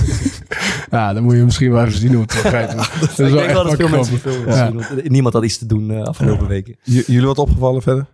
Ja, 0.92 1.14
dan 1.14 1.24
moet 1.24 1.36
je 1.36 1.44
misschien 1.44 1.72
wel 1.72 1.86
even 1.86 2.00
zien 2.00 2.12
hoe 2.14 2.22
het 2.22 2.34
begrijpt. 2.44 2.76
Dat 2.76 3.10
is 3.10 3.20
ik 3.20 3.34
denk 3.34 3.52
wel 3.52 3.64
dat 3.64 3.76
veel 3.76 3.88
mensen 3.90 4.14
die 4.14 4.20
grappig. 4.22 4.22
film 4.22 4.48
hebben 4.48 4.84
gezien. 4.84 4.96
want 4.96 5.10
Niemand 5.10 5.34
had 5.34 5.44
iets 5.44 5.58
te 5.58 5.66
doen 5.66 5.92
uh, 5.92 6.02
afgelopen 6.04 6.48
weken. 6.48 6.76
J- 6.84 7.04
jullie 7.08 7.26
wat 7.26 7.38
opgevallen 7.38 7.82
verder? 7.82 8.06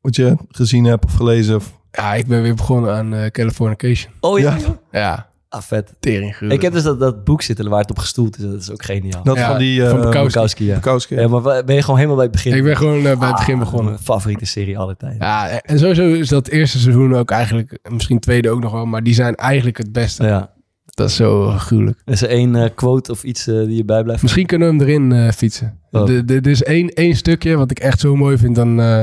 Wat 0.00 0.16
je 0.16 0.36
gezien 0.48 0.84
hebt 0.84 1.04
of 1.04 1.12
gelezen? 1.14 1.56
Of... 1.56 1.72
Ja, 1.90 2.14
ik 2.14 2.26
ben 2.26 2.42
weer 2.42 2.54
begonnen 2.54 2.94
aan 2.94 3.14
uh, 3.14 3.26
Californication. 3.26 4.12
Oh 4.20 4.38
ja? 4.38 4.56
Ja. 4.92 5.30
Ah, 5.52 5.62
vet. 5.62 5.94
tering 6.00 6.30
gruwelijk. 6.36 6.54
Ik 6.54 6.62
heb 6.62 6.72
dus 6.72 6.82
dat, 6.82 7.00
dat 7.00 7.24
boek 7.24 7.42
zitten 7.42 7.68
waar 7.68 7.80
het 7.80 7.90
op 7.90 7.98
gestoeld 7.98 8.38
is. 8.38 8.44
Dat 8.44 8.60
is 8.60 8.70
ook 8.70 8.84
geniaal. 8.84 9.22
Dat 9.22 9.36
Ja, 9.36 9.48
van 9.48 9.58
die... 9.58 9.80
van 9.80 9.88
eh, 9.88 10.04
Bukowski. 10.04 10.24
Bukowski, 10.24 10.64
ja. 10.64 10.74
Bukowski. 10.74 11.14
ja. 11.14 11.28
Maar 11.28 11.64
ben 11.64 11.74
je 11.74 11.80
gewoon 11.80 11.96
helemaal 11.96 12.16
bij 12.16 12.24
het 12.24 12.34
begin? 12.34 12.54
Ik 12.54 12.62
ben 12.62 12.76
gewoon 12.76 12.96
uh, 12.96 13.18
bij 13.18 13.28
het 13.28 13.36
begin 13.36 13.54
Ah, 13.54 13.60
begonnen. 13.60 13.92
Mijn 13.92 14.04
favoriete 14.04 14.44
serie 14.44 14.78
alle 14.78 14.96
tijden. 14.96 15.18
Ja, 15.18 15.60
en 15.60 15.78
sowieso 15.78 16.12
is 16.12 16.28
dat 16.28 16.48
eerste 16.48 16.78
seizoen 16.78 17.14
ook 17.14 17.30
eigenlijk, 17.30 17.78
misschien 17.90 18.18
tweede 18.18 18.50
ook 18.50 18.60
nog 18.60 18.72
wel, 18.72 18.86
maar 18.86 19.02
die 19.02 19.14
zijn 19.14 19.34
eigenlijk 19.34 19.76
het 19.76 19.92
beste. 19.92 20.24
Ja. 20.24 20.52
Dat 20.84 21.08
is 21.08 21.16
zo 21.16 21.46
gruwelijk. 21.46 22.02
Is 22.04 22.22
er 22.22 22.28
één 22.28 22.56
eh, 22.56 22.70
quote 22.74 23.10
of 23.10 23.22
iets 23.24 23.48
uh, 23.48 23.64
die 23.64 23.76
je 23.76 23.84
bijblijft? 23.84 24.22
Misschien 24.22 24.46
kunnen 24.46 24.68
we 24.68 24.74
hem 24.74 24.88
erin 24.88 25.10
uh, 25.10 25.30
fietsen. 25.30 25.78
Oh. 25.90 26.08
Er 26.10 26.46
is 26.46 26.62
één, 26.62 26.88
één 26.88 27.16
stukje 27.16 27.56
wat 27.56 27.70
ik 27.70 27.78
echt 27.78 28.00
zo 28.00 28.16
mooi 28.16 28.38
vind. 28.38 28.54
Dan, 28.54 28.80
uh, 28.80 29.02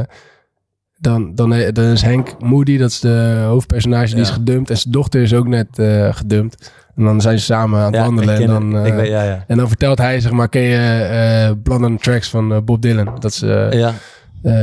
dan, 0.99 1.35
dan, 1.35 1.49
dan 1.73 1.85
is 1.85 2.01
Henk 2.01 2.35
Moody, 2.39 2.77
dat 2.77 2.89
is 2.89 2.99
de 2.99 3.43
hoofdpersonage, 3.47 4.05
die 4.07 4.15
Ja. 4.15 4.21
is 4.21 4.29
gedumpt. 4.29 4.69
En 4.69 4.77
zijn 4.77 4.93
dochter 4.93 5.21
is 5.21 5.33
ook 5.33 5.47
net 5.47 5.67
uh, 5.79 6.13
gedumpt. 6.13 6.71
En 6.95 7.03
dan 7.03 7.21
zijn 7.21 7.39
ze 7.39 7.45
samen 7.45 7.79
aan 7.79 7.85
het 7.85 7.95
Ja, 7.95 8.01
wandelen. 8.05 8.35
En 8.35 8.47
dan, 8.47 8.77
eh, 8.85 8.95
weet- 8.95 9.07
ja, 9.07 9.43
en 9.47 9.57
dan 9.57 9.67
vertelt 9.67 9.97
hij, 9.97 10.19
zeg 10.19 10.31
maar, 10.31 10.49
ken 10.49 10.61
je 10.61 10.77
eh 10.77 11.51
Blood 11.63 11.81
on 11.83 11.97
Tracks 11.97 12.29
van 12.29 12.53
eh, 12.53 12.57
Bob 12.65 12.81
Dylan? 12.81 13.05
Dat 13.19 13.31
is 13.31 13.41
eh, 13.41 13.87
eh, 13.87 13.93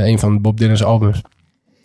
een 0.07 0.19
van 0.19 0.41
Bob 0.43 0.59
Dylan's 0.59 0.83
albums. 0.83 1.21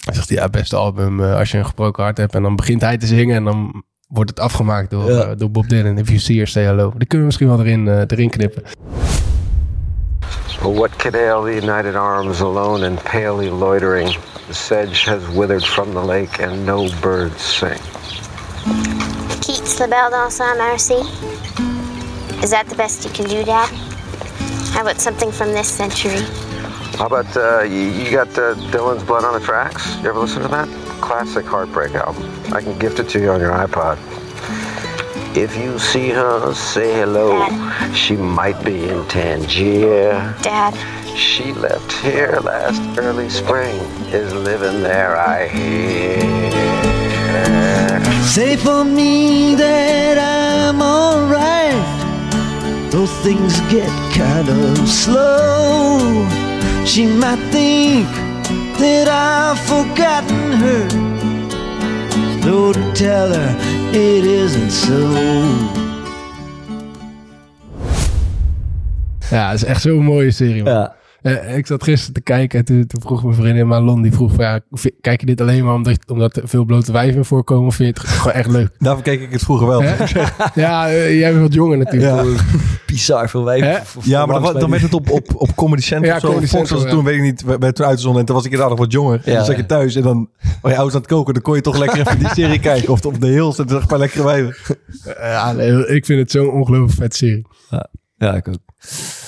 Hij 0.05 0.13
zegt, 0.13 0.29
ja, 0.29 0.49
beste 0.49 0.75
album 0.75 1.23
eh, 1.23 1.35
als 1.35 1.51
je 1.51 1.57
een 1.57 1.65
gebroken 1.65 2.03
hart 2.03 2.17
hebt. 2.17 2.35
En 2.35 2.41
dan 2.41 2.55
begint 2.55 2.81
hij 2.81 2.97
te 2.97 3.05
zingen 3.05 3.35
en 3.35 3.43
dan 3.43 3.83
wordt 4.07 4.29
het 4.29 4.39
afgemaakt 4.39 4.89
door, 4.89 5.09
eh, 5.09 5.29
door 5.37 5.51
Bob 5.51 5.69
Dylan. 5.69 5.97
If 5.97 6.07
you 6.07 6.19
see 6.19 6.37
her, 6.37 6.47
say 6.47 6.63
hello. 6.63 6.89
Die 6.97 7.07
kunnen 7.07 7.19
we 7.19 7.25
misschien 7.25 7.47
wel 7.47 7.59
erin, 7.59 7.87
eh, 7.87 8.01
erin 8.07 8.29
knippen. 8.29 8.63
What 10.63 10.91
could 10.99 11.15
ail 11.15 11.41
the 11.41 11.55
united 11.55 11.95
arms 11.95 12.41
alone 12.41 12.83
and 12.83 12.99
palely 12.99 13.49
loitering? 13.49 14.09
The 14.47 14.53
sedge 14.53 15.05
has 15.05 15.27
withered 15.29 15.63
from 15.63 15.95
the 15.95 16.03
lake 16.03 16.39
and 16.39 16.67
no 16.67 16.87
birds 17.01 17.41
sing. 17.41 17.79
Keats 19.41 19.79
LaBelle 19.79 20.11
Dansant 20.11 20.59
Mercy. 20.59 21.01
Is 22.43 22.51
that 22.51 22.67
the 22.67 22.75
best 22.75 23.03
you 23.03 23.09
can 23.09 23.25
do, 23.27 23.43
Dad? 23.43 23.69
How 24.71 24.81
about 24.81 25.01
something 25.01 25.31
from 25.31 25.51
this 25.51 25.67
century? 25.67 26.21
How 26.95 27.07
about 27.07 27.35
uh, 27.35 27.63
you, 27.63 27.79
you 27.79 28.11
got 28.11 28.29
uh, 28.37 28.53
Dylan's 28.69 29.03
Blood 29.03 29.25
on 29.25 29.33
the 29.33 29.43
Tracks? 29.43 29.95
You 29.97 30.09
ever 30.09 30.19
listen 30.19 30.43
to 30.43 30.47
that? 30.49 30.67
Classic 31.01 31.43
heartbreak 31.43 31.95
album. 31.95 32.31
I 32.53 32.61
can 32.61 32.77
gift 32.77 32.99
it 32.99 33.09
to 33.09 33.19
you 33.19 33.31
on 33.31 33.39
your 33.39 33.51
iPod. 33.51 33.97
If 35.33 35.55
you 35.55 35.79
see 35.79 36.09
her, 36.09 36.53
say 36.53 36.93
hello. 36.93 37.29
Dad. 37.29 37.95
She 37.95 38.17
might 38.17 38.61
be 38.65 38.89
in 38.89 39.05
Tangier. 39.07 40.35
Dad, 40.41 40.75
She 41.17 41.53
left 41.53 41.91
here 42.03 42.37
last 42.43 42.81
early 42.99 43.29
spring. 43.29 43.75
Is 44.11 44.33
living 44.33 44.83
there, 44.83 45.15
I 45.15 45.47
hear. 45.47 46.19
Say 48.25 48.57
for 48.57 48.83
me 48.83 49.55
that 49.55 50.17
I'm 50.17 50.81
alright. 50.81 51.79
Though 52.91 53.07
things 53.23 53.61
get 53.71 53.89
kind 54.13 54.49
of 54.49 54.89
slow. 54.89 56.27
She 56.85 57.05
might 57.05 57.39
think 57.51 58.07
that 58.79 59.07
I've 59.07 59.59
forgotten 59.61 60.51
her. 60.53 61.10
Slow 62.41 62.73
to 62.73 62.91
tell 62.93 63.33
her 63.33 63.55
it 63.93 64.25
isn't 64.25 64.71
so. 64.71 65.13
Ja, 69.29 69.49
het 69.49 69.61
is 69.61 69.63
echt 69.63 69.81
zo'n 69.81 70.03
mooie 70.03 70.31
serie, 70.31 70.63
man. 70.63 70.73
Ja. 70.73 70.95
Eh, 71.21 71.57
ik 71.57 71.67
zat 71.67 71.83
gisteren 71.83 72.13
te 72.13 72.21
kijken 72.21 72.59
en 72.59 72.65
toen, 72.65 72.87
toen 72.87 73.01
vroeg 73.01 73.23
mijn 73.23 73.35
vriendin 73.35 73.67
Malon, 73.67 74.01
die 74.01 74.13
vroeg 74.13 74.33
van 74.33 74.45
ja, 74.45 74.59
kijk 75.01 75.19
je 75.19 75.25
dit 75.25 75.41
alleen 75.41 75.65
maar 75.65 75.73
omdat, 75.73 75.97
omdat 76.07 76.35
er 76.35 76.47
veel 76.47 76.63
blote 76.65 76.91
wijven 76.91 77.25
voorkomen 77.25 77.67
of 77.67 77.75
vind 77.75 77.95
je 77.97 78.01
het 78.01 78.11
gewoon 78.11 78.33
echt 78.33 78.49
leuk? 78.49 78.69
Daarvoor 78.79 79.03
keek 79.03 79.21
ik 79.21 79.31
het 79.31 79.41
vroeger 79.41 79.67
wel. 79.67 79.83
Ja, 80.55 80.87
eh, 80.89 81.19
jij 81.19 81.29
bent 81.31 81.41
wat 81.41 81.53
jonger 81.53 81.77
natuurlijk. 81.77 82.37
Ja. 82.37 82.43
Bizar 82.87 83.29
veel 83.29 83.43
wijven. 83.43 83.83
Ja, 84.03 84.25
maar 84.25 84.41
dan, 84.41 84.53
dan 84.53 84.59
bij 84.59 84.69
werd 84.69 84.81
het 84.81 84.93
op, 84.93 85.09
op, 85.09 85.35
op 85.35 85.55
Comedy 85.55 85.81
Central 85.81 86.09
Ja, 86.09 86.15
of 86.15 86.21
zo. 86.21 86.27
Comedy 86.27 86.47
Fox 86.47 86.69
was 86.69 86.79
Central, 86.79 86.97
het 86.97 87.05
toen, 87.05 87.13
ja. 87.13 87.19
weet 87.19 87.35
ik 87.35 87.45
niet. 87.45 87.59
Werden 87.59 87.73
toen 87.73 87.85
uitgezonden 87.85 88.19
en 88.19 88.25
toen 88.25 88.35
was 88.35 88.45
ik 88.45 88.51
inderdaad 88.51 88.77
nog 88.77 88.85
wat 88.85 88.93
jonger. 88.93 89.21
En 89.23 89.31
Ja, 89.31 89.37
dan 89.37 89.45
zat 89.45 89.55
je 89.55 89.61
ja. 89.61 89.67
thuis 89.67 89.95
en 89.95 90.01
dan 90.01 90.29
was 90.61 90.71
je 90.71 90.77
oud 90.77 90.93
aan 90.93 90.97
het 90.97 91.07
koken. 91.07 91.33
Dan 91.33 91.43
kon 91.43 91.55
je 91.55 91.61
toch 91.61 91.77
lekker 91.77 91.99
even 91.99 92.19
die 92.19 92.27
serie 92.27 92.59
kijken. 92.69 92.89
Of 92.89 93.05
op 93.05 93.21
de 93.21 93.27
Hills 93.27 93.59
en 93.59 93.67
toen 93.67 93.77
dacht 93.77 93.83
ik, 93.83 93.91
een 93.91 93.97
paar 93.97 93.99
lekkere 93.99 94.23
wijven. 94.23 94.55
Ja, 95.19 95.51
nee, 95.51 95.87
ik 95.87 96.05
vind 96.05 96.19
het 96.19 96.31
zo'n 96.31 96.49
ongelooflijk 96.49 96.93
vet 96.93 97.15
serie. 97.15 97.45
Ja, 97.69 97.89
ik 98.29 98.47
ook. 98.47 98.59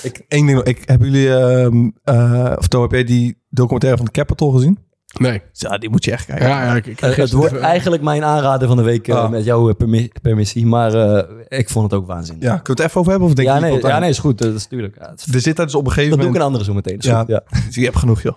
Ik, 0.02 0.24
één 0.28 0.46
ding. 0.46 0.62
Ik, 0.62 0.82
hebben 0.84 1.10
jullie, 1.10 1.36
ehm 1.36 1.90
eh, 2.02 2.52
of 2.56 2.80
heb 2.80 2.90
jij 2.90 3.04
die 3.04 3.42
documentaire 3.48 3.96
van 3.96 4.06
de 4.06 4.12
Capitol 4.12 4.50
gezien? 4.50 4.78
Nee. 5.18 5.42
Ja, 5.52 5.78
die 5.78 5.90
moet 5.90 6.04
je 6.04 6.10
echt 6.12 6.26
kijken. 6.26 6.48
Ja, 6.48 6.64
ja, 6.64 6.74
ik, 6.74 6.86
ik 6.86 7.00
Eh, 7.00 7.14
het 7.16 7.32
wordt 7.32 7.52
even- 7.52 7.64
eigenlijk 7.64 8.02
mijn 8.02 8.24
aanrader 8.24 8.68
van 8.68 8.76
de 8.76 8.82
week 8.82 9.08
eh, 9.08 9.14
Ah. 9.16 9.30
met 9.30 9.44
jouw 9.44 9.68
eh, 9.68 9.74
permi- 9.74 10.10
permissie. 10.22 10.66
Maar 10.66 10.94
eh, 10.94 11.58
ik 11.58 11.68
vond 11.70 11.90
het 11.90 12.00
ook 12.00 12.06
waanzinnig. 12.06 12.42
Ja, 12.44 12.48
kunnen 12.56 12.64
we 12.66 12.72
het 12.72 12.80
even 12.88 12.98
over 13.00 13.10
hebben? 13.10 13.28
Of 13.28 13.34
denk 13.34 13.48
ja, 13.48 13.54
je 13.54 13.60
nee, 13.60 13.80
ja, 13.86 13.98
nee, 13.98 14.08
is 14.10 14.18
goed. 14.18 14.38
Dat 14.38 14.54
is 14.54 14.62
natuurlijk. 14.62 14.96
Ja, 15.00 15.10
het 15.10 15.24
is- 15.26 15.34
Er 15.34 15.40
zit 15.40 15.56
daar 15.56 15.66
dus 15.66 15.74
op 15.74 15.86
een 15.86 15.92
gegeven 15.92 16.10
dat 16.10 16.18
doe 16.26 16.28
ik 16.28 16.40
moment... 16.40 16.56
een 16.64 16.64
andere 16.74 16.82
zo 16.84 16.92
meteen. 16.98 17.12
Ja, 17.12 17.24
ja. 17.26 17.42
Dus 17.66 17.74
je 17.74 17.84
hebt 17.84 17.96
genoeg, 17.96 18.22
joh. 18.22 18.36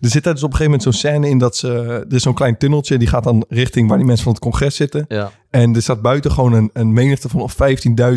Er 0.00 0.08
zit 0.08 0.24
daar 0.24 0.34
dus 0.34 0.42
op 0.42 0.50
een 0.50 0.56
gegeven 0.56 0.78
moment 0.78 0.82
zo'n 0.82 0.92
scène 1.12 1.28
in 1.28 1.38
dat 1.38 1.56
ze... 1.56 1.68
Er 2.08 2.14
is 2.14 2.22
zo'n 2.22 2.34
klein 2.34 2.58
tunneltje, 2.58 2.98
die 2.98 3.08
gaat 3.08 3.24
dan 3.24 3.44
richting 3.48 3.88
waar 3.88 3.96
die 3.96 4.06
mensen 4.06 4.24
van 4.24 4.32
het 4.32 4.42
congres 4.42 4.76
zitten. 4.76 5.04
Ja. 5.08 5.30
En 5.50 5.74
er 5.74 5.82
staat 5.82 6.02
buiten 6.02 6.32
gewoon 6.32 6.52
een, 6.52 6.70
een 6.72 6.92
menigte 6.92 7.28
van 7.28 7.40
of 7.40 7.56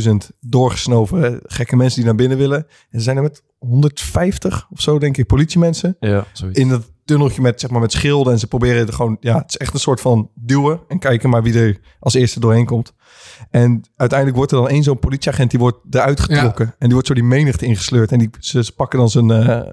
15.000 0.02 0.12
doorgesnoven 0.40 1.40
gekke 1.44 1.76
mensen 1.76 1.96
die 1.98 2.06
naar 2.06 2.16
binnen 2.16 2.38
willen. 2.38 2.58
En 2.58 2.66
er 2.90 3.02
zijn 3.02 3.18
er 3.18 3.24
met 3.24 3.44
150 3.60 4.68
of 4.72 4.82
zo, 4.82 5.00
denk 5.00 5.18
ik, 5.18 5.26
politiemensen. 5.28 5.96
Ja, 6.00 6.26
zoiets. 6.34 6.60
In 6.60 6.70
dat 6.70 6.92
tunneltje 7.12 7.42
met, 7.42 7.60
zeg 7.60 7.70
maar, 7.70 7.82
met 7.82 7.92
schilden. 7.92 8.34
En 8.34 8.40
ze 8.40 8.48
proberen 8.48 8.88
er 8.88 8.94
gewoon... 8.94 9.18
Ja, 9.20 9.38
het 9.38 9.50
is 9.50 9.58
echt 9.58 9.74
een 9.74 9.80
soort 9.80 10.02
van 10.02 10.30
duwen. 10.36 10.80
En 10.88 11.00
kijken 11.00 11.30
maar 11.30 11.44
wie 11.44 11.60
er 11.60 11.80
als 12.00 12.14
eerste 12.14 12.40
doorheen 12.40 12.66
komt. 12.66 12.94
En 13.50 13.82
uiteindelijk 13.96 14.38
wordt 14.38 14.52
er 14.52 14.58
dan 14.58 14.70
één 14.70 14.84
zo'n 14.84 15.00
politieagent... 15.00 15.50
die 15.50 15.60
wordt 15.60 15.78
eruit 15.90 16.20
getrokken. 16.20 16.66
En 16.66 16.76
die 16.80 16.92
wordt 16.92 17.08
zo 17.08 17.14
die 17.14 17.24
menigte 17.24 17.66
ingesleurd. 17.66 18.12
En 18.12 18.20
die, 18.20 18.30
ze, 18.40 18.64
ze 18.64 18.72
pakken 18.74 19.00
dan 19.00 19.10
zijn... 19.10 19.32
eh 19.32 19.70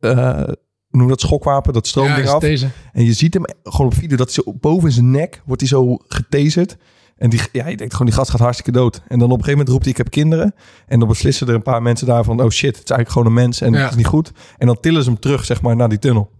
eh, 0.00 0.42
noem 0.90 1.08
dat 1.08 1.20
schookwapen, 1.20 1.72
dat 1.72 1.84
ja, 1.84 1.90
stroomding 1.90 2.26
is 2.26 2.28
af. 2.28 2.40
deze. 2.40 2.68
En 2.92 3.04
je 3.04 3.12
ziet 3.12 3.34
hem 3.34 3.42
gewoon 3.62 3.86
op 3.86 3.94
video 3.94 4.16
dat 4.16 4.34
hij 4.34 4.44
zo 4.44 4.52
boven 4.60 4.92
zijn 4.92 5.10
nek 5.10 5.42
wordt 5.44 5.60
hij 5.60 5.70
zo 5.70 5.96
getaserd. 6.08 6.76
En 7.16 7.30
die, 7.30 7.40
ja, 7.52 7.68
je 7.68 7.76
denkt 7.76 7.92
gewoon, 7.92 8.08
die 8.08 8.16
gast 8.16 8.30
gaat 8.30 8.40
hartstikke 8.40 8.72
dood. 8.72 9.02
En 9.08 9.18
dan 9.18 9.30
op 9.30 9.38
een 9.38 9.44
gegeven 9.44 9.50
moment 9.50 9.68
roept 9.68 9.82
hij, 9.82 9.90
ik 9.92 9.96
heb 9.96 10.10
kinderen. 10.10 10.54
En 10.86 10.98
dan 10.98 11.08
beslissen 11.08 11.48
er 11.48 11.54
een 11.54 11.62
paar 11.62 11.82
mensen 11.82 12.06
daarvan, 12.06 12.42
oh 12.42 12.50
shit, 12.50 12.76
het 12.76 12.84
is 12.84 12.90
eigenlijk 12.90 13.10
gewoon 13.10 13.26
een 13.26 13.44
mens 13.44 13.60
en 13.60 13.72
Ja. 13.72 13.78
het 13.80 13.90
is 13.90 13.96
niet 13.96 14.06
goed. 14.06 14.32
En 14.58 14.66
dan 14.66 14.80
tillen 14.80 15.02
ze 15.02 15.10
hem 15.10 15.18
terug, 15.18 15.44
zeg 15.44 15.62
maar, 15.62 15.76
naar 15.76 15.88
die 15.88 15.98
tunnel. 15.98 16.30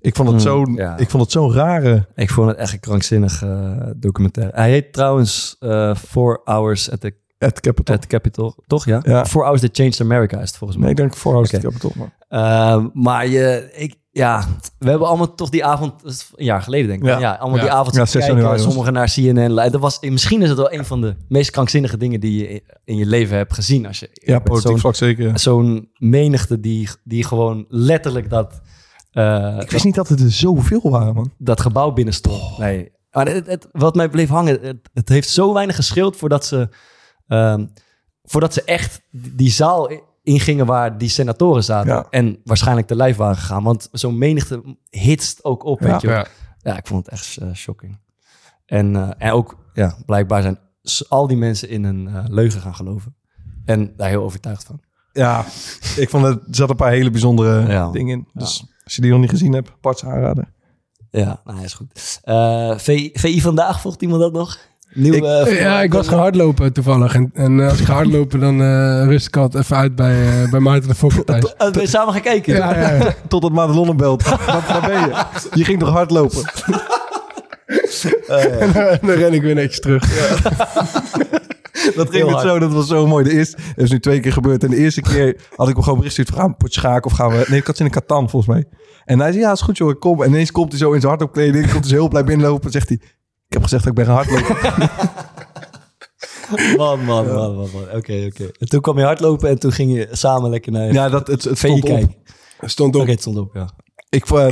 Ik 0.00 0.16
vond 0.16 0.28
het 0.28 0.36
Mm, 0.36 0.42
zo, 0.42 0.64
ja. 0.74 0.96
ik 0.96 1.10
vond 1.10 1.22
het 1.22 1.32
zo'n 1.32 1.52
rare... 1.52 2.06
Ik 2.14 2.30
vond 2.30 2.48
het 2.48 2.56
echt 2.56 2.72
een 2.72 2.80
krankzinnig 2.80 3.42
eh, 3.42 3.72
documentaire. 3.96 4.56
Hij 4.56 4.70
heet 4.70 4.92
trouwens 4.92 5.56
eh 5.58 5.94
Four 5.94 6.40
Hours 6.44 6.90
at 6.90 7.00
the, 7.00 7.14
Het 7.38 7.60
Capitol. 7.60 7.94
at 7.94 8.00
the 8.00 8.06
Capitol. 8.06 8.54
Toch, 8.66 8.84
ja? 8.84 9.00
Ja. 9.02 9.26
Four 9.26 9.44
Hours 9.44 9.60
That 9.60 9.70
Changed 9.72 10.00
America 10.00 10.40
is 10.40 10.48
het 10.48 10.56
volgens 10.56 10.78
mij. 10.78 10.88
Nee, 10.88 10.96
ik 10.96 11.02
denk 11.02 11.16
voor 11.20 11.32
House 11.32 11.56
Oké. 11.56 11.66
Capitol. 11.66 11.92
Maar. 11.96 12.16
Eh, 12.28 12.84
maar 12.92 13.26
je, 13.28 13.70
ik, 13.74 13.94
ja, 14.10 14.44
we 14.78 14.88
hebben 14.90 15.08
allemaal 15.08 15.34
toch 15.34 15.48
die 15.48 15.64
avond, 15.64 15.92
een 16.04 16.44
jaar 16.44 16.62
geleden 16.62 16.86
denk 16.88 17.00
ik. 17.02 17.06
Ja. 17.08 17.18
Ja, 17.18 17.32
allemaal 17.34 17.58
Ja. 17.58 17.64
die 17.64 17.72
avond 17.72 17.94
Ja, 17.96 18.04
zitten 18.06 18.32
6 18.32 18.42
kijken, 18.42 18.60
sommigen 18.60 18.92
naar 18.92 19.10
CNN. 19.14 19.54
Dat 19.70 19.80
was, 19.80 20.00
misschien 20.00 20.42
is 20.42 20.48
het 20.48 20.58
wel 20.58 20.72
een 20.72 20.84
van 20.84 21.00
de 21.00 21.14
meest 21.28 21.50
krankzinnige 21.50 21.96
dingen 21.96 22.20
die 22.20 22.38
je 22.48 22.62
in 22.84 22.96
je 22.96 23.06
leven 23.06 23.36
hebt 23.36 23.54
gezien. 23.54 23.86
Als 23.86 23.98
je 23.98 24.08
Ja, 24.12 24.38
politiek 24.38 24.68
zo'n, 24.70 24.78
vlak 24.78 24.94
zeker. 24.94 25.38
zo'n 25.38 25.90
menigte 25.98 26.60
die, 26.60 26.88
die 27.04 27.24
gewoon 27.24 27.64
letterlijk 27.68 28.30
dat, 28.30 28.60
Ik 29.60 29.70
wist 29.70 29.84
niet 29.84 29.94
dat 29.94 30.08
het 30.08 30.20
er 30.20 30.30
zoveel 30.32 30.90
waren, 30.90 31.14
man. 31.14 31.32
dat 31.38 31.60
gebouw 31.60 31.92
binnenstond. 31.92 32.58
Nee. 32.58 32.92
Maar 33.10 33.26
het, 33.28 33.46
het- 33.46 33.68
wat 33.72 33.94
mij 33.94 34.08
bleef 34.08 34.28
hangen, 34.28 34.58
het, 34.62 34.88
het 34.92 35.08
heeft 35.08 35.28
zo 35.28 35.52
weinig 35.52 35.76
geschild 35.76 36.16
voordat 36.16 36.44
ze, 36.44 36.68
ehm, 37.26 37.66
voordat 38.24 38.52
ze 38.54 38.62
echt 38.64 39.00
die 39.10 39.50
zaal 39.50 39.90
ingingen 40.22 40.66
waar 40.66 40.98
die 40.98 41.08
senatoren 41.08 41.64
zaten. 41.64 41.92
Ja. 41.92 42.06
En 42.10 42.40
waarschijnlijk 42.44 42.86
te 42.86 42.96
lijf 42.96 43.16
waren 43.16 43.36
gegaan. 43.36 43.62
Want 43.62 43.88
zo'n 43.92 44.18
menigte 44.18 44.76
hitst 44.90 45.44
ook 45.44 45.64
op, 45.64 45.80
Ja. 45.80 45.86
weet 45.90 46.00
je. 46.00 46.08
Ja. 46.08 46.26
Ja, 46.62 46.76
ik 46.76 46.86
vond 46.86 47.04
het 47.04 47.14
echt 47.14 47.36
eh, 47.36 47.52
shocking. 47.54 47.98
En, 48.66 48.96
eh, 48.96 49.10
en 49.18 49.32
ook, 49.32 49.56
ja, 49.72 49.96
blijkbaar 50.06 50.42
zijn 50.42 50.58
al 51.08 51.26
die 51.26 51.36
mensen 51.36 51.68
in 51.68 51.84
een 51.84 52.08
eh, 52.08 52.24
leugen 52.28 52.60
gaan 52.60 52.74
geloven. 52.74 53.14
En 53.64 53.92
daar 53.96 54.08
heel 54.08 54.22
overtuigd 54.22 54.64
van. 54.64 54.80
Ja, 55.12 55.44
ik 55.96 56.08
vond 56.10 56.24
het, 56.24 56.38
er 56.48 56.54
zat 56.54 56.70
een 56.70 56.76
paar 56.76 56.90
hele 56.90 57.10
bijzondere 57.10 57.68
Ja. 57.72 57.90
dingen 57.90 58.18
in. 58.18 58.28
Dus 58.32 58.64
als 58.88 58.96
je 58.96 59.02
die 59.02 59.10
nog 59.10 59.20
niet 59.20 59.30
gezien 59.30 59.52
hebt, 59.52 59.70
apart 59.70 60.04
aanraden. 60.04 60.48
Ja, 61.10 61.40
nou, 61.44 61.62
is 61.64 61.72
goed. 61.74 62.20
Eh, 62.22 62.78
V- 62.78 63.08
VI 63.12 63.40
vandaag, 63.40 63.80
volgt 63.80 64.02
iemand 64.02 64.20
dat 64.20 64.32
nog? 64.32 64.58
Nieuw, 64.94 65.12
Ik- 65.14 65.24
eh, 65.24 65.60
Ja, 65.60 65.82
ik 65.82 65.92
was 65.92 66.08
gaan 66.08 66.18
hardlopen 66.18 66.72
toevallig. 66.72 67.14
En, 67.14 67.30
en 67.34 67.60
eh, 67.60 67.68
als 67.68 67.78
ik 67.80 67.84
ga 67.86 67.92
hardlopen, 67.94 68.40
dan 68.40 68.60
eh, 68.62 69.04
rust 69.04 69.26
ik 69.26 69.36
altijd 69.36 69.62
even 69.64 69.76
uit 69.76 69.94
bij, 69.96 70.42
eh, 70.42 70.50
bij 70.50 70.60
Maarten 70.60 70.88
de 70.88 70.94
Fokker 70.94 71.24
thuis. 71.24 71.54
Ben 71.56 71.80
je 71.82 71.86
samen 71.86 72.12
gaan 72.12 72.22
kijken? 72.22 72.54
Ja, 72.56 72.78
ja, 72.78 72.90
ja. 72.94 73.14
Totdat 73.28 73.50
hem 73.86 73.96
belt. 73.96 74.22
Waar 74.22 74.80
ben 74.86 75.00
je? 75.00 75.24
Je 75.54 75.64
ging 75.64 75.78
toch 75.78 75.90
hardlopen? 75.90 76.42
En 78.58 78.72
dan 79.00 79.10
ren 79.10 79.32
ik 79.34 79.42
weer 79.42 79.54
netjes 79.54 79.80
terug. 79.80 80.04
Dat 81.96 82.10
ging 82.10 82.30
het 82.30 82.40
zo, 82.40 82.58
dat 82.58 82.72
was 82.72 82.86
zo 82.86 83.06
mooi. 83.06 83.24
De 83.24 83.30
eerste, 83.30 83.56
dat 83.56 83.84
is 83.84 83.90
nu 83.90 84.00
twee 84.00 84.20
keer 84.20 84.32
gebeurd. 84.32 84.64
En 84.64 84.70
de 84.70 84.76
eerste 84.76 85.00
keer 85.00 85.40
had 85.56 85.68
ik 85.68 85.74
hem 85.74 85.82
gewoon 85.82 85.98
bericht 85.98 86.16
gestuurd. 86.16 86.28
van, 86.28 86.38
Gaan 86.38 86.46
we 86.46 86.52
een 86.52 86.56
potje 86.56 86.80
schaken 86.80 87.10
of 87.10 87.16
gaan 87.16 87.30
we... 87.30 87.44
Nee, 87.48 87.58
ik 87.58 87.66
had 87.66 87.76
zin 87.76 87.86
in 87.86 87.92
Catan 87.92 88.30
volgens 88.30 88.54
mij. 88.54 88.64
En 89.04 89.20
hij 89.20 89.32
zei, 89.32 89.44
ja, 89.44 89.52
is 89.52 89.60
goed 89.60 89.76
joh, 89.76 89.90
ik 89.90 90.00
kom. 90.00 90.22
En 90.22 90.28
ineens 90.28 90.50
komt 90.50 90.70
hij 90.70 90.78
zo 90.78 90.92
in 90.92 91.00
zijn 91.00 91.08
hardloopkleding. 91.08 91.70
Komt 91.70 91.84
hij 91.84 91.88
zo 91.88 91.94
heel 91.94 92.08
blij 92.08 92.24
binnenlopen. 92.24 92.64
En 92.64 92.72
zegt 92.72 92.88
hij, 92.88 92.98
ik 93.46 93.52
heb 93.52 93.62
gezegd 93.62 93.84
dat 93.84 93.98
ik 93.98 94.04
ben 94.04 94.06
gaan 94.06 94.14
hardlopen. 94.14 94.56
Man, 96.76 97.04
man, 97.04 97.26
man, 97.26 97.56
man. 97.56 97.68
man. 97.72 97.82
Oké, 97.82 98.26
oké. 98.26 98.50
En 98.58 98.68
toen 98.68 98.80
kwam 98.80 98.98
je 98.98 99.04
hardlopen 99.04 99.48
en 99.48 99.58
toen 99.58 99.72
ging 99.72 99.96
je 99.96 100.08
samen 100.10 100.50
lekker 100.50 100.72
naar 100.72 100.92
ja, 100.92 101.08
dat, 101.08 101.26
het, 101.26 101.44
het 101.44 101.58
stond 101.58 101.90
op. 101.90 102.10
Stond 102.60 102.96
Oké, 102.96 103.10
het 103.10 103.20
stond 103.20 103.36
op, 103.38 103.54
ja. 103.54 103.70
Ik, 104.08 104.30
eh, 104.30 104.46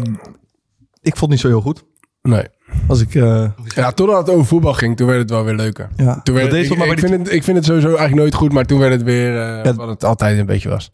ik 1.01 1.17
vond 1.17 1.21
het 1.21 1.31
niet 1.31 1.41
zo 1.41 1.49
heel 1.49 1.61
goed. 1.61 1.85
Nee. 2.23 2.45
Als 2.87 3.01
ik... 3.01 3.15
eh, 3.15 3.45
Ja, 3.75 3.93
totdat 3.93 4.19
het 4.27 4.31
over 4.31 4.47
voetbal 4.47 4.73
ging, 4.75 4.97
toen 4.97 5.07
werd 5.07 5.19
het 5.19 5.31
wel 5.31 5.45
weer 5.45 5.55
leuker. 5.55 5.89
ja, 5.97 6.21
Toen 6.23 6.35
werd, 6.35 6.53
ik, 6.53 6.77
maar 6.77 6.87
ik, 6.87 6.99
vind 6.99 7.11
het, 7.13 7.33
ik 7.33 7.45
vind 7.45 7.57
het 7.57 7.67
sowieso 7.67 7.87
eigenlijk 7.89 8.17
nooit 8.21 8.35
goed, 8.35 8.53
maar 8.53 8.65
toen 8.65 8.79
werd 8.79 8.93
het 8.93 9.03
weer 9.03 9.29
eh, 9.43 9.65
Ja. 9.65 9.75
wat 9.75 9.89
het 9.89 10.05
altijd 10.05 10.39
een 10.39 10.47
beetje 10.47 10.69
was. 10.69 10.91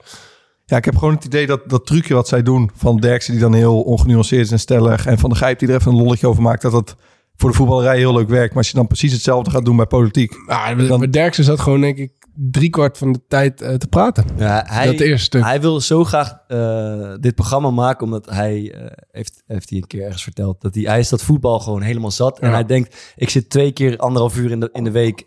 Ja, 0.64 0.76
ik 0.76 0.84
heb 0.84 0.96
gewoon 0.96 1.14
het 1.14 1.24
idee 1.24 1.46
dat 1.46 1.60
dat 1.68 1.86
trucje 1.86 2.14
wat 2.14 2.28
zij 2.28 2.42
doen... 2.42 2.70
van 2.76 2.96
Derksen 2.96 3.32
die 3.32 3.40
dan 3.42 3.54
heel 3.54 3.80
ongenuanceerd 3.82 4.44
is 4.44 4.50
en 4.50 4.58
stellig... 4.58 5.06
en 5.06 5.18
Van 5.18 5.30
de 5.30 5.36
Gijp 5.36 5.58
die 5.58 5.68
er 5.68 5.74
even 5.74 5.92
een 5.92 5.98
lolletje 5.98 6.26
over 6.26 6.42
maakt... 6.42 6.62
dat 6.62 6.72
dat 6.72 6.96
voor 7.36 7.50
de 7.50 7.56
voetballerij 7.56 7.96
heel 7.98 8.12
leuk 8.14 8.28
werk. 8.28 8.48
Maar 8.48 8.58
als 8.58 8.68
je 8.68 8.74
dan 8.76 8.86
precies 8.86 9.12
hetzelfde 9.12 9.50
gaat 9.50 9.64
doen 9.64 9.76
bij 9.76 9.86
politiek. 9.86 10.34
Ah, 10.46 10.88
Dan- 10.88 11.00
Derksen 11.10 11.44
zat 11.44 11.60
gewoon, 11.60 11.80
denk 11.80 11.96
ik, 11.98 12.12
driekwart 12.34 12.98
van 12.98 13.12
de 13.12 13.20
tijd 13.28 13.60
eh, 13.60 13.74
te 13.74 13.86
praten. 13.86 14.24
Ja, 14.36 14.64
hij, 14.66 14.86
dat 14.86 15.00
eerste 15.00 15.38
hij 15.44 15.60
wil 15.60 15.80
zo 15.80 16.04
graag 16.04 16.38
eh, 16.48 17.14
dit 17.20 17.34
programma 17.34 17.70
maken, 17.70 18.04
omdat 18.04 18.30
hij, 18.30 18.74
eh, 18.74 18.86
heeft, 19.10 19.42
heeft 19.46 19.70
hij 19.70 19.78
een 19.78 19.86
keer 19.86 20.02
ergens 20.02 20.22
verteld, 20.22 20.60
dat 20.60 20.74
hij, 20.74 20.84
hij 20.84 20.98
is 20.98 21.08
dat 21.08 21.22
voetbal 21.22 21.60
gewoon 21.60 21.82
helemaal 21.82 22.10
zat. 22.10 22.38
En 22.38 22.50
hij 22.50 22.64
denkt, 22.64 23.12
ik 23.16 23.30
zit 23.30 23.50
twee 23.50 23.72
keer 23.72 23.96
anderhalf 23.96 24.36
uur 24.36 24.50
in 24.50 24.60
de, 24.60 24.68
in 24.72 24.84
de 24.84 24.90
week 24.90 25.24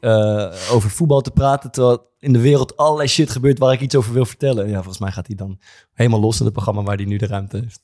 over 0.71 0.89
voetbal 0.89 1.21
te 1.21 1.31
praten, 1.31 1.71
terwijl 1.71 2.13
in 2.19 2.33
de 2.33 2.41
wereld 2.41 2.77
allerlei 2.77 3.07
shit 3.07 3.29
gebeurt 3.29 3.59
waar 3.59 3.73
ik 3.73 3.81
iets 3.81 3.95
over 3.95 4.13
wil 4.13 4.25
vertellen. 4.25 4.67
Ja, 4.67 4.75
volgens 4.75 4.99
mij 4.99 5.11
gaat 5.11 5.27
hij 5.27 5.35
dan 5.35 5.59
helemaal 5.93 6.19
los 6.19 6.39
in 6.39 6.45
het 6.45 6.53
programma 6.53 6.83
waar 6.83 6.95
hij 6.95 7.05
nu 7.05 7.17
de 7.17 7.27
ruimte 7.27 7.57
heeft. 7.57 7.81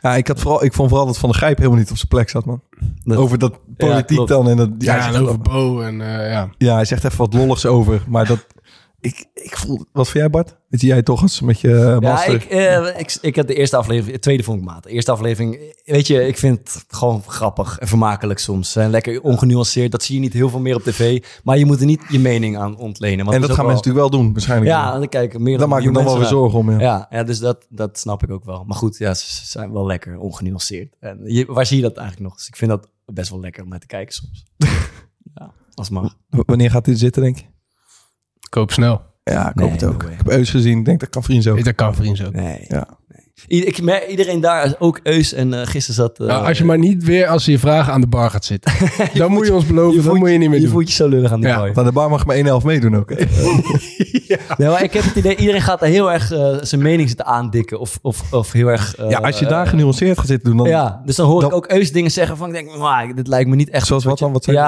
Ja, 0.00 0.16
ik, 0.16 0.28
had 0.28 0.40
vooral, 0.40 0.64
ik 0.64 0.72
vond 0.72 0.88
vooral 0.88 1.06
dat 1.06 1.18
Van 1.18 1.30
der 1.30 1.38
Gijp 1.38 1.56
helemaal 1.56 1.78
niet 1.78 1.90
op 1.90 1.96
zijn 1.96 2.08
plek 2.08 2.28
zat, 2.28 2.44
man. 2.44 2.60
Dat- 3.04 3.18
over 3.18 3.38
dat 3.38 3.58
politiek 3.76 4.26
dan. 4.26 4.48
En 4.48 4.56
dat, 4.56 4.70
ja, 4.78 5.06
en 5.08 5.20
over 5.22 5.38
Bo 5.40 5.80
en 5.80 6.00
eh, 6.00 6.30
ja. 6.30 6.48
ja, 6.58 6.74
hij 6.74 6.84
zegt 6.84 7.04
even 7.04 7.18
wat 7.18 7.34
lolligs 7.34 7.66
over. 7.66 8.02
Maar 8.08 8.26
dat... 8.26 8.46
Ik, 9.00 9.24
ik 9.34 9.56
voel... 9.56 9.84
Wat 9.92 10.08
vind 10.08 10.18
jij, 10.18 10.30
Bart? 10.30 10.56
Je, 10.68 10.86
jij 10.86 11.02
toch 11.02 11.22
eens 11.22 11.40
met 11.40 11.60
je 11.60 11.74
eh, 11.74 11.80
Ja, 11.82 11.98
master? 12.00 12.34
ik, 12.34 12.44
eh, 12.44 12.98
ik, 13.00 13.18
ik 13.20 13.34
heb 13.34 13.46
de 13.46 13.54
eerste 13.54 13.76
aflevering, 13.76 14.12
de 14.14 14.18
tweede 14.20 14.42
vond 14.42 14.58
ik 14.58 14.64
maat. 14.64 14.82
De 14.82 14.90
eerste 14.90 15.10
aflevering, 15.10 15.74
weet 15.84 16.06
je, 16.06 16.26
ik 16.26 16.38
vind 16.38 16.58
het 16.58 16.84
gewoon 16.88 17.22
grappig 17.26 17.78
en 17.78 17.88
vermakelijk 17.88 18.38
soms. 18.38 18.76
En 18.76 18.90
lekker 18.90 19.20
ongenuanceerd, 19.22 19.92
dat 19.92 20.02
zie 20.02 20.14
je 20.14 20.20
niet 20.20 20.32
heel 20.32 20.48
veel 20.50 20.60
meer 20.60 20.74
op 20.74 20.82
tv. 20.82 21.24
Maar 21.44 21.58
je 21.58 21.64
moet 21.66 21.80
er 21.80 21.86
niet 21.86 22.02
je 22.08 22.18
mening 22.18 22.56
aan 22.58 22.76
ontlenen. 22.76 23.24
Want 23.24 23.36
en 23.36 23.40
dat 23.40 23.50
gaan 23.50 23.66
mensen 23.66 23.84
natuurlijk 23.86 24.10
wel 24.12 24.20
doen, 24.22 24.32
waarschijnlijk. 24.32 24.70
Ja, 24.70 24.98
dan 24.98 25.08
kijken 25.08 25.42
meer 25.42 25.50
Daar 25.50 25.60
dan 25.60 25.68
maak 25.68 25.80
ik 25.80 25.86
me 25.86 25.92
dan 25.92 26.04
wel 26.04 26.18
weer 26.18 26.26
zorgen 26.28 26.58
om, 26.58 26.70
ja. 26.70 26.80
Ja, 26.80 27.06
ja, 27.10 27.22
dus 27.24 27.38
dat, 27.38 27.66
dat 27.68 27.98
snap 27.98 28.22
ik 28.22 28.30
ook 28.30 28.44
wel. 28.44 28.64
Maar 28.64 28.76
goed, 28.76 28.98
ja, 28.98 29.14
ze 29.14 29.46
zijn 29.46 29.72
wel 29.72 29.86
lekker 29.86 30.18
ongenuanceerd. 30.18 30.94
En 31.00 31.20
je, 31.24 31.46
waar 31.46 31.66
zie 31.66 31.76
je 31.76 31.82
dat 31.82 31.96
eigenlijk 31.96 32.28
nog? 32.28 32.36
Dus 32.38 32.48
ik 32.48 32.56
vind 32.56 32.70
dat 32.70 32.88
best 33.06 33.30
wel 33.30 33.40
lekker 33.40 33.62
om 33.62 33.68
naar 33.68 33.80
te 33.80 33.86
kijken 33.86 34.14
soms. 34.14 34.44
ja, 35.34 35.52
als 35.74 35.90
mag. 35.90 36.16
W- 36.30 36.40
Wanneer 36.46 36.70
gaat 36.70 36.84
dit 36.84 36.98
zitten, 36.98 37.22
denk 37.22 37.38
je? 37.38 37.44
Koop 38.48 38.72
snel. 38.72 39.00
Ja, 39.24 39.48
ik 39.48 39.54
Nee, 39.54 39.64
hoop 39.68 39.80
het 39.80 39.84
ook. 39.88 40.02
no 40.02 40.08
ik 40.08 40.14
heb 40.16 40.28
Eus 40.30 40.50
gezien. 40.50 40.78
Ik 40.78 40.84
denk 40.84 41.00
dat 41.00 41.08
kan 41.08 41.22
vriend 41.22 41.42
zo. 41.42 41.62
Dat 41.62 41.74
kan 41.74 41.94
vriends 41.94 42.24
ook. 42.24 42.32
Nee. 42.32 42.64
Ja. 42.68 42.86
Ik 43.46 43.82
merk, 43.82 44.06
iedereen 44.06 44.40
daar, 44.40 44.74
ook 44.78 45.00
Eus 45.02 45.32
en 45.32 45.54
eh, 45.54 45.60
gisteren 45.66 45.94
zat... 45.94 46.20
eh, 46.20 46.26
Nou, 46.26 46.46
als 46.46 46.58
je 46.58 46.64
maar 46.64 46.78
niet 46.78 47.04
weer 47.04 47.26
als 47.26 47.44
ze 47.44 47.50
je 47.50 47.58
vragen 47.58 47.92
aan 47.92 48.00
de 48.00 48.06
bar 48.06 48.30
gaat 48.30 48.44
zitten. 48.44 48.72
dan 49.14 49.30
moet 49.32 49.46
je 49.46 49.54
ons 49.54 49.66
beloven, 49.66 50.02
voelt 50.02 50.18
moet 50.18 50.30
je 50.30 50.38
niet 50.38 50.48
meer 50.48 50.58
Je 50.58 50.64
doen. 50.64 50.72
voelt 50.74 50.88
je 50.88 50.94
zo 50.94 51.08
lullig 51.08 51.32
aan 51.32 51.40
die 51.40 51.48
Ja. 51.48 51.60
Want 51.60 51.78
aan 51.78 51.84
de 51.84 51.92
bar 51.92 52.10
mag 52.10 52.26
maar 52.26 52.36
één 52.36 52.44
helft 52.44 52.64
meedoen 52.66 52.96
ook. 52.96 53.10
hè? 53.10 53.16
Nee, 54.58 54.68
maar 54.68 54.82
ik 54.82 54.92
heb 54.92 55.02
het 55.04 55.14
idee, 55.14 55.36
iedereen 55.36 55.60
gaat 55.62 55.80
daar 55.80 55.88
heel 55.88 56.12
erg 56.12 56.32
eh, 56.32 56.56
zijn 56.60 56.82
mening 56.82 57.08
zitten 57.08 57.26
aandikken. 57.26 57.80
Of, 57.80 57.98
of, 58.02 58.32
of 58.32 58.52
heel 58.52 58.66
erg... 58.68 58.94
ja, 59.08 59.18
als 59.18 59.38
je 59.38 59.46
daar 59.46 59.66
genuanceerd 59.66 60.18
gaat 60.18 60.26
zitten 60.26 60.48
doen, 60.48 60.58
dan... 60.58 60.68
Ja, 60.68 61.02
dus 61.04 61.16
dan 61.16 61.26
hoor 61.26 61.42
ik 61.42 61.48
dan- 61.48 61.56
ook 61.56 61.70
Eus 61.72 61.92
dingen 61.92 62.10
zeggen 62.10 62.36
van... 62.36 62.48
Ik 62.48 62.54
denk, 62.54 62.78
"Maar, 62.78 63.14
dit 63.14 63.26
lijkt 63.28 63.48
me 63.50 63.56
niet 63.56 63.70
echt... 63.70 63.86
Zoals 63.86 64.04
wat 64.04 64.18
dan? 64.18 64.32
Wat 64.32 64.44
zei 64.44 64.56
je? 64.56 64.62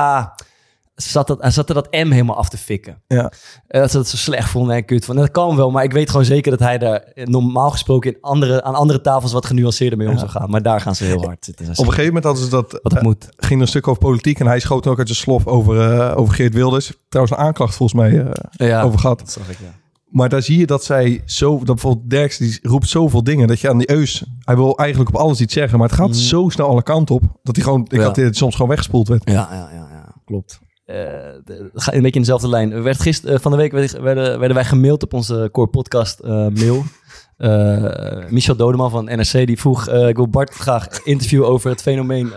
Zat 1.02 1.26
dat, 1.26 1.40
hij 1.40 1.50
zat 1.50 1.68
er 1.68 1.74
dat 1.74 1.90
M 1.90 2.10
helemaal 2.10 2.36
af 2.36 2.48
te 2.48 2.56
fikken. 2.56 3.02
Ja. 3.06 3.32
Eh, 3.66 3.80
Dat 3.80 3.90
ze 3.90 3.96
dat 3.96 4.08
zo 4.08 4.16
slecht 4.16 4.50
vonden 4.50 4.76
en 4.76 4.84
kut 4.84 5.04
vonden. 5.04 5.24
Dat 5.24 5.32
kan 5.32 5.56
wel, 5.56 5.70
maar 5.70 5.84
ik 5.84 5.92
weet 5.92 6.10
gewoon 6.10 6.24
zeker 6.24 6.50
dat 6.50 6.60
hij 6.60 6.78
daar 6.78 6.96
eh, 7.00 7.26
normaal 7.26 7.70
gesproken 7.70 8.12
in 8.14 8.18
andere, 8.20 8.62
aan 8.62 8.74
andere 8.74 9.00
tafels 9.00 9.32
wat 9.32 9.46
genuanceerder 9.46 9.98
mee 9.98 10.08
om 10.08 10.18
zou 10.18 10.30
gaan. 10.30 10.50
Maar 10.50 10.62
daar 10.62 10.80
gaan 10.80 10.94
ze 10.94 11.04
heel 11.04 11.24
hard 11.24 11.44
zitten. 11.44 11.68
Op 11.70 11.78
een 11.78 11.84
gegeven 11.84 12.04
moment 12.06 12.24
hadden 12.24 12.44
ze 12.44 12.50
dat... 12.50 12.72
Wat 12.72 12.92
het 12.92 12.96
eh, 12.96 13.02
moet. 13.02 13.28
ging 13.36 13.54
er 13.54 13.60
een 13.60 13.66
stuk 13.68 13.88
over 13.88 14.02
politiek 14.02 14.40
en 14.40 14.46
hij 14.46 14.60
schoot 14.60 14.86
ook 14.86 14.98
uit 14.98 15.06
zijn 15.08 15.18
slof 15.20 15.46
over, 15.46 15.90
eh, 15.90 16.16
over 16.18 16.34
Geert 16.34 16.54
Wilders. 16.54 16.92
Trouwens 17.08 17.36
een 17.36 17.42
aanklacht 17.44 17.74
volgens 17.74 18.00
mij 18.00 18.20
eh, 18.26 18.68
Ja, 18.68 18.82
over 18.82 18.98
gehad. 18.98 19.18
dat 19.18 19.30
zag 19.30 19.50
ik, 19.50 19.58
ja. 19.58 19.78
Maar 20.10 20.28
daar 20.28 20.42
zie 20.42 20.58
je 20.58 20.66
dat 20.66 20.84
zij 20.84 21.22
zo... 21.26 21.56
Dat 21.56 21.64
bijvoorbeeld 21.66 22.10
Derks 22.10 22.36
die 22.38 22.58
roept 22.62 22.88
zoveel 22.88 23.24
dingen 23.24 23.48
dat 23.48 23.60
je 23.60 23.68
aan 23.68 23.78
die 23.78 23.90
Eus... 23.90 24.24
Hij 24.40 24.56
wil 24.56 24.76
eigenlijk 24.78 25.10
op 25.14 25.16
alles 25.20 25.40
iets 25.40 25.54
zeggen, 25.54 25.78
maar 25.78 25.88
het 25.88 25.96
gaat 25.96 26.16
zo 26.16 26.48
snel 26.48 26.68
alle 26.68 26.82
kanten 26.82 27.14
op. 27.14 27.22
Dat 27.42 27.56
hij 27.56 27.64
gewoon... 27.64 27.80
Ik 27.80 27.90
Mhm. 27.90 28.00
Ja. 28.00 28.06
had 28.06 28.14
dit 28.14 28.36
soms 28.36 28.52
gewoon 28.54 28.68
weggespoeld 28.68 29.08
werd. 29.08 29.22
Ja, 29.24 29.48
ja, 29.52 29.70
ja, 29.72 29.88
ja 29.92 30.14
klopt. 30.24 30.60
Eh, 30.90 31.55
een 31.74 32.03
beetje 32.03 32.11
in 32.11 32.20
dezelfde 32.20 32.48
lijn. 32.48 32.72
Er 32.72 32.83
Werd 32.83 33.00
gisteren, 33.00 33.35
eh, 33.35 33.40
van 33.40 33.50
de 33.50 33.57
week 33.57 33.72
werden, 33.72 34.03
werden, 34.38 34.55
wij 34.55 34.64
gemaild 34.64 35.03
op 35.03 35.12
onze 35.12 35.48
Core 35.53 35.68
Podcast 35.68 36.18
eh, 36.20 36.31
mail. 36.31 36.85
Michel 38.29 38.57
Dodeman 38.57 38.90
van 38.90 39.05
NRC 39.05 39.46
die 39.46 39.59
vroeg: 39.59 39.88
Ik 39.88 40.16
wil 40.16 40.29
Bart 40.29 40.55
graag 40.55 40.87
interviewen 41.05 41.48
over 41.48 41.70
het 41.70 41.83
fenomeen 41.83 42.33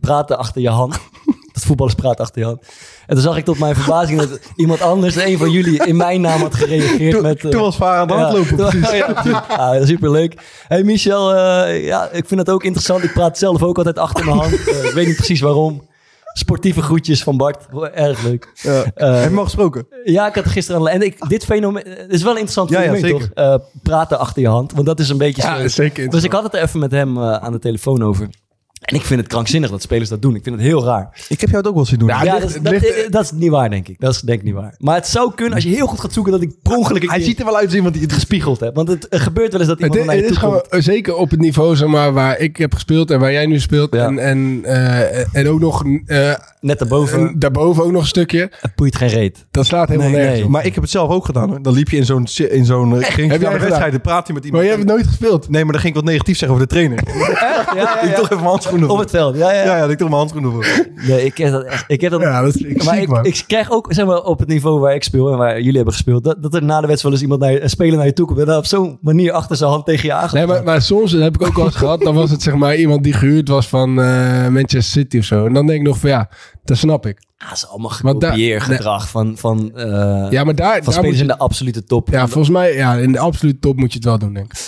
praten 0.00 0.38
achter 0.38 0.60
je 0.60 0.68
hand. 0.68 0.98
Dat 1.52 1.64
voetballers 1.64 1.94
praten 1.94 2.24
achter 2.24 2.40
je 2.40 2.46
hand. 2.46 2.66
En 3.06 3.14
toen 3.14 3.24
zag 3.24 3.36
ik 3.36 3.44
tot 3.44 3.58
mijn 3.58 3.74
verbazing 3.74 4.18
dat 4.18 4.40
iemand 4.56 4.80
anders, 4.80 5.16
een 5.16 5.38
van 5.38 5.50
jullie, 5.50 5.84
in 5.86 5.96
mijn 5.96 6.20
naam 6.20 6.40
had 6.40 6.54
gereageerd. 6.54 7.12
Toen, 7.12 7.22
met, 7.22 7.40
toen 7.40 7.60
was 7.60 7.76
Vaar 7.76 7.98
aan 7.98 8.06
de 8.08 8.14
ja, 8.14 8.20
hardlopen. 8.20 8.56
toen- 8.56 8.80
precies. 8.80 8.98
ja. 9.30 9.44
Ah, 9.48 9.84
superleuk. 9.86 10.34
Hey 10.68 10.82
Michel, 10.82 11.36
ja, 11.66 12.08
ik 12.10 12.26
vind 12.26 12.40
het 12.40 12.50
ook 12.50 12.64
interessant. 12.64 13.04
Ik 13.04 13.12
praat 13.12 13.38
zelf 13.38 13.62
ook 13.62 13.76
altijd 13.76 13.98
achter 13.98 14.24
mijn 14.24 14.36
hand. 14.36 14.52
Ik 14.52 14.90
weet 14.94 15.06
niet 15.06 15.16
precies 15.16 15.40
waarom. 15.40 15.82
Sportieve 16.36 16.82
groetjes 16.82 17.22
van 17.22 17.36
Bart. 17.36 17.66
Erg 17.94 18.22
leuk. 18.22 18.50
Ja. 18.54 18.84
Eh, 18.94 19.20
Heb 19.20 19.30
je 19.30 19.36
al 19.36 19.44
gesproken? 19.44 19.86
ja, 20.04 20.26
ik 20.28 20.34
had 20.34 20.44
er 20.44 20.50
gisteren 20.50 20.80
aan... 20.80 20.88
En 20.88 21.02
ik, 21.02 21.28
dit 21.28 21.44
fenomeen 21.44 21.84
het 21.86 22.12
is 22.12 22.22
wel 22.22 22.32
een 22.32 22.38
interessant 22.38 22.70
Ja, 22.70 22.80
fenomeen, 22.80 23.10
toch? 23.10 23.28
Eh, 23.34 23.54
praten 23.82 24.18
achter 24.18 24.42
je 24.42 24.48
hand. 24.48 24.72
Want 24.72 24.86
dat 24.86 25.00
is 25.00 25.08
een 25.08 25.18
beetje... 25.18 25.42
Ja, 25.42 25.60
zo- 25.60 25.68
zeker. 25.68 26.08
dus 26.08 26.22
ik 26.24 26.32
had 26.32 26.42
het 26.42 26.54
er 26.54 26.62
even 26.62 26.80
met 26.80 26.90
hem 26.90 27.16
eh, 27.16 27.32
aan 27.32 27.52
de 27.52 27.58
telefoon 27.58 28.02
over. 28.02 28.28
En 28.84 28.96
ik 28.96 29.02
vind 29.02 29.20
het 29.20 29.28
krankzinnig 29.28 29.70
dat 29.70 29.82
spelers 29.82 30.08
dat 30.08 30.22
doen. 30.22 30.34
Ik 30.34 30.42
vind 30.42 30.56
het 30.56 30.64
heel 30.64 30.84
raar. 30.84 31.08
Ik 31.28 31.40
heb 31.40 31.50
jou 31.50 31.56
het 31.60 31.66
ook 31.68 31.74
wel 31.74 31.84
zien 31.84 31.98
doen. 31.98 32.08
Ja, 32.08 32.22
Ja, 32.22 32.32
ligt- 32.34 32.40
dat, 32.40 32.48
is, 32.48 32.54
het 32.54 32.64
dat, 32.64 32.72
ligt- 32.72 33.12
dat 33.12 33.22
is 33.24 33.32
niet 33.32 33.50
waar, 33.50 33.70
denk 33.70 33.88
ik. 33.88 34.00
Dat 34.00 34.14
is 34.14 34.20
denk 34.20 34.38
ik 34.38 34.44
niet 34.44 34.54
waar. 34.54 34.74
Maar 34.78 34.94
het 34.94 35.06
zou 35.06 35.32
kunnen, 35.34 35.54
als 35.54 35.64
je 35.64 35.70
heel 35.70 35.86
goed 35.86 36.00
gaat 36.00 36.12
zoeken, 36.12 36.32
dat 36.32 36.42
ik 36.42 36.52
per 36.62 36.76
ongeluk 36.76 37.02
hij 37.08 37.16
keer 37.16 37.26
ziet 37.26 37.38
er 37.38 37.44
wel 37.44 37.56
uit 37.56 37.64
als 37.64 37.74
iemand 37.74 37.94
die 37.94 38.02
het 38.02 38.12
gespiegeld 38.12 38.60
heb. 38.60 38.74
Want 38.74 38.88
het 38.88 39.06
gebeurt 39.10 39.50
wel 39.52 39.60
eens 39.60 39.68
dat 39.68 39.78
Het, 39.80 39.88
iemand 39.88 40.06
naar 40.06 40.16
je 40.16 40.20
het 40.22 40.30
is 40.30 40.36
toe 40.38 40.48
gewoon 40.48 40.60
komt. 40.60 40.72
eh, 40.72 40.80
zeker 40.80 41.14
op 41.16 41.30
het 41.30 41.40
niveau 41.40 41.76
zeg 41.76 41.88
maar, 41.88 42.12
waar 42.12 42.38
ik 42.38 42.56
heb 42.56 42.74
gespeeld 42.74 43.10
en 43.10 43.20
waar 43.20 43.32
jij 43.32 43.46
nu 43.46 43.60
speelt. 43.60 43.94
Ja. 43.94 44.06
En, 44.06 44.18
en, 44.18 44.60
eh, 44.64 45.36
en 45.36 45.48
ook 45.48 45.60
nog 45.60 45.84
eh, 46.06 46.32
Net 46.60 46.78
daarboven, 46.78 47.18
en 47.28 47.34
daarboven 47.38 47.84
ook 47.84 47.90
nog 47.92 48.00
een 48.00 48.06
stukje. 48.08 48.50
het 48.60 48.74
boeit 48.74 48.96
geen 48.96 49.08
reet. 49.08 49.46
Dat 49.50 49.66
slaat 49.66 49.88
helemaal 49.88 50.10
Nee, 50.10 50.18
nergens 50.20 50.40
nee. 50.40 50.48
Maar 50.48 50.64
ik 50.66 50.72
heb 50.74 50.82
het 50.82 50.92
zelf 50.92 51.10
ook 51.10 51.24
gedaan. 51.24 51.48
Hoor. 51.48 51.62
Dan 51.62 51.72
liep 51.72 51.88
je 51.88 51.96
in 51.96 52.04
zo'n 52.04 52.26
in 52.48 52.64
zo'n 52.64 52.92
ging 53.02 53.04
Heb 53.04 53.16
je 53.16 53.26
jij 53.26 53.38
naar 53.38 53.52
de 53.52 53.58
wedstrijd, 53.64 53.92
dan 53.92 54.00
praat 54.00 54.26
je 54.26 54.32
met 54.32 54.44
iemand. 54.44 54.62
Maar 54.62 54.72
jij 54.72 54.78
hebt 54.80 54.88
het 54.90 54.98
nooit 54.98 55.06
gespeeld. 55.16 55.48
Nee, 55.50 55.62
maar 55.64 55.72
dan 55.72 55.80
ging 55.80 55.94
ik 55.94 56.00
wat 56.02 56.10
negatief 56.10 56.38
zeggen 56.38 56.56
over 56.58 56.68
de 56.68 56.74
trainer. 56.74 56.98
Ja, 57.18 57.64
ja, 57.74 58.00
Ik 58.08 58.14
toch 58.14 58.24
even 58.24 58.36
mijn 58.36 58.48
handschoenen 58.80 58.90
Op 58.90 58.98
het 58.98 59.10
veld, 59.10 59.36
ja, 59.36 59.52
ja. 59.52 59.76
Ja, 59.76 59.84
ik 59.84 59.98
toch 59.98 60.08
mijn 60.08 60.18
handschoenen 60.20 60.52
voor. 60.52 60.66
Nee, 61.06 61.24
ik 61.24 61.36
heb 61.36 61.50
dat 61.52 61.64
echt. 61.64 61.84
Ik 61.86 62.00
heb 62.00 62.10
dat, 62.10 62.20
Ja, 62.20 62.42
dat 62.42 62.54
is 62.54 62.62
ik 62.62 62.84
maar 62.84 62.94
ziek, 62.96 63.08
ik, 63.10 63.26
ik 63.26 63.44
krijg 63.46 63.70
ook, 63.70 63.86
zeg 63.92 64.06
maar, 64.06 64.22
op 64.22 64.38
het 64.38 64.48
niveau 64.48 64.80
waar 64.80 64.94
ik 64.94 65.02
speel 65.04 65.32
en 65.32 65.38
waar 65.38 65.56
jullie 65.56 65.74
hebben 65.76 65.92
gespeeld, 65.92 66.24
dat, 66.24 66.42
dat 66.42 66.54
er 66.54 66.62
na 66.62 66.80
de 66.80 66.86
wedstrijd 66.86 67.02
wel 67.02 67.12
eens 67.12 67.22
iemand 67.22 67.40
naar 67.40 67.52
je, 67.52 67.62
een 67.62 67.70
speler 67.70 67.96
naar 67.96 68.06
je 68.06 68.12
toe 68.12 68.26
komt 68.26 68.38
en 68.38 68.46
dan 68.46 68.56
op 68.58 68.66
zo'n 68.66 68.98
manier 69.00 69.32
achter 69.32 69.56
zijn 69.56 69.70
hand 69.70 69.84
tegen 69.86 70.06
je 70.08 70.12
aan. 70.14 70.28
Nee, 70.32 70.46
maar, 70.46 70.62
maar 70.64 70.82
soms 70.82 71.10
dat 71.12 71.20
heb 71.20 71.34
ik 71.34 71.46
ook 71.46 71.54
wel 71.56 71.64
eens 71.64 71.76
gehad. 71.76 72.00
Dan 72.00 72.14
was 72.14 72.30
het 72.30 72.42
zeg 72.42 72.54
maar 72.54 72.76
iemand 72.76 73.02
die 73.04 73.12
gehuurd 73.12 73.48
was 73.48 73.68
van 73.68 73.88
eh, 74.00 74.48
Manchester 74.48 74.82
City 74.82 75.18
of 75.18 75.24
zo. 75.24 75.46
En 75.46 75.52
dan 75.52 75.66
denk 75.66 75.80
ik 75.80 75.86
nog 75.86 75.98
van 75.98 76.10
ja, 76.10 76.28
dat 76.64 76.76
snap 76.76 77.06
ik. 77.06 77.22
Ah, 77.38 77.48
dat 77.48 77.56
is 77.58 77.68
allemaal 77.68 77.92
Want 78.02 78.20
daar- 78.20 78.30
gekopieergedrag 78.30 79.08
van, 79.08 79.36
van, 79.36 79.70
eh, 79.76 80.26
Ja, 80.30 80.44
maar 80.44 80.54
daar, 80.54 80.74
van 80.74 80.84
daar 80.84 80.92
spelers 80.92 81.16
je, 81.16 81.20
in 81.22 81.26
de 81.28 81.38
absolute 81.38 81.84
top. 81.84 82.08
ja, 82.08 82.26
volgens 82.28 82.48
mij 82.54 82.74
ja, 82.76 82.94
in 82.94 83.12
de 83.12 83.18
absolute 83.18 83.58
top 83.58 83.76
moet 83.76 83.90
je 83.92 83.96
het 83.98 84.04
wel 84.06 84.18
doen, 84.18 84.32
denk 84.32 84.52
ik. 84.52 84.58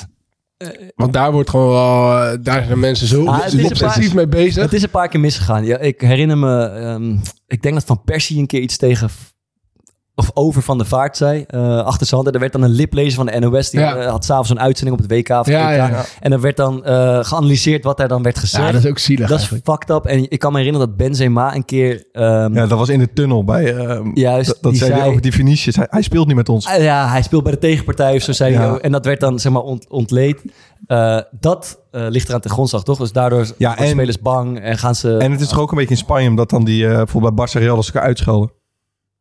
Want 0.94 1.12
daar 1.12 1.32
wordt 1.32 1.50
gewoon 1.50 1.68
wel, 1.68 2.18
eh, 2.22 2.38
daar 2.42 2.64
zijn 2.64 2.78
mensen 2.78 3.06
zo 3.06 3.26
Ah, 3.26 3.38
obsessief 3.64 4.06
paar- 4.06 4.14
mee 4.14 4.26
bezig. 4.26 4.62
Het 4.62 4.72
is 4.72 4.82
een 4.82 4.90
paar 4.90 5.08
keer 5.08 5.20
misgegaan. 5.20 5.64
Ja, 5.64 5.78
ik 5.78 6.00
herinner 6.00 6.38
me, 6.38 6.64
ehm, 6.64 7.16
ik 7.46 7.62
denk 7.62 7.74
dat 7.74 7.84
Van 7.84 8.02
Persie 8.04 8.38
een 8.38 8.46
keer 8.46 8.60
iets 8.60 8.76
tegen 8.76 9.10
of 10.18 10.30
over 10.34 10.62
Van 10.62 10.78
de 10.78 10.84
Vaart 10.84 11.16
zei, 11.16 11.44
eh 11.46 11.78
achter 11.84 12.06
zijn 12.06 12.24
er 12.24 12.40
werd 12.40 12.52
dan 12.52 12.62
een 12.62 12.70
liplezer 12.70 13.12
van 13.14 13.26
de 13.26 13.38
NOS, 13.38 13.70
die 13.70 13.80
Ja. 13.80 13.96
eh, 13.96 14.10
had 14.10 14.24
s'avonds 14.24 14.50
een 14.50 14.60
uitzending 14.60 14.96
op 14.98 15.02
het 15.08 15.12
WK. 15.12 15.28
Of 15.40 15.46
Ja, 15.48 15.70
EK. 15.70 15.76
ja, 15.76 15.88
ja. 15.88 16.04
En 16.20 16.32
er 16.32 16.40
werd 16.40 16.56
dan 16.56 16.84
eh, 16.84 17.18
geanalyseerd 17.24 17.84
wat 17.84 18.00
er 18.00 18.08
dan 18.08 18.22
werd 18.22 18.38
gezegd. 18.38 18.64
Ja, 18.66 18.72
dat 18.72 18.84
is 18.84 18.90
ook 18.90 18.98
zielig 18.98 19.28
Dat 19.28 19.38
is 19.40 19.46
fucked 19.46 19.90
up. 19.90 20.04
En 20.04 20.30
ik 20.30 20.38
kan 20.38 20.52
me 20.52 20.58
herinneren 20.58 20.88
dat 20.88 20.96
Benzema 20.96 21.54
een 21.54 21.64
keer... 21.64 22.04
ehm, 22.12 22.54
Ja, 22.54 22.66
dat 22.66 22.78
was 22.78 22.88
in 22.88 22.98
de 22.98 23.12
tunnel 23.12 23.44
bij... 23.44 23.76
ehm, 23.76 24.10
Juist, 24.14 24.58
dat 24.62 24.76
zei 24.76 24.92
hij 24.92 25.06
over 25.08 25.20
die 25.22 25.32
Vinicius. 25.32 25.76
Hij, 25.76 25.86
hij 25.90 26.02
speelt 26.02 26.26
niet 26.26 26.36
met 26.36 26.48
ons. 26.48 26.66
Ah, 26.66 26.82
Ja, 26.82 27.08
hij 27.08 27.22
speelt 27.22 27.42
bij 27.42 27.52
de 27.52 27.58
tegenpartij 27.58 28.14
of 28.16 28.22
zo 28.22 28.32
zei 28.32 28.54
hij. 28.54 28.78
En 28.78 28.92
dat 28.92 29.04
werd 29.04 29.20
dan 29.20 29.38
zeg 29.38 29.52
maar 29.52 29.62
ont, 29.62 29.88
ontleed. 29.88 30.42
Eh, 30.86 31.20
dat 31.40 31.78
ligt 31.90 32.28
eraan 32.28 32.40
ten 32.40 32.50
grondslag, 32.50 32.82
toch? 32.82 32.98
Dus 32.98 33.12
daardoor 33.12 33.46
Ja, 33.58 33.68
worden 33.68 33.84
en- 33.84 33.90
spelers 33.90 34.20
bang 34.20 34.60
en 34.60 34.78
gaan 34.78 34.94
ze... 34.94 35.16
En 35.16 35.30
het 35.32 35.40
is 35.40 35.48
toch 35.48 35.58
ook 35.60 35.70
een 35.70 35.76
beetje 35.78 35.94
in 35.94 36.00
Spanje, 36.00 36.28
omdat 36.28 36.50
dan 36.50 36.64
die 36.64 36.86
bijvoorbeeld 36.86 37.34
bij 37.34 37.46
Barça 37.48 37.58
Real 37.60 37.76
als 37.76 37.86
elkaar 37.86 38.02
uitschelden. 38.02 38.50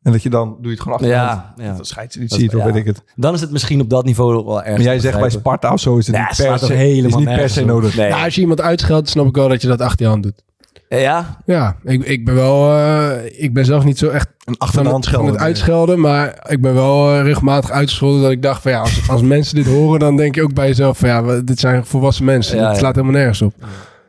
En 0.05 0.11
dat 0.11 0.23
je 0.23 0.29
dan, 0.29 0.47
doe 0.49 0.57
je 0.63 0.69
het 0.69 0.79
gewoon 0.79 0.93
achter 0.97 1.11
ja, 1.11 1.53
ja. 1.57 1.73
Dat 1.75 1.87
scheidt 1.87 2.13
ze 2.13 2.19
niet 2.19 2.29
Dat- 2.29 2.39
ziet, 2.39 2.55
of 2.55 2.59
ja. 2.59 2.65
weet 2.65 2.75
ik 2.75 2.85
het. 2.85 3.03
Dan 3.15 3.33
is 3.33 3.41
het 3.41 3.51
misschien 3.51 3.81
op 3.81 3.89
dat 3.89 4.05
niveau 4.05 4.45
wel 4.45 4.63
erg. 4.63 4.75
Maar 4.75 4.81
jij 4.85 4.99
zegt 4.99 5.19
bij 5.19 5.29
Sparta 5.29 5.73
of 5.73 5.79
zo 5.79 5.97
is 5.97 6.07
het 6.07 6.15
Ja, 6.15 6.21
niet 6.21 6.47
per 6.49 6.59
se, 6.59 6.73
helemaal 6.73 7.19
is 7.19 7.25
niet 7.25 7.35
per 7.35 7.49
se 7.49 7.65
nodig. 7.65 7.95
Nee. 7.95 8.07
Ja, 8.07 8.23
als 8.23 8.35
je 8.35 8.41
iemand 8.41 8.61
uitscheldt, 8.61 9.09
snap 9.09 9.27
ik 9.27 9.35
wel 9.35 9.47
dat 9.49 9.61
je 9.61 9.67
dat 9.67 9.81
achter 9.81 10.05
je 10.05 10.11
hand 10.11 10.23
doet. 10.23 10.43
Ja? 10.89 11.37
Ja, 11.45 11.75
ik, 11.83 12.03
ik 12.03 12.25
ben 12.25 12.35
wel, 12.35 12.71
eh, 12.77 13.43
ik 13.43 13.53
ben 13.53 13.65
zelf 13.65 13.83
niet 13.83 13.97
zo 13.97 14.09
echt 14.09 14.27
Een 14.45 14.57
achter 14.57 14.73
van 14.75 14.83
de 14.83 14.83
het, 14.83 14.91
hand 14.91 15.03
van 15.05 15.13
schelden. 15.13 15.33
het 15.33 15.41
uitschelden, 15.43 15.99
maar 15.99 16.45
ik 16.49 16.61
ben 16.61 16.73
wel 16.73 17.11
eh, 17.13 17.21
regelmatig 17.21 17.71
uitgescholden 17.71 18.21
dat 18.21 18.31
ik 18.31 18.41
dacht 18.41 18.61
van 18.61 18.71
ja, 18.71 18.79
als, 18.79 19.09
als 19.09 19.21
mensen 19.35 19.55
dit 19.55 19.65
horen, 19.67 19.99
dan 19.99 20.15
denk 20.17 20.35
je 20.35 20.43
ook 20.43 20.53
bij 20.53 20.67
jezelf 20.67 20.97
van 20.97 21.09
ja, 21.09 21.23
we- 21.23 21.43
dit 21.43 21.59
zijn 21.59 21.85
volwassen 21.85 22.25
mensen. 22.25 22.57
Ja, 22.57 22.63
Het 22.63 22.71
ja. 22.73 22.79
slaat 22.79 22.95
helemaal 22.95 23.15
nergens 23.15 23.41
op. 23.41 23.53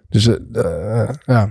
Dus 0.09 0.27
eh, 0.27 0.35
eh, 1.03 1.09
ja, 1.25 1.49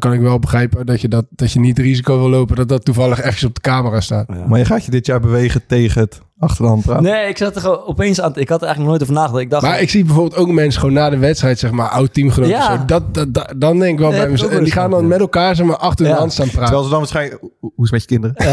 dan 0.00 0.10
kan 0.10 0.12
ik 0.20 0.20
wel 0.20 0.38
begrijpen 0.38 0.86
dat 0.86 1.00
je, 1.00 1.08
dat, 1.08 1.24
dat 1.30 1.52
je 1.52 1.60
niet 1.60 1.76
het 1.76 1.86
risico 1.86 2.18
wil 2.18 2.28
lopen 2.28 2.56
dat 2.56 2.68
dat 2.68 2.84
toevallig 2.84 3.18
eventjes 3.18 3.44
op 3.44 3.54
de 3.54 3.60
camera 3.60 4.00
staat. 4.00 4.26
Ja. 4.28 4.44
Maar 4.46 4.58
je 4.58 4.64
gaat 4.64 4.84
je 4.84 4.90
dit 4.90 5.06
jaar 5.06 5.20
bewegen 5.20 5.66
tegen 5.66 6.00
het 6.00 6.20
Achter 6.38 6.62
de 6.64 6.70
hand 6.70 6.82
praten. 6.82 7.02
Nee, 7.02 7.28
ik 7.28 7.36
zat 7.36 7.54
er 7.54 7.60
gewoon 7.60 7.84
opeens 7.86 8.20
aan. 8.20 8.32
Ik 8.36 8.48
had 8.48 8.60
er 8.60 8.66
eigenlijk 8.66 8.88
nooit 8.88 9.02
over 9.02 9.14
nagedacht. 9.14 9.42
Ik 9.42 9.50
dacht, 9.50 9.62
Maar 9.62 9.80
ik 9.80 9.90
zie 9.90 10.04
bijvoorbeeld 10.04 10.36
ook 10.40 10.48
mensen 10.48 10.80
gewoon 10.80 10.94
na 10.94 11.10
de 11.10 11.16
wedstrijd, 11.18 11.58
zeg 11.58 11.70
maar, 11.70 11.88
oud 11.88 12.14
teamgenoten. 12.14 12.54
Ja. 12.54 12.76
Zo, 12.78 12.84
dat, 12.84 13.14
dat, 13.14 13.34
dat- 13.34 13.54
dan 13.56 13.78
denk 13.78 13.92
ik 13.92 13.98
wel 13.98 14.10
Nee, 14.10 14.20
bij 14.20 14.30
mezelf. 14.30 14.50
Die 14.52 14.72
gaan 14.72 14.90
dan 14.90 15.06
met 15.06 15.20
elkaar, 15.20 15.56
zeg 15.56 15.66
maar, 15.66 15.76
achter 15.76 16.04
de 16.04 16.10
Ja. 16.10 16.16
hand 16.18 16.32
staan 16.32 16.46
praten. 16.46 16.62
Terwijl 16.64 16.84
ze 16.84 16.90
dan 16.90 16.98
waarschijnlijk... 16.98 17.40
Hoe 17.60 17.70
is 17.76 17.90
het 17.90 17.90
met 17.90 18.00
je 18.00 18.06
kinderen? 18.06 18.36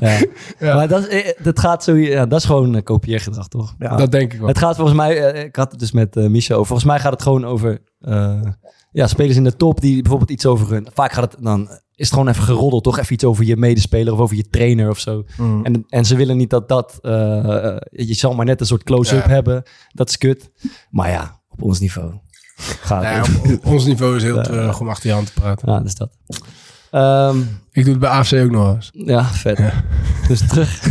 Ja. 0.00 0.18
ja. 0.58 0.74
Maar 0.74 0.88
dat, 0.88 1.06
eh, 1.06 1.28
dat 1.42 1.58
gaat 1.60 1.84
zo. 1.84 1.94
Ja, 1.96 2.26
dat 2.26 2.38
is 2.38 2.44
gewoon 2.46 2.74
eh, 2.76 2.82
kopieergedrag, 2.82 3.48
toch? 3.48 3.74
Ja. 3.78 3.96
Dat 3.96 4.12
denk 4.12 4.32
ik 4.32 4.38
wel. 4.38 4.48
Het 4.48 4.58
gaat 4.58 4.76
volgens 4.76 4.96
mij, 4.96 5.30
eh, 5.32 5.44
ik 5.44 5.56
had 5.56 5.70
het 5.70 5.80
dus 5.80 5.92
met 5.92 6.16
eh 6.16 6.26
Michel 6.26 6.54
over. 6.54 6.66
Volgens 6.66 6.88
mij 6.88 6.98
gaat 7.00 7.12
het 7.12 7.22
gewoon 7.22 7.44
over 7.44 7.78
eh, 8.00 8.40
ja, 8.92 9.06
spelers 9.06 9.36
in 9.36 9.44
de 9.44 9.56
top 9.56 9.80
die 9.80 10.00
bijvoorbeeld 10.00 10.30
iets 10.30 10.46
over 10.46 10.70
hun. 10.70 10.88
Vaak 10.94 11.12
gaat 11.12 11.32
het 11.32 11.42
dan, 11.44 11.62
is 11.70 11.78
het 12.06 12.12
gewoon 12.12 12.28
even 12.28 12.42
geroddeld, 12.42 12.84
toch? 12.84 12.98
Even 12.98 13.12
iets 13.12 13.24
over 13.24 13.44
je 13.44 13.56
medespeler 13.56 14.12
of 14.12 14.18
over 14.18 14.36
je 14.36 14.48
trainer 14.48 14.90
of 14.90 14.98
zo. 14.98 15.24
Mm. 15.36 15.64
En, 15.64 15.84
en 15.88 16.04
ze 16.04 16.16
willen 16.16 16.36
niet 16.36 16.50
dat 16.50 16.68
dat, 16.68 16.98
eh, 17.02 17.12
je 17.90 18.14
zal 18.14 18.34
maar 18.34 18.46
net 18.46 18.60
een 18.60 18.66
soort 18.66 18.82
close-up 18.82 19.24
Ja. 19.24 19.28
hebben. 19.30 19.62
Dat 19.88 20.08
is 20.08 20.18
kut. 20.18 20.50
Maar 20.90 21.10
ja, 21.10 21.40
op 21.48 21.62
ons 21.62 21.80
niveau 21.80 22.12
gaat 22.56 23.02
ja, 23.02 23.08
het. 23.22 23.38
op, 23.38 23.46
op 23.66 23.66
ons 23.72 23.84
niveau 23.84 24.16
is 24.16 24.22
heel 24.22 24.42
terug 24.42 24.80
om 24.80 24.88
achter 24.88 25.08
je 25.08 25.14
hand 25.14 25.26
te 25.26 25.32
praten. 25.40 25.72
Ja, 25.72 25.80
dus 25.80 25.94
dat. 25.94 26.16
Ehm, 26.90 27.38
Ik 27.70 27.82
doe 27.84 27.90
het 27.92 27.98
bij 27.98 28.08
AFC 28.10 28.32
ook 28.34 28.50
nog 28.50 28.74
eens. 28.74 28.90
ja, 28.92 29.24
vet. 29.24 29.60
Dus 30.28 30.46
terug. 30.48 30.80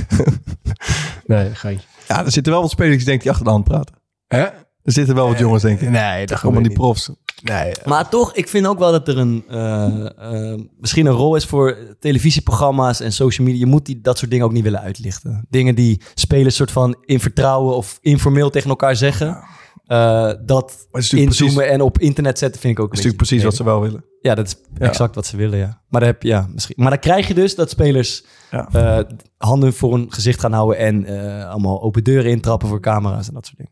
Nee, 1.26 1.56
geintje. 1.56 1.88
Ja, 2.08 2.26
er 2.26 2.32
zitten 2.32 2.54
wel 2.54 2.62
wat 2.62 2.72
spelers 2.72 2.96
die 2.98 3.06
denken 3.06 3.22
die 3.24 3.32
achter 3.32 3.46
de 3.46 3.52
hand 3.52 3.64
praten. 3.64 3.96
Hè? 4.28 4.48
Er 4.84 4.92
zitten 4.92 5.16
wel 5.16 5.28
wat 5.28 5.40
jongens, 5.40 5.62
denk 5.64 5.80
ik. 5.82 5.90
Nee, 5.90 6.26
dat 6.26 6.42
Allemaal 6.42 6.62
gebeurt 6.62 6.64
die 6.64 6.74
profs. 6.74 7.12
Nee, 7.44 7.74
Maar 7.86 8.10
toch, 8.10 8.34
ik 8.34 8.48
vind 8.48 8.68
ook 8.68 8.80
wel 8.80 8.92
dat 8.92 9.08
er 9.08 9.18
een, 9.18 9.44
eh, 9.50 10.06
eh, 10.54 10.60
misschien 10.80 11.06
een 11.06 11.14
rol 11.14 11.36
is 11.36 11.46
voor 11.46 11.78
televisieprogramma's 12.00 13.00
en 13.00 13.12
social 13.14 13.48
media. 13.48 13.62
Je 13.62 13.72
moet 13.72 13.86
die, 13.86 14.02
dat 14.02 14.18
soort 14.18 14.32
dingen 14.32 14.46
ook 14.46 14.52
niet 14.52 14.64
willen 14.64 14.82
uitlichten. 14.82 15.46
Dingen 15.50 15.76
die 15.76 16.02
spelers 16.16 16.56
soort 16.56 16.72
van 16.72 16.96
in 17.06 17.20
vertrouwen 17.20 17.76
of 17.76 17.98
informeel 18.02 18.50
tegen 18.50 18.70
elkaar 18.70 18.96
zeggen. 18.96 19.44
eh, 19.86 20.32
dat 20.46 20.88
inzoomen 20.92 21.30
precies, 21.32 21.58
en 21.58 21.82
op 21.82 22.00
internet 22.00 22.38
zetten 22.40 22.62
vind 22.62 22.78
ik 22.78 22.84
ook 22.84 22.92
het 22.92 23.00
een 23.00 23.06
is 23.06 23.12
natuurlijk 23.12 23.30
precies 23.30 23.44
wat 23.44 23.56
ze 23.56 23.64
wel 23.64 23.82
willen. 23.82 24.06
Ja, 24.22 24.36
dat 24.36 24.46
is 24.48 24.56
Ja. 24.80 24.88
exact 24.88 25.16
wat 25.16 25.26
ze 25.26 25.38
willen, 25.38 25.58
ja. 25.58 25.82
Maar, 25.90 26.00
dan 26.02 26.10
heb, 26.10 26.22
je- 26.22 26.28
ja, 26.28 26.48
misschien. 26.54 26.76
maar 26.78 26.90
dan 26.90 27.00
krijg 27.00 27.28
je 27.28 27.34
dus 27.34 27.56
dat 27.56 27.70
spelers 27.70 28.24
Ja. 28.52 28.70
eh, 28.72 29.00
handen 29.38 29.74
voor 29.74 29.94
een 29.94 30.06
gezicht 30.10 30.40
gaan 30.40 30.54
houden 30.54 30.78
en 30.78 31.06
eh, 31.06 31.50
allemaal 31.50 31.82
open 31.82 32.04
deuren 32.04 32.32
intrappen 32.32 32.68
voor 32.68 32.80
camera's 32.80 33.28
en 33.28 33.34
dat 33.34 33.46
soort 33.46 33.58
dingen. 33.58 33.72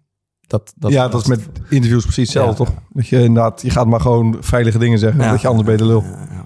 Dat, 0.49 0.73
dat, 0.75 0.91
ja, 0.91 1.07
dat 1.07 1.21
is 1.21 1.27
met 1.27 1.39
interviews 1.69 2.03
precies 2.03 2.33
hetzelfde, 2.33 2.63
Ja. 2.63 2.69
toch? 2.69 2.79
Dat 2.89 3.07
je 3.07 3.23
inderdaad, 3.23 3.61
je 3.61 3.69
gaat 3.69 3.87
maar 3.87 4.01
gewoon 4.01 4.37
veilige 4.39 4.77
dingen 4.77 4.99
zeggen. 4.99 5.21
Ja. 5.21 5.31
Dat 5.31 5.41
je 5.41 5.47
anders 5.47 5.67
bij 5.67 5.77
de 5.77 5.85
lul. 5.85 6.01
Ja, 6.03 6.27
ja. 6.31 6.45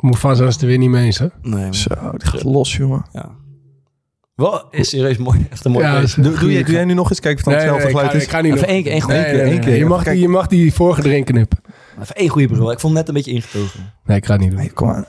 Mufasa 0.00 0.44
is 0.46 0.52
het 0.52 0.62
er 0.62 0.68
weer 0.68 0.78
niet 0.78 0.90
mee 0.90 1.04
eens, 1.04 1.18
hè? 1.18 1.26
Nee, 1.42 1.62
maar- 1.62 1.74
Zo, 1.74 1.88
die 2.16 2.28
gaat 2.28 2.42
los, 2.44 2.76
jongen. 2.76 3.04
ja. 3.12 3.30
Wel, 4.34 4.64
is 4.70 4.88
serieus 4.88 5.16
mooi. 5.16 5.46
Echt 5.50 5.64
een 5.64 5.70
mooi 5.72 5.84
Ja, 5.86 6.00
Doe, 6.00 6.38
doe, 6.38 6.52
jij, 6.52 6.62
doe 6.62 6.74
jij 6.74 6.84
nu 6.84 6.94
nog 6.94 7.10
eens 7.10 7.20
kijken 7.20 7.46
of 7.46 7.52
het 7.52 7.62
Nee, 7.62 7.72
hetzelfde 7.72 7.78
nee, 7.84 8.04
ik 8.04 8.10
geluid 8.10 8.10
ga, 8.10 8.16
is? 8.16 8.24
ik 8.24 8.30
ga 8.30 8.40
niet 8.40 8.52
Even 8.52 8.60
nog. 8.66 8.70
één 8.74 8.82
keer, 8.82 8.92
één 8.92 9.00
keer, 9.00 9.08
nee, 9.08 9.24
één 9.24 9.50
nee, 9.50 9.58
keer. 9.58 9.76
Je 9.76 9.84
mag, 9.86 10.04
die, 10.04 10.18
je 10.20 10.28
mag 10.28 10.46
die 10.46 10.74
vorige 10.74 11.04
erin 11.08 11.24
knippen. 11.24 11.58
Even 12.00 12.14
één 12.16 12.28
goede 12.28 12.46
bril. 12.46 12.70
Ik 12.72 12.80
vond 12.80 12.96
het 12.96 13.06
net 13.06 13.08
een 13.08 13.14
beetje 13.14 13.30
ingetogen. 13.32 13.92
Nee, 14.04 14.16
ik 14.16 14.26
ga 14.26 14.32
het 14.32 14.40
niet 14.40 14.50
doen. 14.50 14.58
Nee, 14.60 14.72
kom 14.72 14.88
aan. 14.88 15.04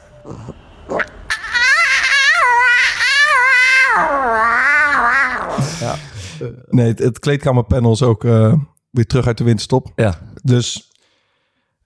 Ja. 5.80 5.96
Nee, 6.70 6.88
het, 6.88 7.00
het 7.00 7.20
kleedkamerpanel 7.20 7.92
is 7.92 8.02
ook 8.04 8.24
eh, 8.24 8.54
weer 8.90 9.06
terug 9.06 9.28
uit 9.28 9.38
de 9.38 9.44
winterstop. 9.44 9.92
Ja. 9.96 10.20
Dus, 10.44 10.92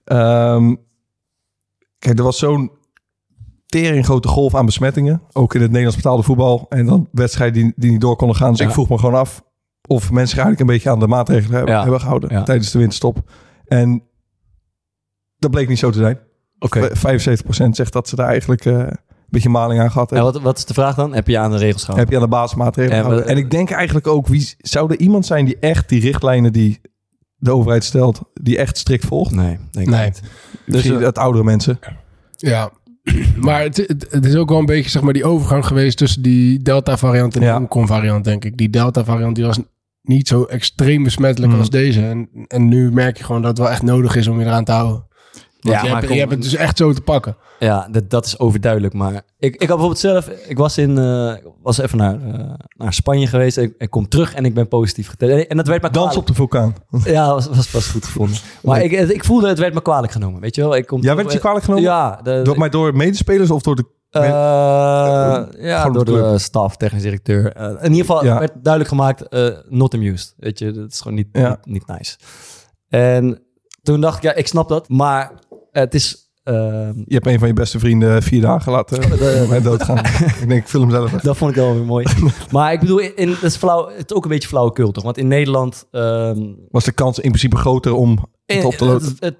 ehm, 0.04 0.74
kijk, 1.98 2.18
er 2.18 2.24
was 2.24 2.38
zo'n 2.38 2.70
tering 3.66 4.04
grote 4.04 4.28
golf 4.28 4.54
aan 4.54 4.66
besmettingen. 4.66 5.22
Ook 5.32 5.54
in 5.54 5.60
het 5.60 5.68
Nederlands 5.70 5.96
betaalde 5.96 6.22
voetbal. 6.22 6.66
En 6.68 6.86
dan 6.86 7.08
wedstrijden 7.12 7.62
die, 7.62 7.72
die 7.76 7.90
niet 7.90 8.00
door 8.00 8.16
konden 8.16 8.36
gaan. 8.36 8.50
Dus 8.50 8.58
Ja. 8.58 8.66
ik 8.66 8.72
vroeg 8.72 8.88
me 8.88 8.98
gewoon 8.98 9.14
af 9.14 9.44
of 9.88 10.10
mensen 10.10 10.36
eigenlijk 10.38 10.60
een 10.60 10.74
beetje 10.76 10.90
aan 10.90 10.98
de 11.00 11.06
maatregelen 11.06 11.56
hebben, 11.56 11.74
Ja. 11.74 11.82
hebben 11.82 12.00
gehouden 12.00 12.30
Ja. 12.32 12.42
tijdens 12.42 12.70
de 12.70 12.78
winterstop. 12.78 13.30
En 13.64 14.02
dat 15.38 15.50
bleek 15.50 15.68
niet 15.68 15.78
zo 15.78 15.90
te 15.90 15.98
zijn. 15.98 16.18
Oké. 16.58 16.96
75% 16.96 17.76
zegt 17.76 17.92
dat 17.92 18.08
ze 18.08 18.16
daar 18.16 18.28
eigenlijk 18.28 18.64
eh, 18.64 18.86
beetje 19.30 19.48
maling 19.48 19.80
aan 19.80 19.90
gehad 19.90 20.12
En 20.12 20.22
wat, 20.22 20.40
wat 20.40 20.58
is 20.58 20.64
de 20.64 20.74
vraag 20.74 20.94
dan? 20.94 21.14
Heb 21.14 21.26
je 21.28 21.38
aan 21.38 21.50
de 21.50 21.56
regels 21.56 21.84
gehouden? 21.84 22.04
Heb 22.04 22.08
je 22.14 22.20
aan 22.20 22.30
de 22.30 22.36
basismaatregelen 22.36 22.98
En 22.98 23.04
gehouden. 23.04 23.28
En 23.30 23.36
ik 23.36 23.50
denk 23.50 23.70
eigenlijk 23.70 24.06
ook, 24.06 24.26
wie 24.26 24.54
zou 24.58 24.90
er 24.92 24.98
iemand 24.98 25.26
zijn 25.26 25.44
die 25.44 25.56
echt 25.60 25.88
die 25.88 26.00
richtlijnen 26.00 26.52
die 26.52 26.80
de 27.36 27.50
overheid 27.50 27.84
stelt, 27.84 28.20
die 28.42 28.58
echt 28.58 28.78
strikt 28.78 29.04
volgt? 29.04 29.30
Nee, 29.34 29.58
denk 29.70 29.86
ik 29.86 29.94
Nee. 29.94 30.04
niet. 30.04 30.22
Dus 30.66 30.84
eh, 30.84 30.98
het 30.98 31.18
oudere 31.18 31.44
mensen. 31.44 31.78
Ja, 32.36 32.70
maar 33.40 33.62
het, 33.62 33.76
het, 33.76 34.06
het 34.10 34.24
is 34.24 34.34
ook 34.34 34.48
wel 34.48 34.58
een 34.58 34.66
beetje 34.66 34.90
zeg 34.90 35.02
maar, 35.02 35.12
die 35.12 35.24
overgang 35.24 35.66
geweest 35.66 35.98
tussen 35.98 36.22
die 36.22 36.62
Delta-variant 36.62 37.34
en 37.34 37.40
de 37.40 37.46
Ja. 37.46 37.56
Omicron-variant, 37.56 38.24
denk 38.24 38.44
ik. 38.44 38.56
Die 38.56 38.70
Delta-variant 38.70 39.34
die 39.34 39.44
was 39.44 39.58
niet 40.02 40.28
zo 40.28 40.44
extreem 40.44 41.02
besmettelijk 41.02 41.50
Hmm. 41.52 41.60
als 41.60 41.70
deze. 41.70 42.00
En, 42.06 42.28
en 42.46 42.68
nu 42.68 42.92
merk 42.92 43.16
je 43.18 43.24
gewoon 43.24 43.40
dat 43.42 43.50
het 43.50 43.58
wel 43.58 43.70
echt 43.70 43.82
nodig 43.82 44.16
is 44.16 44.26
om 44.28 44.38
je 44.38 44.44
eraan 44.46 44.64
te 44.64 44.72
houden. 44.72 45.06
Want 45.58 45.74
Ja, 45.76 45.82
je, 45.82 45.88
maar 45.88 45.94
hebt, 45.96 46.06
kom- 46.06 46.14
je 46.14 46.20
hebt 46.20 46.32
het 46.32 46.42
dus 46.42 46.54
echt 46.54 46.76
zo 46.76 46.92
te 46.92 47.00
pakken. 47.00 47.36
Ja, 47.58 47.88
dat, 47.90 48.10
dat 48.10 48.26
is 48.26 48.38
overduidelijk. 48.38 48.94
Maar 48.94 49.12
ik, 49.14 49.22
ik 49.38 49.58
had 49.58 49.68
bijvoorbeeld 49.68 49.98
zelf... 49.98 50.28
Ik 50.28 50.56
was, 50.58 50.78
in, 50.78 50.98
eh, 50.98 51.34
was 51.62 51.78
even 51.78 51.98
naar, 51.98 52.14
eh, 52.22 52.50
naar 52.76 52.92
Spanje 52.92 53.26
geweest. 53.26 53.56
Ik, 53.56 53.74
ik 53.78 53.90
kom 53.90 54.08
terug 54.08 54.34
en 54.34 54.44
ik 54.44 54.54
ben 54.54 54.68
positief 54.68 55.08
getest. 55.08 55.46
En 55.46 55.56
dat 55.56 55.66
werd 55.66 55.82
me 55.82 55.90
Dans 55.90 56.16
op 56.16 56.26
de 56.26 56.34
vulkaan. 56.34 56.74
Ja, 57.04 57.28
was, 57.34 57.46
was 57.46 57.70
pas 57.70 57.86
goed 57.86 58.04
gevonden. 58.04 58.36
Maar 58.62 58.82
ik, 58.82 58.92
ik 58.92 59.24
voelde, 59.24 59.48
het 59.48 59.58
werd 59.58 59.74
me 59.74 59.82
kwalijk 59.82 60.12
genomen. 60.12 60.40
Weet 60.40 60.54
je 60.54 60.60
wel? 60.60 60.76
Ik 60.76 60.86
kom 60.86 61.02
Ja, 61.02 61.14
werd 61.14 61.22
het 61.24 61.32
je 61.32 61.38
kwalijk 61.38 61.64
genomen? 61.64 61.84
Ja. 61.84 62.20
De, 62.22 62.40
Door, 62.44 62.58
maar 62.58 62.70
door 62.70 62.96
medespelers 62.96 63.50
of 63.50 63.62
door 63.62 63.76
de... 63.76 63.84
Eh, 64.10 64.20
ja, 65.64 65.90
door 65.90 66.04
de 66.04 66.38
staf, 66.38 66.76
technisch 66.76 67.02
directeur. 67.02 67.56
In 67.56 67.90
ieder 67.90 67.96
geval 68.06 68.24
Ja. 68.24 68.38
werd 68.38 68.52
duidelijk 68.54 68.88
gemaakt, 68.88 69.28
eh, 69.28 69.48
not 69.68 69.94
amused. 69.94 70.34
Weet 70.36 70.58
je, 70.58 70.70
dat 70.72 70.92
is 70.92 71.00
gewoon 71.00 71.16
niet, 71.16 71.28
Ja. 71.32 71.48
niet, 71.48 71.58
niet 71.64 71.86
nice. 71.86 72.16
En 72.88 73.42
toen 73.82 74.00
dacht 74.00 74.16
ik, 74.16 74.22
ja, 74.22 74.34
ik 74.34 74.46
snap 74.46 74.68
dat. 74.68 74.88
Maar 74.88 75.32
het 75.72 75.94
is... 75.94 76.30
ehm, 76.42 76.92
Je 77.04 77.14
hebt 77.14 77.26
een 77.26 77.38
van 77.38 77.48
je 77.48 77.54
beste 77.54 77.78
vrienden 77.78 78.22
vier 78.22 78.40
dagen 78.40 78.72
laten 78.72 78.98
uh, 79.52 79.62
doodgaan. 79.64 79.98
ik 80.40 80.48
denk, 80.48 80.62
ik 80.62 80.68
film 80.68 80.90
zelf 80.90 81.06
even. 81.06 81.20
dat 81.22 81.36
vond 81.36 81.50
ik 81.50 81.56
wel 81.56 81.74
weer 81.74 81.84
mooi. 81.84 82.06
maar 82.52 82.72
ik 82.72 82.80
bedoel, 82.80 82.98
in, 82.98 83.28
dat 83.28 83.42
is 83.42 83.56
flauw, 83.56 83.88
het 83.88 84.10
is 84.10 84.16
ook 84.16 84.24
een 84.24 84.30
beetje 84.30 84.48
flauwekul, 84.48 84.90
toch? 84.90 85.04
Want 85.04 85.18
in 85.18 85.28
Nederland... 85.28 85.86
ehm, 85.90 86.40
Was 86.70 86.84
de 86.84 86.92
kans 86.92 87.16
in 87.18 87.30
principe 87.30 87.56
groter 87.56 87.92
om 87.92 88.10
het 88.46 88.64
op 88.64 88.72
te 88.74 88.84
Eh, 88.84 88.90
lopen? 88.90 89.06
Het, 89.06 89.16
het 89.20 89.36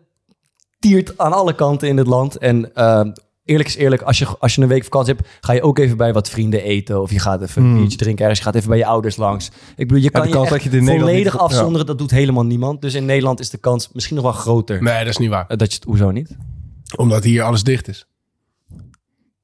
tiert 0.79 1.19
aan 1.19 1.33
alle 1.33 1.55
kanten 1.55 1.89
in 1.89 1.97
het 1.97 2.07
land. 2.07 2.37
En 2.39 2.75
ehm, 2.75 3.11
eerlijk 3.49 3.69
is 3.69 3.77
eerlijk, 3.77 4.03
als 4.03 4.19
je, 4.19 4.27
als 4.39 4.55
je 4.55 4.63
een 4.63 4.69
week 4.69 4.85
vakantie 4.85 5.15
hebt, 5.15 5.29
ga 5.41 5.53
je 5.53 5.63
ook 5.63 5.79
even 5.79 5.97
bij 5.97 6.13
wat 6.13 6.31
vrienden 6.31 6.63
eten. 6.63 7.01
Of 7.03 7.11
je 7.11 7.19
gaat 7.19 7.43
even 7.43 7.63
een 7.63 7.69
Hmm. 7.69 7.79
biertje 7.79 7.99
drinken 7.99 8.21
ergens. 8.25 8.39
Je 8.41 8.47
gaat 8.47 8.55
even 8.55 8.69
bij 8.69 8.79
je 8.79 8.87
ouders 8.87 9.17
langs. 9.17 9.47
Ik 9.77 9.89
bedoel, 9.89 10.03
je 10.03 10.11
kan 10.11 10.23
de 10.23 10.29
je, 10.29 10.35
kans 10.35 10.45
echt 10.51 10.55
dat 10.55 10.63
je 10.63 10.69
het 10.69 10.79
in 10.79 10.85
Nederland 10.85 11.11
volledig 11.11 11.33
niet- 11.33 11.43
afzonderen. 11.43 11.87
Dat 11.87 11.99
doet 11.99 12.11
helemaal 12.11 12.45
niemand. 12.45 12.81
Dus 12.83 12.95
in 12.95 13.05
Nederland 13.05 13.41
is 13.41 13.51
de 13.51 13.59
kans 13.59 13.89
misschien 13.93 14.17
nog 14.17 14.25
wel 14.25 14.35
groter. 14.35 14.83
Nee, 14.83 14.99
dat 14.99 15.09
is 15.09 15.17
niet 15.19 15.29
waar. 15.31 15.45
eh, 15.49 15.57
Dat 15.57 15.69
je 15.71 15.75
het, 15.75 15.85
hoezo 15.85 16.11
niet? 16.11 16.37
Omdat 16.97 17.25
hier 17.25 17.43
alles 17.43 17.63
dicht 17.63 17.89
is. 17.89 18.07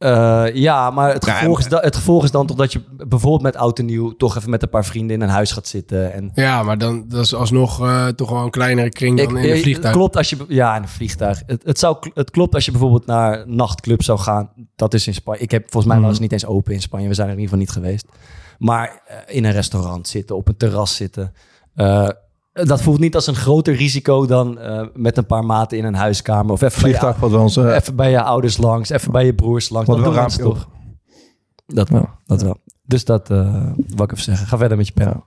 Eh, 0.04 0.44
ja, 0.54 0.90
maar 0.90 1.12
het 1.12 1.24
gevolg, 1.30 1.58
is 1.58 1.68
da- 1.68 1.80
het 1.80 1.96
gevolg 1.96 2.24
is 2.24 2.30
dan 2.30 2.46
toch 2.46 2.56
dat 2.56 2.72
je 2.72 2.80
bijvoorbeeld 3.06 3.42
met 3.42 3.56
oud 3.56 3.78
en 3.78 3.84
nieuw 3.84 4.10
toch 4.16 4.36
even 4.36 4.50
met 4.50 4.62
een 4.62 4.68
paar 4.68 4.84
vrienden 4.84 5.16
in 5.16 5.22
een 5.22 5.28
huis 5.28 5.52
gaat 5.52 5.66
zitten. 5.66 6.12
En 6.12 6.30
Ja, 6.34 6.62
maar 6.62 6.78
dan 6.78 7.04
dat 7.08 7.24
is 7.24 7.34
alsnog 7.34 7.80
eh, 7.80 8.06
toch 8.08 8.30
wel 8.30 8.42
een 8.42 8.50
kleinere 8.50 8.88
kring 8.88 9.16
dan 9.16 9.26
Ik- 9.26 9.30
in 9.32 9.36
een 9.50 9.56
eh, 9.56 9.62
vliegtuig. 9.62 9.84
Het 9.86 9.96
klopt 9.96 10.16
als 10.16 10.30
je... 10.30 10.36
Ja, 10.48 10.76
in 10.76 10.82
een 10.82 10.88
vliegtuig. 10.88 11.42
Het, 11.46 11.62
het, 11.64 11.78
zou, 11.78 11.96
het 12.14 12.30
klopt 12.30 12.54
als 12.54 12.64
je 12.64 12.70
bijvoorbeeld 12.70 13.06
naar 13.06 13.40
een 13.40 13.56
nachtclub 13.56 14.02
zou 14.02 14.18
gaan. 14.18 14.50
Dat 14.76 14.94
is 14.94 15.06
in 15.06 15.14
Spanje. 15.14 15.40
Ik 15.40 15.50
heb 15.50 15.62
volgens 15.62 15.84
mij 15.86 15.96
Mhm. 15.96 16.04
was 16.04 16.12
het 16.12 16.22
niet 16.22 16.32
eens 16.32 16.46
open 16.46 16.72
in 16.72 16.80
Spanje. 16.82 17.08
We 17.08 17.14
zijn 17.14 17.26
er 17.28 17.34
in 17.34 17.40
ieder 17.40 17.56
geval 17.58 17.66
niet 17.74 17.84
geweest. 17.84 18.06
Maar 18.58 19.02
in 19.26 19.44
een 19.44 19.52
restaurant 19.52 20.08
zitten, 20.08 20.36
op 20.36 20.48
een 20.48 20.56
terras 20.56 20.94
zitten. 20.96 21.32
Eh, 22.54 22.66
dat 22.66 22.82
voelt 22.82 22.98
niet 22.98 23.14
als 23.14 23.26
een 23.26 23.34
groter 23.34 23.74
risico 23.74 24.26
dan 24.26 24.58
eh, 24.58 24.86
met 24.94 25.16
een 25.16 25.26
paar 25.26 25.44
maten 25.44 25.78
in 25.78 25.84
een 25.84 25.94
huiskamer. 25.94 26.52
Of 26.52 26.62
even, 26.62 26.82
bij 26.82 26.90
je, 26.90 26.96
Vliegtuig 26.96 27.20
wat 27.20 27.30
wel 27.30 27.42
eens... 27.42 27.56
eh, 27.56 27.74
even 27.74 27.96
bij 27.96 28.10
je 28.10 28.22
ouders 28.22 28.56
langs, 28.56 28.90
even 28.90 29.12
bij 29.12 29.24
je 29.24 29.34
broers 29.34 29.68
langs. 29.68 29.88
Wat 29.88 30.04
Dat 30.04 30.14
wel 30.14 30.26
toch? 30.28 30.68
Dat 31.66 31.88
wel, 31.88 32.08
dat 32.26 32.42
wel. 32.42 32.56
Dus 32.86 33.04
dat 33.04 33.30
uh, 33.30 33.70
wil 33.76 34.04
ik 34.04 34.12
even 34.12 34.24
zeggen. 34.24 34.46
Ga 34.46 34.56
verder 34.56 34.76
met 34.76 34.86
je 34.86 34.92
pen. 34.92 35.06
Ja, 35.06 35.22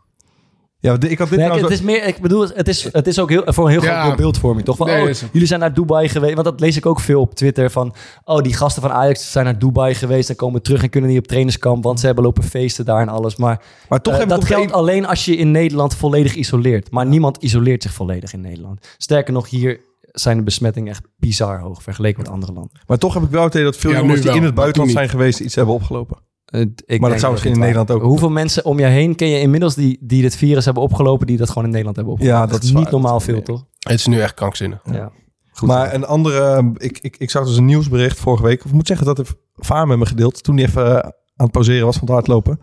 ik 0.79 1.17
had 1.17 1.29
dit 1.29 1.39
Nee, 1.39 1.49
het 1.49 1.69
is 1.69 1.81
meer, 1.81 2.03
ik 2.03 2.21
bedoel, 2.21 2.47
het 2.53 2.67
is, 2.67 2.83
het 2.91 3.07
is 3.07 3.19
ook 3.19 3.29
heel, 3.29 3.41
voor 3.45 3.65
een 3.65 3.71
heel 3.71 3.83
Ja. 3.83 4.03
groot 4.03 4.15
beeldvorming, 4.17 4.65
toch? 4.65 4.77
Van, 4.77 4.87
Nee, 4.87 5.09
oh, 5.09 5.15
jullie 5.31 5.47
zijn 5.47 5.59
naar 5.59 5.73
Dubai 5.73 6.09
geweest. 6.09 6.33
Want 6.33 6.45
dat 6.45 6.59
lees 6.59 6.77
ik 6.77 6.85
ook 6.85 6.99
veel 6.99 7.21
op 7.21 7.35
Twitter. 7.35 7.71
Van, 7.71 7.95
oh, 8.23 8.41
die 8.41 8.53
gasten 8.53 8.81
van 8.81 8.91
Ajax 8.91 9.31
zijn 9.31 9.45
naar 9.45 9.59
Dubai 9.59 9.95
geweest 9.95 10.29
en 10.29 10.35
komen 10.35 10.61
terug 10.61 10.83
en 10.83 10.89
kunnen 10.89 11.09
niet 11.09 11.19
op 11.19 11.27
trainingskamp, 11.27 11.83
want 11.83 11.99
ze 11.99 12.05
hebben 12.05 12.23
lopen 12.23 12.43
feesten 12.43 12.85
daar 12.85 13.01
en 13.01 13.09
alles. 13.09 13.35
Maar, 13.35 13.61
Maar 13.89 14.01
toch 14.01 14.17
hebben 14.17 14.39
dat 14.39 14.47
geldt 14.47 14.71
alleen 14.71 15.05
als 15.05 15.25
je 15.25 15.35
in 15.35 15.51
Nederland 15.51 15.95
volledig 15.95 16.35
isoleert. 16.35 16.91
Maar 16.91 17.05
niemand 17.05 17.37
isoleert 17.37 17.83
zich 17.83 17.93
volledig 17.93 18.33
in 18.33 18.41
Nederland. 18.41 18.87
Sterker 18.97 19.33
nog, 19.33 19.49
hier 19.49 19.79
zijn 20.01 20.37
de 20.37 20.43
besmettingen 20.43 20.91
echt 20.91 21.01
bizar 21.17 21.59
hoog 21.59 21.83
vergeleken 21.83 22.21
met 22.21 22.29
andere 22.31 22.53
landen. 22.53 22.79
Maar 22.87 22.97
toch 22.97 23.13
heb 23.13 23.23
ik 23.23 23.29
wel 23.29 23.43
het 23.43 23.53
idee 23.53 23.65
dat 23.65 23.77
veel 23.77 23.91
Ja, 23.91 23.97
jongens 23.97 24.21
die 24.21 24.29
wel, 24.29 24.35
in 24.39 24.43
het 24.43 24.55
buitenland 24.55 24.91
zijn 24.91 25.09
geweest 25.09 25.39
iets 25.39 25.55
hebben 25.55 25.73
opgelopen. 25.73 26.17
Ik 26.51 26.87
denk 26.87 27.01
dat 27.01 27.19
zou 27.19 27.31
misschien 27.31 27.53
in 27.53 27.59
Nederland 27.59 27.91
ook- 27.91 28.01
Hoeveel 28.01 28.29
mensen 28.29 28.65
om 28.65 28.79
je 28.79 28.85
heen 28.85 29.15
ken 29.15 29.27
je 29.27 29.39
inmiddels 29.39 29.75
die, 29.75 29.97
die 30.01 30.21
dit 30.21 30.35
virus 30.35 30.65
hebben 30.65 30.83
opgelopen, 30.83 31.27
die 31.27 31.37
dat 31.37 31.47
gewoon 31.47 31.63
in 31.63 31.69
Nederland 31.69 31.95
hebben 31.95 32.13
opgelopen? 32.13 32.39
Ja, 32.41 32.47
dat 32.47 32.63
is 32.63 32.71
niet 32.71 32.83
waar. 32.83 32.91
normaal 32.91 33.19
veel, 33.19 33.41
toch? 33.41 33.65
Het 33.79 33.93
is 33.99 34.07
nu 34.07 34.19
echt 34.19 34.33
krankzinnig. 34.33 34.79
Ja. 34.91 35.11
Goed 35.51 35.67
maar 35.67 35.93
een 35.93 36.05
andere, 36.05 36.71
ik, 36.77 36.99
ik, 37.01 37.17
ik 37.17 37.29
zag 37.31 37.45
dus 37.45 37.57
een 37.57 37.65
nieuwsbericht 37.65 38.19
vorige 38.19 38.43
week. 38.43 38.59
Of 38.59 38.65
ik 38.69 38.73
moet 38.75 38.87
zeggen 38.87 39.05
dat 39.05 39.15
de 39.17 39.25
vaar 39.55 39.87
met 39.87 39.97
me 39.97 40.05
gedeeld. 40.05 40.43
Toen 40.43 40.55
hij 40.57 40.65
even 40.65 40.85
eh, 40.85 40.93
aan 40.95 41.11
het 41.35 41.51
pauzeren 41.51 41.85
was 41.85 41.97
van 41.97 42.05
het 42.07 42.13
hardlopen. 42.15 42.59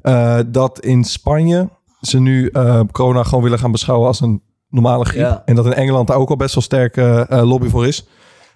eh, 0.00 0.38
dat 0.46 0.80
in 0.80 1.04
Spanje 1.04 1.68
ze 2.00 2.20
nu 2.20 2.48
eh, 2.48 2.80
corona 2.92 3.22
gewoon 3.22 3.44
willen 3.44 3.58
gaan 3.58 3.72
beschouwen 3.72 4.06
als 4.08 4.20
een 4.20 4.42
normale 4.68 5.04
griep. 5.04 5.20
Ja. 5.20 5.42
En 5.44 5.54
dat 5.54 5.66
in 5.66 5.72
Engeland 5.74 6.06
daar 6.08 6.16
ook 6.16 6.30
al 6.30 6.36
best 6.36 6.54
wel 6.54 6.62
sterke 6.62 7.26
eh, 7.28 7.42
lobby 7.48 7.68
voor 7.68 7.86
is. 7.86 8.06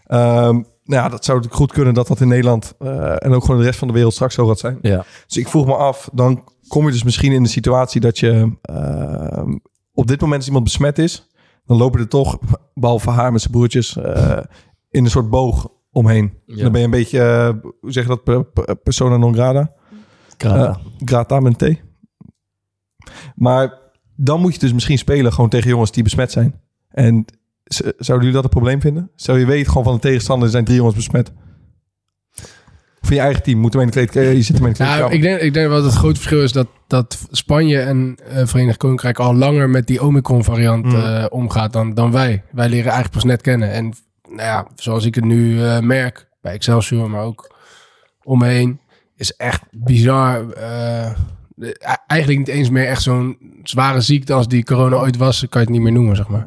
Ehm, 0.07 0.63
nou 0.91 1.03
ja, 1.03 1.09
dat 1.09 1.25
zou 1.25 1.39
natuurlijk 1.39 1.63
goed 1.63 1.73
kunnen 1.73 1.95
dat 1.95 2.07
dat 2.07 2.21
in 2.21 2.29
Nederland 2.29 2.75
eh, 2.79 3.25
en 3.25 3.33
ook 3.33 3.45
gewoon 3.45 3.61
de 3.61 3.67
rest 3.67 3.79
van 3.79 3.89
de 3.89 3.95
wereld 3.95 4.13
straks 4.13 4.35
zo 4.35 4.47
gaat 4.47 4.59
zijn. 4.59 4.79
Ja. 4.83 5.05
Dus 5.27 5.37
ik 5.37 5.49
vroeg 5.49 5.67
me 5.67 5.75
af, 5.75 6.09
dan 6.13 6.45
kom 6.69 6.85
je 6.87 6.93
dus 6.93 7.03
misschien 7.03 7.33
in 7.33 7.43
de 7.43 7.49
situatie 7.49 8.01
dat 8.01 8.19
je 8.19 8.57
ehm, 8.63 9.57
op 9.93 10.07
dit 10.07 10.21
moment 10.21 10.39
als 10.39 10.47
iemand 10.47 10.65
besmet 10.65 10.99
is, 10.99 11.29
dan 11.65 11.77
lopen 11.77 12.01
er 12.01 12.09
toch, 12.09 12.39
behalve 12.75 13.11
haar 13.11 13.33
met 13.33 13.41
zijn 13.41 13.53
broertjes, 13.53 13.97
eh, 13.97 14.39
in 14.91 15.05
een 15.05 15.11
soort 15.11 15.31
boog 15.31 15.69
omheen. 15.91 16.33
Ja. 16.47 16.63
Dan 16.63 16.73
ben 16.73 16.81
je 16.81 16.87
een 16.87 16.93
beetje, 16.93 17.21
eh, 17.21 17.71
hoe 17.81 17.93
zeg 17.93 18.03
je 18.03 18.09
dat, 18.09 18.25
per- 18.25 18.45
per- 18.45 18.77
persona 18.77 19.17
non 19.17 19.35
grata? 19.35 19.73
Grata. 20.37 20.69
Eh, 20.69 20.77
grata 21.05 21.41
met 21.41 21.63
een 21.63 21.75
T. 21.75 21.81
Maar 23.35 23.79
dan 24.17 24.41
moet 24.41 24.55
je 24.55 24.61
dus 24.61 24.73
misschien 24.73 24.99
spelen 24.99 25.33
gewoon 25.33 25.51
tegen 25.51 25.69
jongens 25.69 25.93
die 25.93 26.03
besmet 26.03 26.33
zijn. 26.33 26.61
En 26.89 27.25
zouden 27.77 28.19
jullie 28.19 28.33
dat 28.33 28.45
een 28.45 28.51
probleem 28.51 28.81
vinden? 28.81 29.11
Stel 29.17 29.37
je 29.37 29.47
weet 29.47 29.69
gewoon 29.69 29.85
van 29.85 29.95
de 29.95 30.01
tegenstander 30.01 30.45
er 30.47 30.53
zijn 30.53 30.65
drie 30.65 30.77
jongens 30.77 30.97
besmet. 30.97 31.33
In 33.09 33.17
je 33.17 33.23
eigen 33.23 33.43
team 33.43 33.59
moeten 33.59 33.81
we 33.81 33.87
in 33.87 33.91
de 33.93 33.97
kleedkamer. 33.99 34.33
Je 34.37 34.43
zit 34.43 34.61
in 34.61 34.73
de 34.73 34.85
Nou, 34.85 35.13
ik 35.13 35.23
denk, 35.23 35.41
ik 35.41 35.55
denk 35.55 35.69
wel 35.69 35.77
dat 35.77 35.91
het 35.91 35.99
grote 35.99 36.17
verschil 36.17 36.43
is 36.43 36.53
dat, 36.53 36.67
dat 36.87 37.19
Spanje 37.31 37.81
en 37.81 38.17
eh 38.29 38.47
Verenigd 38.47 38.77
Koninkrijk 38.77 39.19
al 39.19 39.35
langer 39.35 39.71
met 39.71 39.87
die 39.87 40.03
Omicron-variant 40.03 40.85
Mm. 40.85 40.95
eh, 40.95 41.25
omgaat 41.29 41.73
dan, 41.73 41.95
dan 41.95 42.13
wij. 42.13 42.43
Wij 42.53 42.69
leren 42.69 42.85
eigenlijk 42.85 43.13
pas 43.15 43.25
net 43.25 43.41
kennen. 43.41 43.71
En 43.71 43.85
nou 44.29 44.43
ja, 44.43 44.67
zoals 44.75 45.05
ik 45.05 45.15
het 45.15 45.25
nu 45.25 45.65
eh, 45.65 45.79
merk 45.81 46.29
bij 46.41 46.53
Excelsior, 46.53 47.11
maar 47.11 47.23
ook 47.23 47.55
om 48.23 48.39
me 48.39 48.47
heen, 48.47 48.81
is 49.17 49.37
echt 49.37 49.63
bizar. 49.71 50.45
Eigenlijk 52.07 52.39
niet 52.39 52.49
eens 52.49 52.71
meer 52.71 52.87
echt 52.87 53.03
zo'n 53.03 53.37
zware 53.63 54.01
ziekte 54.01 54.33
als 54.33 54.49
die 54.49 54.65
corona 54.65 54.97
ooit 54.97 55.17
was, 55.17 55.39
kan 55.49 55.61
je 55.61 55.67
het 55.67 55.69
niet 55.77 55.81
meer 55.81 55.93
noemen, 55.93 56.17
zeg 56.17 56.29
maar. 56.29 56.45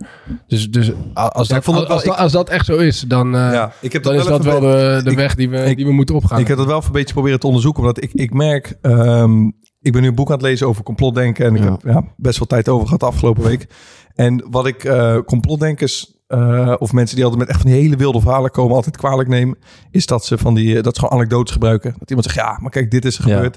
Dus, 0.47 0.69
dus 0.71 0.91
als, 1.13 1.47
Ja, 1.47 1.53
dat, 1.55 1.65
als, 1.65 1.65
wel- 1.75 1.87
als, 1.87 2.03
dat, 2.03 2.17
als 2.17 2.31
dat 2.31 2.49
echt 2.49 2.65
zo 2.65 2.75
is, 2.77 2.99
dan, 3.07 3.35
eh, 3.35 3.51
ja, 3.51 3.71
ik 3.81 3.93
heb 3.93 4.03
dan 4.03 4.13
dat 4.13 4.21
is 4.23 4.29
dat 4.29 4.43
wel 4.43 4.59
de, 4.59 5.01
de 5.03 5.09
ik- 5.11 5.17
weg 5.17 5.35
die 5.35 5.49
we, 5.49 5.57
ik- 5.65 5.75
die 5.77 5.85
we 5.85 5.91
moeten 5.91 6.15
opgaan. 6.15 6.39
Ik 6.39 6.47
heb 6.47 6.57
dat 6.57 6.65
wel 6.65 6.83
een 6.85 6.91
beetje 6.91 7.13
proberen 7.13 7.39
te 7.39 7.47
onderzoeken. 7.47 7.81
Omdat 7.81 8.03
ik, 8.03 8.13
ik 8.13 8.33
merk, 8.33 8.77
ehm, 8.81 9.45
ik 9.81 9.91
ben 9.91 10.01
nu 10.01 10.07
een 10.07 10.15
boek 10.15 10.27
aan 10.27 10.33
het 10.33 10.41
lezen 10.41 10.67
over 10.67 10.83
complotdenken. 10.83 11.45
En 11.45 11.55
ik 11.55 11.63
Ja. 11.63 11.71
heb 11.71 11.81
ja, 11.83 12.03
best 12.17 12.37
wel 12.37 12.47
tijd 12.47 12.69
over 12.69 12.85
gehad 12.85 12.99
de 12.99 13.05
afgelopen 13.05 13.43
week. 13.43 13.67
En 14.15 14.45
wat 14.49 14.67
ik 14.67 14.83
eh, 14.83 15.17
complotdenkers 15.25 16.11
eh, 16.27 16.73
of 16.77 16.93
mensen 16.93 17.15
die 17.15 17.25
altijd 17.25 17.41
met 17.41 17.51
echt 17.51 17.61
van 17.61 17.71
die 17.71 17.79
hele 17.81 17.95
wilde 17.95 18.21
verhalen 18.21 18.51
komen, 18.51 18.75
altijd 18.75 18.97
kwalijk 18.97 19.29
nemen, 19.29 19.57
is 19.91 20.05
dat 20.05 20.25
ze 20.25 20.37
van 20.37 20.53
die, 20.53 20.81
dat 20.81 20.95
ze 20.95 21.01
gewoon 21.01 21.17
anekdotes 21.19 21.53
gebruiken. 21.53 21.95
Dat 21.99 22.09
iemand 22.09 22.27
zegt, 22.27 22.37
ja, 22.47 22.57
maar 22.61 22.71
kijk, 22.71 22.91
dit 22.91 23.05
is 23.05 23.17
er 23.17 23.27
Ja. 23.27 23.49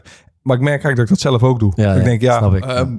Maar 0.47 0.57
ik 0.57 0.63
merk 0.63 0.83
eigenlijk 0.85 0.97
dat 0.97 1.19
ik 1.19 1.23
dat 1.23 1.33
zelf 1.41 1.51
ook 1.53 1.59
doe. 1.59 1.73
Ja, 1.77 1.93
ik 1.93 1.99
ja, 1.99 2.05
denk, 2.05 2.21
ja, 2.21 2.39
snap 2.39 2.55
ik. 2.55 2.65
ehm, 2.65 2.97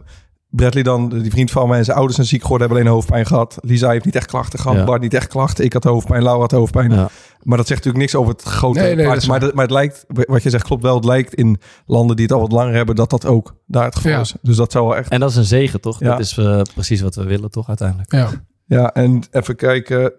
Bradley 0.50 0.84
dan, 0.84 1.10
die 1.10 1.32
vriend 1.32 1.52
van 1.52 1.68
mij 1.68 1.78
en 1.78 1.84
zijn 1.84 1.96
ouders 1.98 2.16
zijn 2.16 2.28
ziek 2.28 2.42
geworden, 2.42 2.68
hebben 2.68 2.86
alleen 2.86 2.96
hoofdpijn 2.98 3.26
gehad. 3.26 3.58
Lisa 3.62 3.90
heeft 3.90 4.06
niet 4.06 4.16
echt 4.16 4.28
klachten 4.28 4.60
gehad. 4.60 4.78
Ja. 4.78 4.84
Bart 4.84 5.02
niet 5.02 5.14
echt 5.14 5.28
klachten. 5.28 5.66
Ik 5.66 5.74
had 5.74 5.84
hoofdpijn, 5.84 6.24
Laura 6.24 6.42
had 6.42 6.52
hoofdpijn. 6.52 6.92
Ja. 6.92 7.10
Maar 7.44 7.58
dat 7.58 7.68
zegt 7.68 7.86
natuurlijk 7.86 7.98
niks 7.98 8.16
over 8.16 8.34
het 8.34 8.44
grote 8.44 8.80
Nee, 8.80 8.96
nee, 8.96 9.06
maar, 9.06 9.26
maar 9.28 9.64
het 9.64 9.72
lijkt, 9.72 10.06
wat 10.08 10.44
je 10.44 10.50
zegt 10.50 10.64
klopt 10.64 10.84
wel, 10.84 10.96
het 10.96 11.06
lijkt 11.06 11.34
in 11.34 11.60
landen 11.86 12.16
die 12.16 12.26
het 12.26 12.34
al 12.34 12.42
wat 12.42 12.52
langer 12.52 12.74
hebben, 12.74 12.96
dat 12.96 13.10
dat 13.10 13.26
ook 13.26 13.56
daar 13.66 13.86
het 13.86 13.96
geval 13.96 14.12
Ja. 14.12 14.20
is. 14.20 14.36
Dus 14.42 14.56
dat 14.56 14.72
zou 14.72 14.88
wel 14.88 14.96
echt... 14.98 15.10
En 15.10 15.20
dat 15.20 15.30
is 15.30 15.36
een 15.36 15.44
zegen, 15.44 15.82
toch? 15.82 16.00
Ja. 16.00 16.08
Dat 16.10 16.20
is 16.20 16.38
eh, 16.38 16.62
precies 16.74 17.02
wat 17.02 17.16
we 17.16 17.24
willen, 17.24 17.52
toch, 17.52 17.68
uiteindelijk. 17.68 18.12
Ja. 18.12 18.30
Ja, 18.66 18.94
en 18.94 19.24
even 19.32 19.56
kijken, 19.56 20.14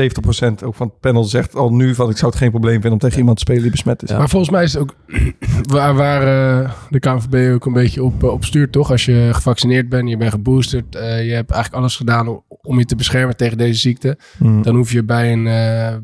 70% 0.00 0.64
ook 0.64 0.74
van 0.74 0.86
het 0.86 1.00
panel 1.00 1.24
zegt 1.24 1.54
al 1.54 1.72
nu 1.74 1.94
van 1.94 2.10
ik 2.10 2.16
zou 2.16 2.30
het 2.30 2.40
geen 2.40 2.50
probleem 2.50 2.72
vinden 2.72 2.92
om 2.92 2.98
tegen 2.98 3.18
iemand 3.18 3.36
te 3.36 3.42
spelen 3.42 3.62
die 3.62 3.70
besmet 3.70 4.02
is. 4.02 4.08
Ja. 4.10 4.18
Maar 4.18 4.28
volgens 4.28 4.50
mij 4.50 4.62
is 4.64 4.72
het 4.72 4.82
ook 4.82 4.94
waar, 5.74 5.94
waar 5.94 6.22
eh, 6.62 6.72
de 6.90 6.98
KNVB 6.98 7.54
ook 7.54 7.66
een 7.66 7.72
beetje 7.72 8.02
op, 8.04 8.22
eh, 8.22 8.30
op 8.30 8.44
stuurt, 8.44 8.72
toch? 8.72 8.90
Als 8.90 9.04
je 9.04 9.28
gevaccineerd 9.32 9.88
bent, 9.88 10.08
je 10.08 10.16
bent 10.16 10.30
geboosterd, 10.30 10.94
eh, 10.94 11.02
je 11.26 11.32
hebt 11.32 11.50
eigenlijk 11.50 11.82
alles 11.82 11.96
gedaan 11.96 12.28
om, 12.28 12.44
om 12.48 12.78
je 12.78 12.84
te 12.84 12.96
beschermen 12.96 13.36
tegen 13.36 13.58
deze 13.58 13.80
ziekte. 13.80 14.18
Hmm. 14.38 14.62
Dan 14.62 14.76
hoef 14.76 14.92
je 14.92 15.04
bij 15.04 15.32
een, 15.32 15.44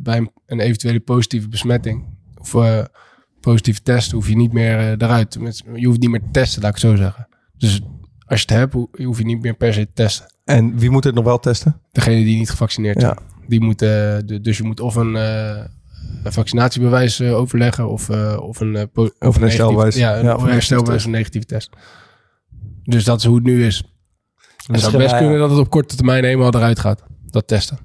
bij 0.02 0.16
een, 0.16 0.30
een 0.46 0.60
eventuele 0.60 1.00
positieve 1.00 1.48
besmetting 1.48 2.04
of 2.40 2.56
positieve 3.40 3.82
test, 3.82 4.10
hoef 4.12 4.28
je 4.28 4.36
niet 4.36 4.52
meer 4.52 4.78
eruit. 5.02 5.38
Je 5.74 5.86
hoeft 5.86 6.00
niet 6.00 6.10
meer 6.10 6.20
te 6.20 6.30
testen, 6.32 6.62
laat 6.62 6.76
ik 6.76 6.82
het 6.82 6.90
zo 6.90 6.96
zeggen. 6.96 7.26
Dus 7.58 7.80
als 8.26 8.40
je 8.40 8.46
het 8.48 8.56
hebt, 8.58 8.72
ho- 8.72 8.88
hoef 9.04 9.18
je 9.18 9.24
niet 9.24 9.42
meer 9.42 9.54
per 9.54 9.72
se 9.74 9.80
te 9.86 9.90
testen. 9.94 10.26
En 10.44 10.78
wie 10.78 10.90
moet 10.90 11.04
het 11.04 11.14
nog 11.14 11.24
wel 11.24 11.38
testen? 11.38 11.80
Degene 11.92 12.24
die 12.24 12.36
niet 12.38 12.50
gevaccineerd 12.50 13.00
Ja. 13.00 13.16
Die 13.46 13.60
moeten, 13.60 14.26
de- 14.26 14.40
dus 14.40 14.56
je 14.56 14.64
moet 14.64 14.80
of 14.80 14.94
een, 14.94 15.16
eh, 15.16 15.64
een 16.24 16.32
vaccinatiebewijs 16.32 17.20
eh, 17.20 17.36
overleggen 17.36 17.88
of, 17.88 18.08
eh, 18.08 18.36
of 18.40 18.60
een, 18.60 18.76
eh, 18.76 18.82
po- 18.92 19.10
of 19.18 19.36
een 19.36 19.42
herstelbewijs. 19.42 19.94
Ja, 19.96 20.16
een 20.18 20.24
Ja, 20.24 20.34
of 20.34 20.42
een 20.42 20.48
herstelbewijs 20.50 21.00
of 21.00 21.06
een 21.06 21.10
negatieve 21.12 21.46
test. 21.46 21.70
Dus 22.82 23.04
dat 23.04 23.18
is 23.18 23.24
hoe 23.24 23.34
het 23.34 23.44
nu 23.44 23.66
is. 23.66 23.82
Het 24.66 24.80
zou 24.80 24.96
best 24.96 25.16
kunnen 25.16 25.38
dat 25.38 25.50
het 25.50 25.58
op 25.58 25.70
korte 25.70 25.96
termijn 25.96 26.24
helemaal 26.24 26.54
eruit 26.54 26.78
gaat. 26.78 27.02
Dat 27.26 27.46
testen. 27.46 27.78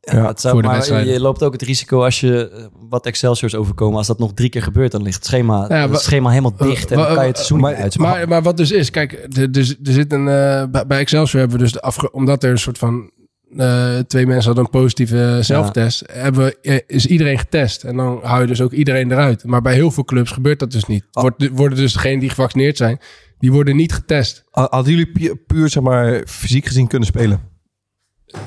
Ja, 0.00 0.26
het 0.26 0.40
zou, 0.40 0.52
voor 0.54 0.62
de 0.62 0.68
maar 0.90 1.04
je 1.06 1.20
loopt 1.20 1.42
ook 1.42 1.52
het 1.52 1.62
risico 1.62 2.02
als 2.04 2.20
je 2.20 2.50
eh, 2.50 2.64
wat 2.88 3.06
Excelsiors 3.06 3.54
overkomen. 3.54 3.98
Als 3.98 4.06
dat 4.06 4.18
nog 4.18 4.32
drie 4.34 4.48
keer 4.48 4.62
gebeurt, 4.62 4.92
dan 4.92 5.02
ligt 5.02 5.16
het 5.16 5.24
schema, 5.24 5.64
Ja, 5.68 5.88
het 5.90 6.00
schema 6.00 6.28
helemaal 6.30 6.56
dicht. 6.56 6.90
En 6.90 6.96
dan 6.96 7.06
kan 7.06 7.22
je 7.22 7.26
het 7.28 7.36
seizoen 7.36 7.60
maar- 7.60 7.72
niet 7.72 7.80
uitspelen. 7.82 8.10
Maar, 8.10 8.28
maar 8.28 8.42
wat 8.42 8.56
dus 8.56 8.70
is, 8.70 8.90
kijk, 8.90 9.12
er, 9.12 9.42
er, 9.42 9.58
er 9.84 9.92
zit 9.92 10.12
een, 10.12 10.28
eh, 10.28 10.64
bij- 10.70 10.86
bij 10.86 10.98
Excelsior 10.98 11.40
hebben 11.40 11.58
we 11.58 11.62
dus 11.64 11.72
de 11.72 11.80
afge 11.80 12.12
omdat 12.12 12.42
er 12.44 12.50
een 12.50 12.58
soort 12.58 12.78
van 12.78 13.10
eh, 13.56 13.98
twee 13.98 14.26
mensen 14.26 14.44
hadden 14.46 14.64
een 14.64 14.80
positieve 14.80 15.38
zelftest, 15.40 16.02
hebben 16.12 16.62
eh, 16.62 16.78
is 16.86 17.06
iedereen 17.06 17.38
getest. 17.38 17.84
En 17.84 17.96
dan 17.96 18.18
hou 18.22 18.40
je 18.40 18.46
dus 18.46 18.60
ook 18.60 18.72
iedereen 18.72 19.10
eruit. 19.12 19.44
Maar 19.44 19.62
bij 19.62 19.74
heel 19.74 19.90
veel 19.90 20.04
clubs 20.04 20.30
gebeurt 20.30 20.58
dat 20.58 20.70
dus 20.70 20.84
niet. 20.84 21.04
Wordt, 21.10 21.48
worden 21.52 21.78
dus 21.78 21.92
degenen 21.92 22.18
die 22.20 22.28
gevaccineerd 22.28 22.76
zijn, 22.76 22.98
die 23.38 23.52
worden 23.52 23.76
niet 23.76 23.92
getest. 23.92 24.44
Hadden 24.50 24.90
jullie 24.92 25.12
pu- 25.12 25.34
puur, 25.46 25.68
zeg 25.68 25.82
maar, 25.82 26.22
fysiek 26.26 26.66
gezien 26.66 26.86
kunnen 26.86 27.08
spelen? 27.08 27.40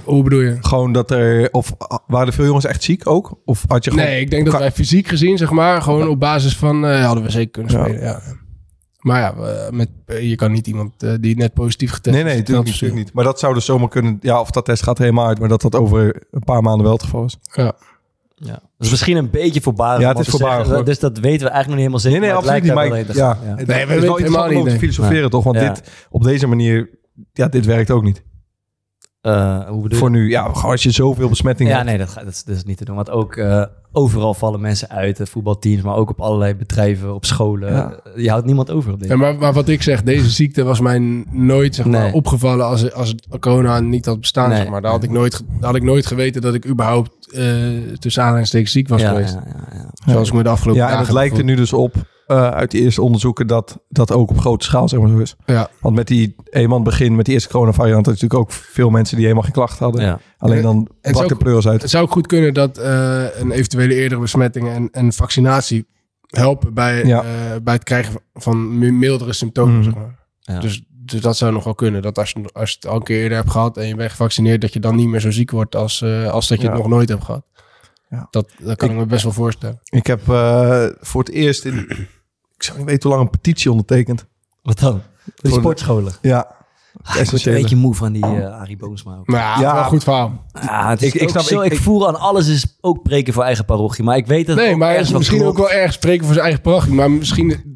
Hoe 0.04 0.24
bedoel 0.24 0.40
je? 0.42 0.58
Gewoon 0.62 0.92
dat 0.94 1.12
er, 1.12 1.50
of 1.52 1.74
waren 2.08 2.28
er 2.28 2.34
veel 2.34 2.46
jongens 2.46 2.66
echt 2.66 2.84
ziek 2.84 3.08
ook? 3.10 3.42
Of 3.46 3.64
had 3.68 3.84
je 3.84 3.92
gewoon... 3.92 4.06
Nee, 4.06 4.22
ik 4.22 4.30
denk 4.30 4.46
dat 4.46 4.60
wij 4.60 4.72
fysiek 4.72 5.08
gezien, 5.08 5.38
zeg 5.38 5.52
maar, 5.52 5.82
gewoon 5.82 6.08
op 6.08 6.20
basis 6.20 6.56
van, 6.58 6.86
eh, 6.86 7.06
hadden 7.06 7.24
we 7.24 7.30
zeker 7.32 7.52
kunnen 7.52 7.72
Ja. 7.74 7.84
spelen. 7.84 8.02
Ja. 8.02 8.22
Maar 9.04 9.20
ja, 9.20 9.34
eh, 9.34 9.70
met, 9.72 9.90
eh, 10.06 10.30
je 10.30 10.36
kan 10.36 10.52
niet 10.52 10.68
iemand 10.68 11.04
eh, 11.04 11.14
die 11.20 11.38
net 11.38 11.54
positief 11.54 11.92
getest 11.92 12.16
Nee, 12.16 12.24
nee, 12.24 12.34
is, 12.34 12.40
natuurlijk 12.40 12.66
niet, 12.66 12.74
dat 12.74 12.82
natuurlijk 12.82 13.06
niet. 13.08 13.14
Maar 13.16 13.24
dat 13.24 13.40
zou 13.40 13.54
dus 13.54 13.66
zomaar 13.66 13.88
kunnen... 13.90 14.18
Ja, 14.22 14.40
of 14.40 14.52
dat 14.52 14.66
test 14.66 14.84
gaat 14.84 14.98
helemaal 14.98 15.28
uit, 15.28 15.40
maar 15.40 15.50
dat 15.50 15.62
dat 15.62 15.76
over 15.76 16.24
een 16.32 16.44
paar 16.44 16.62
maanden 16.62 16.84
wel 16.84 16.94
het 16.94 17.04
geval 17.04 17.26
is. 17.26 17.38
Ja. 17.54 17.74
Ja. 18.36 18.52
Dat 18.52 18.62
is 18.78 18.90
misschien 18.90 19.18
een 19.18 19.30
beetje 19.30 19.62
voorbarig. 19.62 20.02
Ja, 20.02 20.10
het 20.10 20.20
is 20.20 20.28
voorbarig. 20.28 20.84
Dus 20.84 21.00
dat 21.00 21.18
weten 21.18 21.46
we 21.48 21.52
eigenlijk 21.54 21.68
nog 21.68 21.68
niet 21.68 21.78
helemaal 21.78 22.00
zeker. 22.00 22.20
Nee, 22.20 22.30
nee, 22.30 22.38
absoluut 22.38 22.64
niet. 22.64 22.74
Maar 22.74 23.00
ik- 23.00 23.14
ja, 23.14 23.38
Nee, 23.56 23.86
we 23.86 24.00
weten 24.00 24.16
helemaal 24.18 24.50
om 24.50 24.56
over 24.56 24.64
te 24.64 24.70
niet, 24.70 24.80
filosoferen, 24.80 25.30
toch? 25.30 25.44
Want 25.44 25.56
Ja. 25.60 25.74
dit, 25.74 25.90
op 26.10 26.24
deze 26.24 26.48
manier, 26.48 26.90
ja, 27.34 27.48
dit 27.48 27.66
werkt 27.66 27.92
ook 27.92 28.04
niet. 28.04 28.24
Eh, 29.24 29.58
hoe 29.58 29.82
bedoel 29.82 29.90
je? 29.90 29.96
Voor 29.96 30.10
nu, 30.10 30.30
ja, 30.30 30.42
als 30.44 30.84
je 30.84 30.92
zoveel 30.92 31.30
besmettingen 31.30 31.72
Ja, 31.72 31.78
hebt. 31.78 31.90
nee, 31.90 31.98
dat, 31.98 32.10
gaat, 32.10 32.24
dat, 32.24 32.34
is, 32.34 32.44
dat 32.44 32.56
is 32.56 32.64
niet 32.64 32.78
te 32.78 32.86
doen. 32.86 32.96
Want 32.96 33.10
ook 33.10 33.36
eh, 33.36 33.64
overal 33.92 34.34
vallen 34.34 34.62
mensen 34.62 34.90
uit, 34.90 35.20
eh, 35.20 35.26
voetbalteams, 35.28 35.82
maar 35.82 35.96
ook 35.96 36.10
op 36.10 36.22
allerlei 36.22 36.56
bedrijven, 36.56 37.14
op 37.16 37.26
scholen. 37.26 37.74
Ja. 37.74 38.00
Je 38.16 38.30
houdt 38.30 38.46
niemand 38.46 38.72
over 38.72 38.92
op 38.94 39.00
deze. 39.00 39.12
Ja, 39.12 39.18
maar, 39.18 39.36
maar 39.36 39.54
wat 39.54 39.68
ik 39.68 39.82
zeg, 39.82 40.04
deze 40.04 40.30
ziekte 40.30 40.64
was 40.64 40.80
mij 40.80 41.00
nooit 41.32 41.76
zeg 41.76 41.86
maar, 41.86 42.02
Nee. 42.02 42.14
opgevallen 42.14 42.66
als, 42.66 42.94
als 42.94 43.16
corona 43.40 43.80
niet 43.80 44.06
had 44.06 44.20
bestaan. 44.20 44.50
Nee. 44.50 44.58
Zeg 44.58 44.70
maar. 44.70 44.82
Daar 44.82 44.92
had 44.92 45.04
ik, 45.04 45.10
nooit, 45.10 45.44
had 45.60 45.76
ik 45.76 45.84
nooit 45.84 46.06
geweten 46.06 46.42
dat 46.42 46.54
ik 46.54 46.66
überhaupt 46.68 47.34
eh, 47.34 47.44
tussen 48.00 48.24
aanhalingstekens 48.24 48.72
ziek 48.72 48.88
was 48.88 49.02
ja, 49.02 49.10
geweest. 49.10 49.34
ja, 49.34 49.44
ja, 49.46 49.78
ja. 50.06 50.12
Zoals 50.12 50.28
ik 50.28 50.34
me 50.34 50.44
de 50.44 50.50
afgelopen 50.50 50.82
Ja, 50.84 50.92
en 50.92 50.98
het 50.98 51.12
lijkt 51.12 51.38
er 51.38 51.44
nu 51.44 51.56
dus 51.56 51.74
op, 51.74 51.94
eh, 52.28 52.50
uit 52.50 52.72
die 52.72 52.82
eerste 52.82 53.02
onderzoeken, 53.02 53.48
dat 53.48 53.80
dat 53.90 54.12
ook 54.12 54.30
op 54.30 54.40
grote 54.40 54.66
schaal 54.66 54.90
zeg 54.90 55.00
maar 55.00 55.10
zo 55.10 55.18
is. 55.18 55.36
Ja. 55.46 55.70
Want 55.82 55.96
met 55.96 56.08
die 56.08 56.36
eenmaal 56.50 56.82
begin, 56.82 57.16
met 57.16 57.26
die 57.26 57.34
eerste 57.34 57.50
coronavariant, 57.50 58.06
had 58.06 58.20
je 58.20 58.24
natuurlijk 58.24 58.52
ook 58.52 58.58
veel 58.72 58.90
mensen 58.90 59.16
die 59.16 59.24
helemaal 59.26 59.44
geen 59.46 59.54
klachten 59.54 59.84
hadden. 59.84 60.02
Ja. 60.04 60.20
Alleen 60.38 60.62
dan 60.62 60.88
brak 61.02 61.28
de 61.28 61.36
pleuris 61.36 61.68
uit. 61.68 61.82
Het 61.82 61.90
zou 61.92 62.04
ook 62.04 62.12
goed 62.12 62.28
kunnen 62.28 62.54
dat 62.54 62.78
eh, 62.78 63.24
een 63.40 63.52
eventuele 63.52 63.96
eerdere 63.96 64.22
besmetting 64.22 64.68
en, 64.70 64.90
en 64.92 65.14
vaccinatie 65.14 65.88
helpen 66.28 66.74
bij, 66.74 67.06
Ja. 67.06 67.24
eh, 67.24 67.30
bij 67.64 67.74
het 67.74 67.84
krijgen 67.84 68.14
van 68.34 68.78
mi- 68.78 68.92
mildere 68.92 69.34
symptomen. 69.34 69.74
Mhm. 69.76 69.84
Zeg 69.84 69.94
maar. 69.96 70.20
Ja. 70.40 70.60
dus, 70.60 70.84
dus 70.90 71.22
dat 71.22 71.38
zou 71.38 71.52
nog 71.54 71.64
wel 71.64 71.76
kunnen. 71.76 72.02
Dat 72.02 72.18
als 72.18 72.32
je, 72.32 72.50
als 72.54 72.70
je 72.70 72.76
het 72.80 72.88
al 72.88 72.96
een 72.96 73.04
keer 73.04 73.22
eerder 73.22 73.38
hebt 73.38 73.50
gehad 73.52 73.78
en 73.78 73.88
je 73.88 73.96
bent 73.96 74.12
gevaccineerd, 74.12 74.62
dat 74.62 74.74
je 74.74 74.80
dan 74.80 74.96
niet 74.96 75.08
meer 75.08 75.20
zo 75.20 75.32
ziek 75.32 75.52
wordt 75.52 75.76
als, 75.76 76.02
eh, 76.02 76.30
als 76.32 76.48
dat 76.48 76.58
je 76.62 76.64
Ja. 76.68 76.72
het 76.72 76.82
nog 76.82 76.90
nooit 76.90 77.10
hebt 77.10 77.24
gehad. 77.24 77.46
Ja. 78.14 78.28
Dat, 78.30 78.50
dat 78.60 78.78
kan 78.78 78.90
ik, 78.90 78.96
me 78.96 79.06
best 79.06 79.24
wel 79.24 79.32
voorstellen. 79.34 79.80
Ik 79.84 80.08
heb 80.08 80.30
eh, 80.30 80.86
voor 81.00 81.22
het 81.24 81.30
eerst 81.32 81.66
in, 81.66 81.78
ik 82.58 82.64
zou 82.64 82.78
niet 82.78 82.88
weten 82.88 83.10
hoe 83.10 83.18
lang, 83.18 83.22
een 83.32 83.40
petitie 83.40 83.72
ondertekend. 83.72 84.26
Wat 84.62 84.80
dan? 84.80 85.02
De 85.26 85.32
Voor 85.36 85.50
de- 85.50 85.56
sportscholen. 85.60 86.14
Ja, 86.22 86.62
Ah, 87.04 87.16
ik 87.16 87.30
word 87.30 87.46
een 87.46 87.54
beetje 87.54 87.76
moe 87.76 87.96
van 87.96 88.12
die 88.14 88.26
eh 88.26 88.60
Arie 88.60 88.78
Boomsma 88.78 89.16
ook. 89.18 89.28
Maar 89.28 89.40
ja, 89.40 89.60
Ja. 89.62 89.84
goed 89.84 90.04
verhaal. 90.04 90.46
Ah, 90.52 90.90
het 90.90 91.02
is 91.02 91.14
Ik- 91.14 91.22
ik 91.22 91.30
snap- 91.30 91.44
zo, 91.44 91.62
ik- 91.62 91.78
voer 91.80 92.08
aan 92.08 92.16
alles 92.20 92.48
is 92.48 92.78
ook 92.82 93.04
preken 93.04 93.34
voor 93.34 93.44
eigen 93.44 93.66
parochie. 93.66 94.04
Maar 94.04 94.18
ik 94.18 94.28
weet 94.28 94.48
dat 94.48 94.56
het 94.56 94.66
Nee, 94.66 94.74
ook 94.74 94.80
maar 94.80 95.12
misschien 95.14 95.44
ook 95.44 95.58
wel 95.58 95.72
erg 95.72 95.94
spreken 95.94 96.24
voor 96.26 96.34
zijn 96.34 96.46
eigen 96.46 96.62
parochie. 96.64 96.94
Maar 96.94 97.12
misschien 97.12 97.73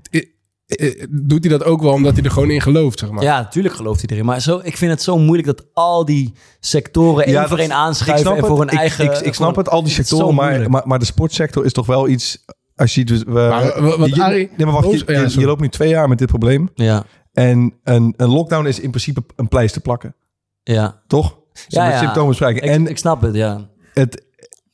doet 1.09 1.43
hij 1.43 1.57
dat 1.57 1.63
ook 1.63 1.81
wel 1.81 1.91
omdat 1.93 2.13
hij 2.15 2.23
er 2.23 2.31
gewoon 2.31 2.49
in 2.49 2.61
gelooft, 2.61 2.99
zeg 2.99 3.11
maar. 3.11 3.23
Ja, 3.23 3.39
natuurlijk 3.39 3.75
gelooft 3.75 3.99
hij 4.01 4.09
erin. 4.09 4.25
Maar 4.25 4.41
zo, 4.41 4.59
ik 4.63 4.77
vind 4.77 4.91
het 4.91 5.01
zo 5.01 5.17
moeilijk 5.17 5.47
dat 5.47 5.65
al 5.73 6.05
die 6.05 6.33
sectoren 6.59 7.25
één 7.25 7.33
Ja, 7.33 7.47
voor 7.47 7.57
één 7.57 7.73
aanschuiven 7.73 8.31
en 8.31 8.37
het. 8.37 8.45
voor 8.45 8.59
hun 8.59 8.67
Ik- 8.67 8.73
eigen... 8.77 9.05
Ik, 9.05 9.11
ik, 9.11 9.17
snap 9.17 9.33
gewoon- 9.35 9.53
het, 9.57 9.69
al 9.69 9.83
die 9.83 9.93
zo 9.93 10.03
sectoren, 10.03 10.35
maar, 10.35 10.69
maar, 10.69 10.81
maar 10.87 10.99
de 10.99 11.05
sportsector 11.05 11.65
is 11.65 11.73
toch 11.73 11.85
wel 11.85 12.07
iets 12.07 12.45
als 12.75 12.95
je 12.95 13.07
ziet... 13.07 13.23
We, 13.23 13.31
Maar 13.31 13.97
wat- 13.97 14.15
je, 14.15 14.23
Arie- 14.23 14.49
nee, 14.57 14.65
maar 14.65 14.75
wacht, 14.81 14.99
je, 14.99 15.29
ja, 15.39 15.45
loopt 15.45 15.61
nu 15.61 15.69
twee 15.69 15.89
jaar 15.89 16.09
met 16.09 16.17
dit 16.17 16.27
probleem. 16.27 16.69
Ja, 16.75 17.05
En 17.33 17.73
een, 17.83 18.13
een 18.17 18.29
lockdown 18.29 18.65
is 18.65 18.79
in 18.79 18.89
principe 18.89 19.23
een 19.35 19.47
pleister 19.47 19.81
plakken. 19.81 20.15
ja. 20.63 21.01
Toch? 21.07 21.37
Ja, 21.67 21.83
Met 21.83 21.93
ja. 21.93 21.99
symptomen 21.99 22.35
spreken. 22.35 22.63
Ik, 22.63 22.69
En 22.69 22.87
ik 22.87 22.97
snap 22.97 23.21
het, 23.21 23.35
ja. 23.35 23.69
het, 23.93 24.25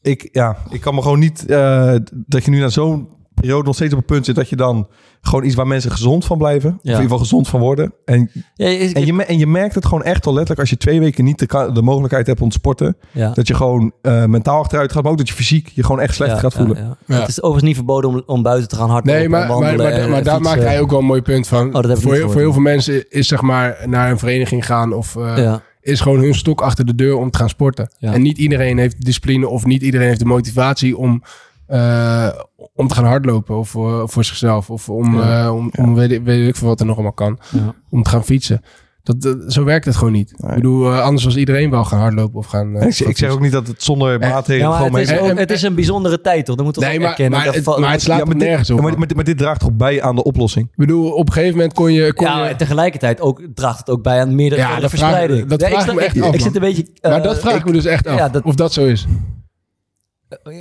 ik, 0.02 0.30
ja, 0.32 0.58
ik 0.70 0.82
kan 0.82 0.96
me 0.96 1.02
gewoon 1.02 1.20
niet... 1.20 1.46
eh, 1.46 1.96
dat 2.12 2.46
je 2.46 2.52
nu 2.52 2.60
na 2.60 2.70
zo'n 2.70 3.08
periode 3.44 3.66
nog 3.66 3.76
steeds 3.76 3.94
op 3.94 4.00
een 4.00 4.06
punt 4.06 4.26
zit... 4.26 4.36
dat 4.36 4.50
je 4.50 4.56
dan 4.56 4.88
gewoon 5.22 5.44
iets 5.44 5.56
waar 5.56 5.68
mensen 5.68 5.92
gezond 5.92 6.26
van 6.26 6.38
blijven. 6.38 6.70
Of 6.70 6.76
in 6.84 6.90
ieder 6.90 7.02
geval 7.02 7.18
gezond 7.18 7.48
van 7.48 7.60
worden. 7.60 7.94
En, 8.06 8.30
ja 8.56 8.66
en, 8.66 9.06
je, 9.06 9.26
en 9.26 9.38
je 9.38 9.48
merkt 9.48 9.76
het 9.76 9.86
gewoon 9.86 10.04
echt 10.04 10.26
al 10.26 10.32
letterlijk... 10.32 10.60
als 10.60 10.70
je 10.70 10.78
twee 10.78 11.00
weken 11.00 11.24
niet 11.24 11.40
de, 11.74 11.82
mogelijkheid 11.82 12.28
hebt 12.28 12.42
om 12.42 12.50
te 12.50 12.56
sporten... 12.58 12.98
ja. 13.12 13.30
dat 13.34 13.48
je 13.48 13.54
gewoon 13.54 13.92
eh, 14.02 14.26
mentaal 14.26 14.60
achteruit 14.60 14.92
gaat... 14.92 15.04
maar 15.04 15.12
ook 15.12 15.18
dat 15.18 15.28
je 15.28 15.34
fysiek 15.34 15.68
je 15.74 15.84
gewoon 15.84 16.00
echt 16.02 16.16
slecht 16.16 16.32
Ja, 16.32 16.38
gaat 16.40 16.54
voelen. 16.54 16.78
ja, 16.78 16.84
ja. 16.84 16.98
Ja. 17.06 17.20
Het 17.20 17.30
is 17.30 17.38
overigens 17.42 17.64
niet 17.66 17.76
verboden 17.76 18.10
om, 18.10 18.24
om 18.26 18.44
buiten 18.44 18.68
te 18.70 18.76
gaan 18.76 18.90
hardlopen 18.90 19.20
Nee, 19.20 19.30
maar, 19.30 19.42
en 19.42 19.48
maar, 19.48 19.58
wandelen 19.58 19.86
maar, 19.86 19.94
en 19.94 20.10
maar 20.10 20.24
daar 20.24 20.36
fietsen. 20.36 20.56
maakt 20.58 20.68
hij 20.68 20.82
ook 20.82 20.90
wel 20.90 21.00
een 21.00 21.06
mooi 21.06 21.22
punt 21.22 21.48
van. 21.48 21.76
Oh, 21.76 21.96
voor, 21.96 22.14
heel- 22.14 22.30
voor 22.30 22.42
heel 22.42 22.54
veel 22.54 22.62
mensen 22.62 23.06
is 23.10 23.28
zeg 23.28 23.42
maar 23.42 23.78
naar 23.86 24.12
een 24.12 24.20
vereniging 24.20 24.66
gaan 24.66 24.94
of 24.94 25.16
eh, 25.16 25.38
Ja, 25.38 25.62
is 25.82 26.00
gewoon 26.02 26.20
hun 26.20 26.36
stok 26.36 26.62
achter 26.62 26.86
de 26.86 26.96
deur 26.96 27.16
om 27.18 27.32
te 27.32 27.38
gaan 27.38 27.50
sporten. 27.50 27.90
Ja. 27.98 28.14
En 28.14 28.22
niet 28.22 28.38
iedereen 28.38 28.78
heeft 28.78 29.06
discipline 29.06 29.48
of 29.48 29.66
niet 29.66 29.82
iedereen 29.82 30.08
heeft 30.08 30.20
de 30.20 30.26
motivatie 30.26 30.98
om, 30.98 31.24
eh, 31.68 32.28
om 32.76 32.88
te 32.88 32.96
gaan 32.96 33.06
hardlopen 33.06 33.58
of 33.58 33.70
voor, 33.70 34.10
voor 34.10 34.24
zichzelf 34.24 34.70
of 34.70 34.90
om, 34.90 35.16
Ja. 35.20 35.44
eh, 35.46 35.54
om, 35.56 35.72
om 35.78 35.96
weet, 35.96 36.12
ik- 36.12 36.24
weet 36.24 36.48
ik 36.48 36.56
veel 36.56 36.68
wat 36.68 36.80
er 36.80 36.86
nog 36.86 36.96
allemaal 36.96 37.14
kan, 37.14 37.40
ja. 37.52 37.74
om 37.90 38.04
te 38.04 38.10
gaan 38.10 38.24
fietsen. 38.24 38.62
Dat, 39.04 39.22
dat- 39.22 39.38
zo 39.48 39.64
werkt 39.64 39.86
het 39.86 39.96
gewoon 39.96 40.14
niet. 40.14 40.34
Nee. 40.38 40.50
Ik 40.50 40.56
bedoel, 40.56 40.92
eh, 40.94 41.02
anders 41.02 41.24
was 41.24 41.36
iedereen 41.36 41.70
wel 41.70 41.84
gaan 41.86 42.00
hardlopen 42.00 42.38
of 42.40 42.46
gaan. 42.46 42.76
eh, 42.76 42.88
ik, 42.88 42.94
gaan 42.96 43.08
ik 43.10 43.18
zeg 43.18 43.30
ook 43.30 43.40
niet 43.40 43.52
dat 43.52 43.68
het 43.68 43.84
zonder 43.84 44.20
Eh, 44.22 44.30
maatregelen 44.30 44.60
Ja, 44.60 44.68
maar 44.68 44.78
gewoon 44.86 45.00
het, 45.00 45.10
is 45.10 45.20
ook- 45.20 45.38
het 45.40 45.52
is 45.52 45.62
een 45.62 45.76
bijzondere 45.76 46.22
tijd, 46.22 46.46
toch? 46.46 46.56
Dat 46.56 46.64
moeten 46.66 46.82
we 46.82 46.88
Nee, 46.88 46.98
toch 46.98 47.04
maar, 47.08 47.14
erkennen. 47.18 47.38
maar, 47.38 47.46
Dat 47.48 47.56
het, 47.56 47.64
valt- 47.64 47.80
maar 47.80 47.92
het 47.92 48.02
slaat 48.02 48.26
dit- 48.26 48.38
nergens 48.38 48.70
op. 48.70 48.80
maar, 48.82 48.90
man. 48.92 49.00
maar, 49.00 49.10
maar 49.16 49.24
dit 49.24 49.38
draagt 49.38 49.60
toch 49.60 49.72
bij 49.74 50.02
aan 50.02 50.16
de 50.16 50.24
oplossing? 50.24 50.66
Ik 50.66 50.76
bedoel, 50.78 51.12
op 51.12 51.28
een 51.28 51.34
gegeven 51.34 51.56
moment 51.56 51.74
kon 51.74 51.94
je... 51.94 52.14
Kon 52.14 52.28
ja, 52.28 52.44
je 52.44 52.50
en 52.50 52.58
tegelijkertijd 52.58 53.22
ook, 53.22 53.42
draagt 53.54 53.80
het 53.80 53.90
ook 53.90 54.04
bij 54.04 54.20
aan 54.22 54.36
meerdere 54.36 54.62
Ja, 54.62 54.76
vraag- 54.78 54.90
verspreiding. 54.90 55.48
dat 55.48 55.62
Ja, 55.62 55.68
vraag 55.68 55.88
ik 55.88 55.94
me 55.94 56.02
echt 56.02 56.16
ik, 56.16 56.24
af, 56.24 56.34
ik 56.34 56.42
zit 56.42 56.56
een 56.56 56.62
beetje... 56.62 56.88
maar 57.02 57.12
eh, 57.12 57.24
dat 57.24 57.40
vraag 57.40 57.56
ik 57.56 57.66
me 57.66 57.72
dus 57.72 57.86
echt 57.86 58.08
af. 58.08 58.42
of 58.44 58.56
dat 58.56 58.74
zo 58.74 58.86
is. 58.86 59.06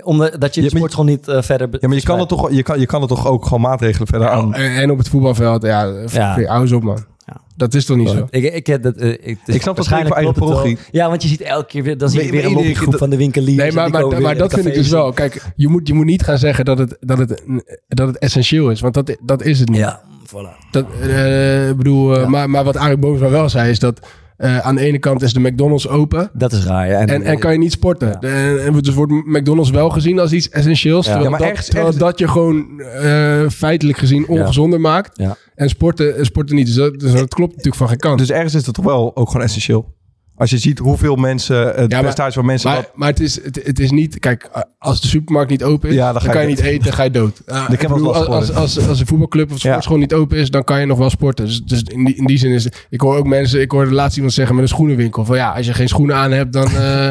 Omdat 0.03 0.41
dat 0.41 0.55
je 0.55 0.61
de 0.61 0.68
Ja, 0.70 0.77
sport 0.77 0.91
gewoon 0.91 1.07
niet 1.07 1.29
eh, 1.29 1.43
verder... 1.43 1.68
Ja, 1.81 1.89
maar 1.89 1.97
je 1.97 2.03
kan, 2.03 2.18
het 2.18 2.29
toch, 2.29 2.51
je, 2.51 2.62
kan, 2.62 2.81
je 2.81 2.87
kan 2.87 3.03
er 3.03 3.09
toch 3.09 3.27
ook 3.27 3.45
gewoon 3.45 3.61
maatregelen 3.61 4.07
verder 4.07 4.29
aan... 4.29 4.55
En, 4.55 4.75
en 4.75 4.91
op 4.91 4.99
het 4.99 5.09
voetbalveld, 5.09 5.62
ja, 5.62 6.05
Ja. 6.12 6.61
eens 6.61 6.73
op 6.73 6.83
man. 6.83 7.05
Ja. 7.27 7.41
Dat 7.57 7.75
is 7.75 7.85
toch 7.85 7.97
niet 7.97 8.09
zo? 8.09 8.27
Ik, 8.31 8.55
ik, 8.55 8.66
heb 8.66 8.83
dat, 8.83 8.97
eh, 8.97 9.11
ik, 9.11 9.18
het 9.20 9.39
is 9.47 9.55
Ik 9.55 9.62
snap 9.62 9.77
dat 9.77 9.89
waarschijnlijk 9.89 10.14
voor 10.14 10.25
eigen 10.25 10.45
het 10.45 10.53
parochie. 10.53 10.79
Ja, 10.91 11.09
want 11.09 11.23
je 11.23 11.29
ziet 11.29 11.41
elke 11.41 11.66
keer 11.66 11.83
weer... 11.83 11.99
Dan 11.99 12.09
zie 12.11 12.25
je 12.25 12.31
weer 12.31 12.45
een 12.45 12.53
lobbygroep 12.53 12.89
keer 12.89 12.99
van 12.99 13.11
de 13.11 13.16
winkeliers. 13.16 13.57
Nee, 13.57 13.73
maar, 13.73 14.20
maar, 14.20 14.37
dat 14.37 14.53
vind 14.55 14.66
ik 14.66 14.75
dus 14.75 14.89
wel. 14.89 15.12
Kijk, 15.12 15.43
je 15.57 15.68
moet, 15.68 15.89
je 15.89 15.95
moet 15.95 16.05
niet 16.05 16.23
gaan 16.23 16.39
zeggen 16.39 16.64
dat 16.64 16.79
het, 16.79 16.97
dat 17.01 17.18
het, 17.18 17.43
dat 17.89 18.07
het 18.07 18.18
essentieel 18.18 18.70
is. 18.70 18.81
Want 18.81 18.95
dat, 18.95 19.16
dat 19.23 19.43
is 19.43 19.59
het 19.59 19.68
niet. 19.68 19.79
Ja, 19.79 20.03
voilà. 20.27 20.70
Dat, 20.70 20.85
eh, 21.01 21.73
bedoel, 21.77 22.14
eh, 22.14 22.23
Ja. 22.23 22.29
maar, 22.29 22.51
maar 22.51 22.64
wat 22.64 22.77
Arie 22.77 22.97
Boomsma 22.97 23.29
wel 23.29 23.49
zei 23.49 23.70
is 23.70 23.79
dat... 23.79 24.01
eh, 24.37 24.59
aan 24.59 24.74
de 24.74 24.80
ene 24.80 24.99
kant 24.99 25.22
is 25.22 25.33
de 25.33 25.41
McDonald's 25.41 25.89
open... 25.89 26.30
Dat 26.33 26.53
is 26.53 26.64
raar, 26.64 26.89
ja. 26.89 26.99
En, 26.99 27.09
En, 27.09 27.22
en 27.22 27.39
kan 27.39 27.53
je 27.53 27.59
niet 27.59 27.72
sporten. 27.72 28.16
Ja. 28.20 28.57
En 28.59 28.72
dus 28.80 28.95
wordt 28.95 29.12
McDonald's 29.12 29.70
wel 29.70 29.91
gezien 29.91 30.18
als 30.18 30.33
iets 30.33 30.49
essentieels. 30.49 31.07
Ja. 31.07 31.12
Terwijl, 31.12 31.24
Ja, 31.24 31.30
maar 31.30 31.39
dat, 31.39 31.49
ergens- 31.49 31.66
terwijl 31.66 31.87
ergens- 31.87 32.05
dat 32.05 32.18
je 32.18 32.28
gewoon 32.28 32.80
eh, 32.80 33.49
feitelijk 33.49 33.99
gezien 33.99 34.28
ongezonder 34.28 34.80
maakt. 34.80 35.18
Ja. 35.18 35.37
En 35.55 35.68
sporten, 35.68 36.16
eh, 36.16 36.24
sporten 36.24 36.57
niet. 36.57 36.66
Dus 36.66 36.74
dat, 36.74 36.99
dus 37.01 37.12
dat 37.12 37.35
klopt 37.35 37.51
natuurlijk 37.51 37.76
van 37.76 37.89
geen 37.89 37.97
kant. 37.99 38.18
Dus 38.18 38.30
ergens 38.30 38.55
is 38.55 38.66
het 38.66 38.74
toch 38.74 38.85
wel 38.85 39.16
ook 39.16 39.30
gewoon 39.30 39.43
essentieel. 39.47 39.95
Als 40.37 40.51
je 40.51 40.59
ziet 40.59 40.78
hoeveel 40.78 41.16
mensen, 41.16 41.57
het 41.66 41.91
Ja, 41.93 41.99
percentage 42.01 42.33
van 42.33 42.45
mensen... 42.45 42.68
maar 42.70 42.78
wat- 42.78 42.91
maar 42.95 43.09
het, 43.09 43.20
is, 43.20 43.45
het, 43.45 43.61
het 43.64 43.78
is 43.78 43.91
niet... 43.91 44.18
Kijk, 44.18 44.51
als 44.78 45.01
de 45.01 45.07
supermarkt 45.09 45.51
niet 45.51 45.62
open 45.64 45.89
is, 45.89 45.95
Ja, 45.95 46.12
dan 46.12 46.22
kan 46.22 46.41
je 46.41 46.47
niet 46.47 46.61
eten, 46.61 46.85
dan 46.85 46.93
ga 46.93 47.03
je 47.03 47.11
dood. 47.11 47.43
Uh, 47.47 47.64
Ik 47.70 47.80
heb 47.80 47.91
wel 47.91 47.99
last 48.01 48.26
als, 48.26 48.37
als, 48.55 48.55
als, 48.76 48.89
als 48.89 49.01
een 49.01 49.07
voetbalclub 49.07 49.51
of 49.53 49.62
Ja. 49.62 49.70
sportschool 49.70 49.97
niet 49.97 50.14
open 50.14 50.37
is, 50.39 50.51
dan 50.51 50.64
kan 50.64 50.80
je 50.80 50.87
nog 50.87 50.99
wel 50.99 51.11
sporten. 51.11 51.45
Dus, 51.47 51.62
dus 51.62 51.83
in, 51.83 52.05
die, 52.05 52.14
in 52.14 52.24
die 52.26 52.39
zin 52.39 52.51
is... 52.51 52.68
Ik 52.91 53.01
hoor 53.01 53.16
ook 53.16 53.26
mensen... 53.26 53.61
Ik 53.61 53.70
hoorde 53.70 53.93
laatst 53.93 54.16
iemand 54.16 54.35
zeggen 54.35 54.55
met 54.55 54.64
een 54.64 54.70
schoenenwinkel. 54.70 55.24
Van 55.24 55.37
ja, 55.37 55.51
als 55.53 55.66
je 55.66 55.74
geen 55.74 55.89
schoenen 55.89 56.16
aan 56.16 56.30
hebt, 56.33 56.53
dan, 56.53 56.66
eh, 56.76 57.09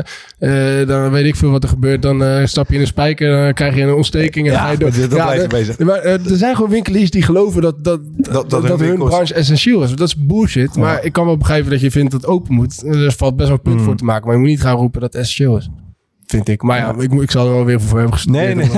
eh, 0.82 0.88
dan 0.88 1.11
weet 1.11 1.26
ik 1.26 1.36
veel 1.36 1.49
wat 1.51 1.63
er 1.63 1.69
gebeurt. 1.69 2.01
Dan 2.01 2.24
eh, 2.24 2.45
stap 2.45 2.67
je 2.69 2.76
in 2.76 2.82
een 2.82 2.88
spijker, 2.88 3.43
dan 3.43 3.53
krijg 3.53 3.76
je 3.76 3.82
een 3.82 3.93
ontsteking 3.93 4.47
en 4.47 4.53
dan 4.53 4.61
ga 4.61 4.72
je 4.72 4.78
dood. 4.78 4.99
dat 4.99 5.09
blijft 5.09 5.41
de- 5.41 5.47
bezig. 5.47 5.80
Maar 5.80 5.99
eh, 5.99 6.13
er 6.13 6.38
zijn 6.38 6.55
gewoon 6.55 6.69
winkeliers 6.69 7.09
die 7.11 7.24
geloven 7.24 7.61
dat, 7.61 7.84
dat, 7.84 7.99
dat, 8.17 8.49
dat, 8.49 8.61
hun 8.61 8.69
hun 8.69 8.78
winkels- 8.80 9.09
branche 9.09 9.34
essentieel 9.34 9.84
is. 9.84 9.89
Dat 9.95 10.07
is 10.07 10.15
bullshit. 10.15 10.76
Maar 10.76 11.03
ik 11.05 11.11
kan 11.13 11.26
wel 11.26 11.38
begrijpen 11.38 11.72
dat 11.72 11.82
je 11.82 11.91
vindt 11.91 12.11
dat 12.11 12.22
het 12.22 12.30
open 12.30 12.53
moet. 12.53 12.84
Er 13.12 13.18
valt 13.18 13.36
best 13.36 13.47
wel 13.47 13.57
een 13.57 13.64
punt 13.64 13.76
Hmm. 13.76 13.86
voor 13.86 13.95
te 13.95 14.03
maken. 14.03 14.24
Maar 14.26 14.34
je 14.34 14.39
moet 14.41 14.49
niet 14.49 14.62
gaan 14.62 14.76
roepen 14.76 15.01
dat 15.01 15.14
het 15.14 15.22
essentieel 15.22 15.57
is. 15.57 15.70
Vind 16.26 16.47
ik. 16.47 16.62
Maar 16.62 16.78
ja, 16.78 16.95
ik, 16.97 17.12
moet- 17.12 17.24
ik 17.24 17.32
zal 17.32 17.45
er 17.47 17.53
wel 17.53 17.66
weer 17.66 17.82
voor 17.82 17.99
hebben. 17.99 18.20
Nee, 18.26 18.55
nee. 18.55 18.70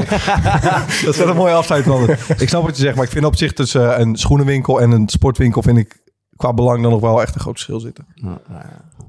dat 1.05 1.13
is 1.13 1.17
wel 1.17 1.29
een 1.29 1.35
mooie 1.35 1.53
afsluiting. 1.53 2.09
ik 2.37 2.49
snap 2.49 2.63
wat 2.63 2.75
je 2.77 2.81
zegt, 2.83 2.95
maar 2.95 3.05
ik 3.05 3.11
vind 3.11 3.25
op 3.25 3.35
zich 3.35 3.53
tussen 3.53 3.99
een 4.01 4.15
schoenenwinkel 4.15 4.81
en 4.81 4.91
een 4.91 5.09
sportwinkel... 5.09 5.61
vind 5.61 5.77
ik 5.77 6.01
qua 6.35 6.53
belang 6.53 6.81
dan 6.81 6.91
nog 6.91 7.01
wel 7.01 7.21
echt 7.21 7.35
een 7.35 7.41
groot 7.41 7.53
verschil 7.53 7.79
zitten. 7.79 8.05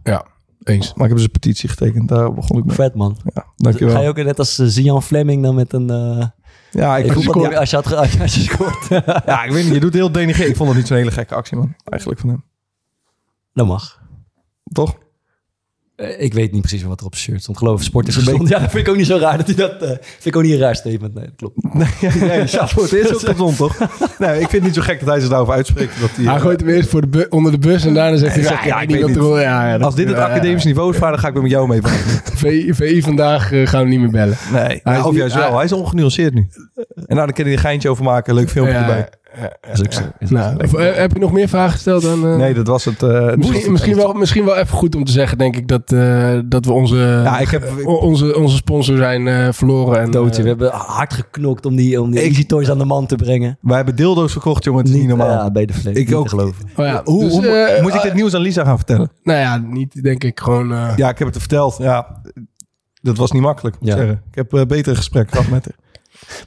Ja, 0.03 0.27
eens. 0.63 0.87
Maar 0.95 1.03
ik 1.03 1.09
heb 1.09 1.17
dus 1.17 1.23
een 1.25 1.31
petitie 1.31 1.69
getekend, 1.69 2.09
daar 2.09 2.35
begon 2.35 2.59
ik 2.59 2.65
mee. 2.65 2.75
Vet, 2.77 2.95
man. 2.95 3.17
Ja, 3.35 3.45
dankjewel. 3.57 3.95
Ga 3.95 4.01
je 4.01 4.09
ook 4.09 4.17
net 4.17 4.39
als 4.39 4.59
eh, 4.59 4.67
Zian 4.67 5.03
Fleming 5.03 5.43
dan 5.43 5.55
met 5.55 5.73
een... 5.73 5.91
eh 5.91 6.27
Ja, 6.71 6.97
ik, 6.97 7.05
ik 7.07 7.13
vond- 7.13 7.55
als 7.57 7.71
je 7.71 7.77
had 7.77 7.87
ge- 7.87 7.97
als 8.03 8.13
je- 8.13 8.21
als 8.21 8.35
je 8.35 8.41
scoort. 8.41 8.87
ja, 9.27 9.45
ik 9.45 9.51
weet 9.53 9.65
niet, 9.65 9.75
je 9.75 9.81
doet 9.81 9.95
heel 9.95 10.13
denigrerend. 10.13 10.51
Ik 10.51 10.57
vond 10.57 10.69
het 10.69 10.79
niet 10.79 10.87
zo'n 10.87 10.97
hele 10.97 11.11
gekke 11.11 11.35
actie, 11.35 11.57
man. 11.57 11.75
Eigenlijk 11.85 12.21
van 12.21 12.31
hem. 12.31 12.45
Dat 13.53 13.67
mag. 13.67 14.03
Toch? 14.73 14.99
Eh, 15.97 16.21
ik 16.23 16.35
weet 16.35 16.53
niet 16.53 16.61
precies 16.61 16.83
wat 16.83 17.01
er 17.01 17.07
op 17.07 17.15
zijn 17.15 17.27
shirt 17.31 17.43
stond. 17.43 17.59
Geloof 17.59 17.79
ik, 17.79 17.85
sport 17.87 18.09
is 18.09 18.15
gezond. 18.15 18.49
Ja, 18.49 18.59
dat 18.59 18.71
vind 18.71 18.87
ik 18.87 18.93
ook 18.93 18.97
niet 18.99 19.07
zo 19.07 19.17
raar 19.19 19.37
dat 19.37 19.47
hij 19.47 19.55
dat... 19.57 19.83
eh, 19.83 19.89
vind 19.89 20.25
ik 20.25 20.37
ook 20.37 20.43
niet 20.43 20.53
een 20.53 20.59
raar 20.59 20.77
statement. 20.77 21.15
Nee, 21.15 21.25
dat 21.25 21.35
klopt. 21.37 21.75
Nee, 21.75 21.87
nee, 22.21 22.29
ja, 22.47 22.65
het 22.65 22.93
is 22.93 23.13
ook 23.15 23.21
gezond, 23.21 23.57
toch? 23.57 23.79
Nee, 24.19 24.31
ik 24.33 24.37
vind 24.39 24.53
het 24.53 24.63
niet 24.63 24.75
zo 24.75 24.81
gek 24.83 24.99
dat 25.01 25.09
hij 25.09 25.21
zich 25.21 25.29
daarover 25.29 25.55
uitspreekt. 25.55 26.01
Dat 26.01 26.11
hij, 26.15 26.25
Hij 26.25 26.35
eh, 26.35 26.41
gooit 26.41 26.61
hem 26.61 26.69
eerst 26.69 26.89
voor 26.89 27.01
de 27.01 27.07
bu- 27.07 27.27
onder 27.29 27.53
de 27.53 27.59
bus 27.59 27.85
en 27.85 27.95
daarna 27.95 28.17
zegt 28.17 28.35
hij... 28.35 28.43
Ja, 28.45 28.51
Ja, 28.51 28.59
ja, 28.61 28.67
ja, 28.67 28.81
ik 28.81 28.89
niet 28.89 28.97
weet 29.05 29.15
dat 29.15 29.25
er- 29.35 29.41
ja, 29.41 29.67
ja, 29.69 29.73
dat- 29.73 29.87
als 29.87 29.95
dit 29.95 30.09
het 30.09 30.17
ja, 30.17 30.27
ja. 30.27 30.33
academisch 30.33 30.65
niveau 30.65 30.93
is, 30.93 30.99
vaar, 30.99 31.11
dan 31.11 31.21
ga 31.21 31.27
ik 31.29 31.33
weer 31.35 31.43
met 31.43 31.51
jou 31.51 31.69
mee. 31.69 31.81
VI, 32.35 32.75
VI 32.75 33.03
vandaag 33.03 33.49
gaan 33.65 33.83
we 33.83 33.89
niet 33.89 34.01
meer 34.01 34.11
bellen. 34.11 34.37
Nee, 34.53 34.81
Hij 34.83 35.01
of 35.01 35.07
niet- 35.11 35.15
juist 35.19 35.35
wel. 35.35 35.55
hij- 35.57 35.65
is 35.65 35.73
ongenuanceerd 35.73 36.35
nu. 36.35 36.49
En 36.75 36.85
nou, 37.15 37.27
dan 37.27 37.33
kan 37.33 37.45
hij 37.45 37.53
een 37.53 37.59
geintje 37.59 37.89
over 37.89 38.05
maken. 38.05 38.35
Leuk 38.35 38.51
filmpje 38.51 38.75
Ja, 38.75 38.81
erbij. 38.81 39.09
Is 39.73 39.81
ook 39.85 39.93
zo. 39.93 40.01
Is 40.19 40.29
ook 40.29 40.31
Nou, 40.31 40.57
of, 40.65 40.75
eh, 40.75 40.95
heb 40.95 41.13
je 41.13 41.19
nog 41.19 41.33
meer 41.33 41.49
vragen 41.49 41.73
gesteld 41.73 42.03
dan... 42.03 42.27
eh, 42.27 42.37
Nee, 42.37 42.55
dat 42.55 42.67
was 42.67 42.85
het. 42.85 43.03
eh, 43.03 43.27
het 43.27 43.37
Misschien, 43.37 43.73
misschien, 43.73 43.97
wel, 43.97 44.13
misschien 44.13 44.45
wel 44.45 44.57
even 44.57 44.77
goed 44.77 44.95
om 44.95 45.05
te 45.05 45.13
zeggen, 45.13 45.39
denk 45.39 45.57
ik, 45.57 45.69
dat, 45.69 45.93
eh, 45.93 46.39
dat 46.45 46.65
we 46.65 46.73
onze, 46.73 46.97
Ja, 46.97 47.39
ik 47.39 47.49
heb- 47.49 47.63
eh, 47.79 47.87
onze, 47.87 48.37
onze 48.39 48.57
sponsor 48.57 48.97
zijn 48.97 49.29
eh, 49.29 49.49
verloren. 49.53 50.01
En, 50.01 50.11
Doodje. 50.11 50.37
eh, 50.37 50.43
We 50.43 50.49
hebben 50.49 50.71
hard 50.73 51.13
geknokt 51.15 51.67
om 51.67 51.77
die, 51.77 52.01
om 52.03 52.11
die 52.11 52.21
Ik- 52.23 52.29
Easy 52.29 52.47
Toys 52.47 52.71
aan 52.71 52.79
de 52.79 52.85
man 52.85 53.07
te 53.07 53.17
brengen. 53.17 53.59
Wij 53.61 53.77
hebben 53.77 53.97
dildo's 53.97 54.33
verkocht, 54.33 54.65
jongen. 54.65 54.85
Het 54.85 54.93
is 54.95 54.99
niet 55.01 55.09
normaal. 55.09 55.29
Ja, 55.29 55.51
bij 55.51 55.67
de 55.67 55.73
vlees. 55.73 55.97
Ik 55.97 56.15
ook. 56.15 56.29
geloven. 56.29 56.65
oh 56.77 56.85
ja, 56.85 57.01
Hoe, 57.05 57.25
dus, 57.25 57.33
hoe- 57.33 57.47
eh, 57.47 57.83
moet 57.83 57.95
ik 57.95 58.03
dit 58.03 58.15
nieuws 58.15 58.35
aan 58.35 58.41
Lisa 58.41 58.65
gaan 58.65 58.77
vertellen? 58.77 59.11
Nou 59.23 59.39
ja, 59.39 59.57
niet 59.57 60.03
denk 60.03 60.25
ik 60.25 60.41
gewoon... 60.41 60.73
eh, 60.73 60.93
Ja, 60.97 61.09
ik 61.09 61.19
heb 61.19 61.29
het 61.29 61.39
verteld. 61.39 61.77
Ja, 61.79 62.21
dat 63.03 63.17
was 63.17 63.33
niet 63.33 63.43
makkelijk. 63.43 63.77
ik 63.81 63.87
Ja. 63.87 63.97
zeggen. 63.97 64.23
Ik 64.31 64.35
heb 64.35 64.55
eh, 64.55 64.63
betere 64.67 64.95
gesprekken 64.97 65.37
gehad 65.37 65.51
met 65.51 65.65
haar. 65.65 65.75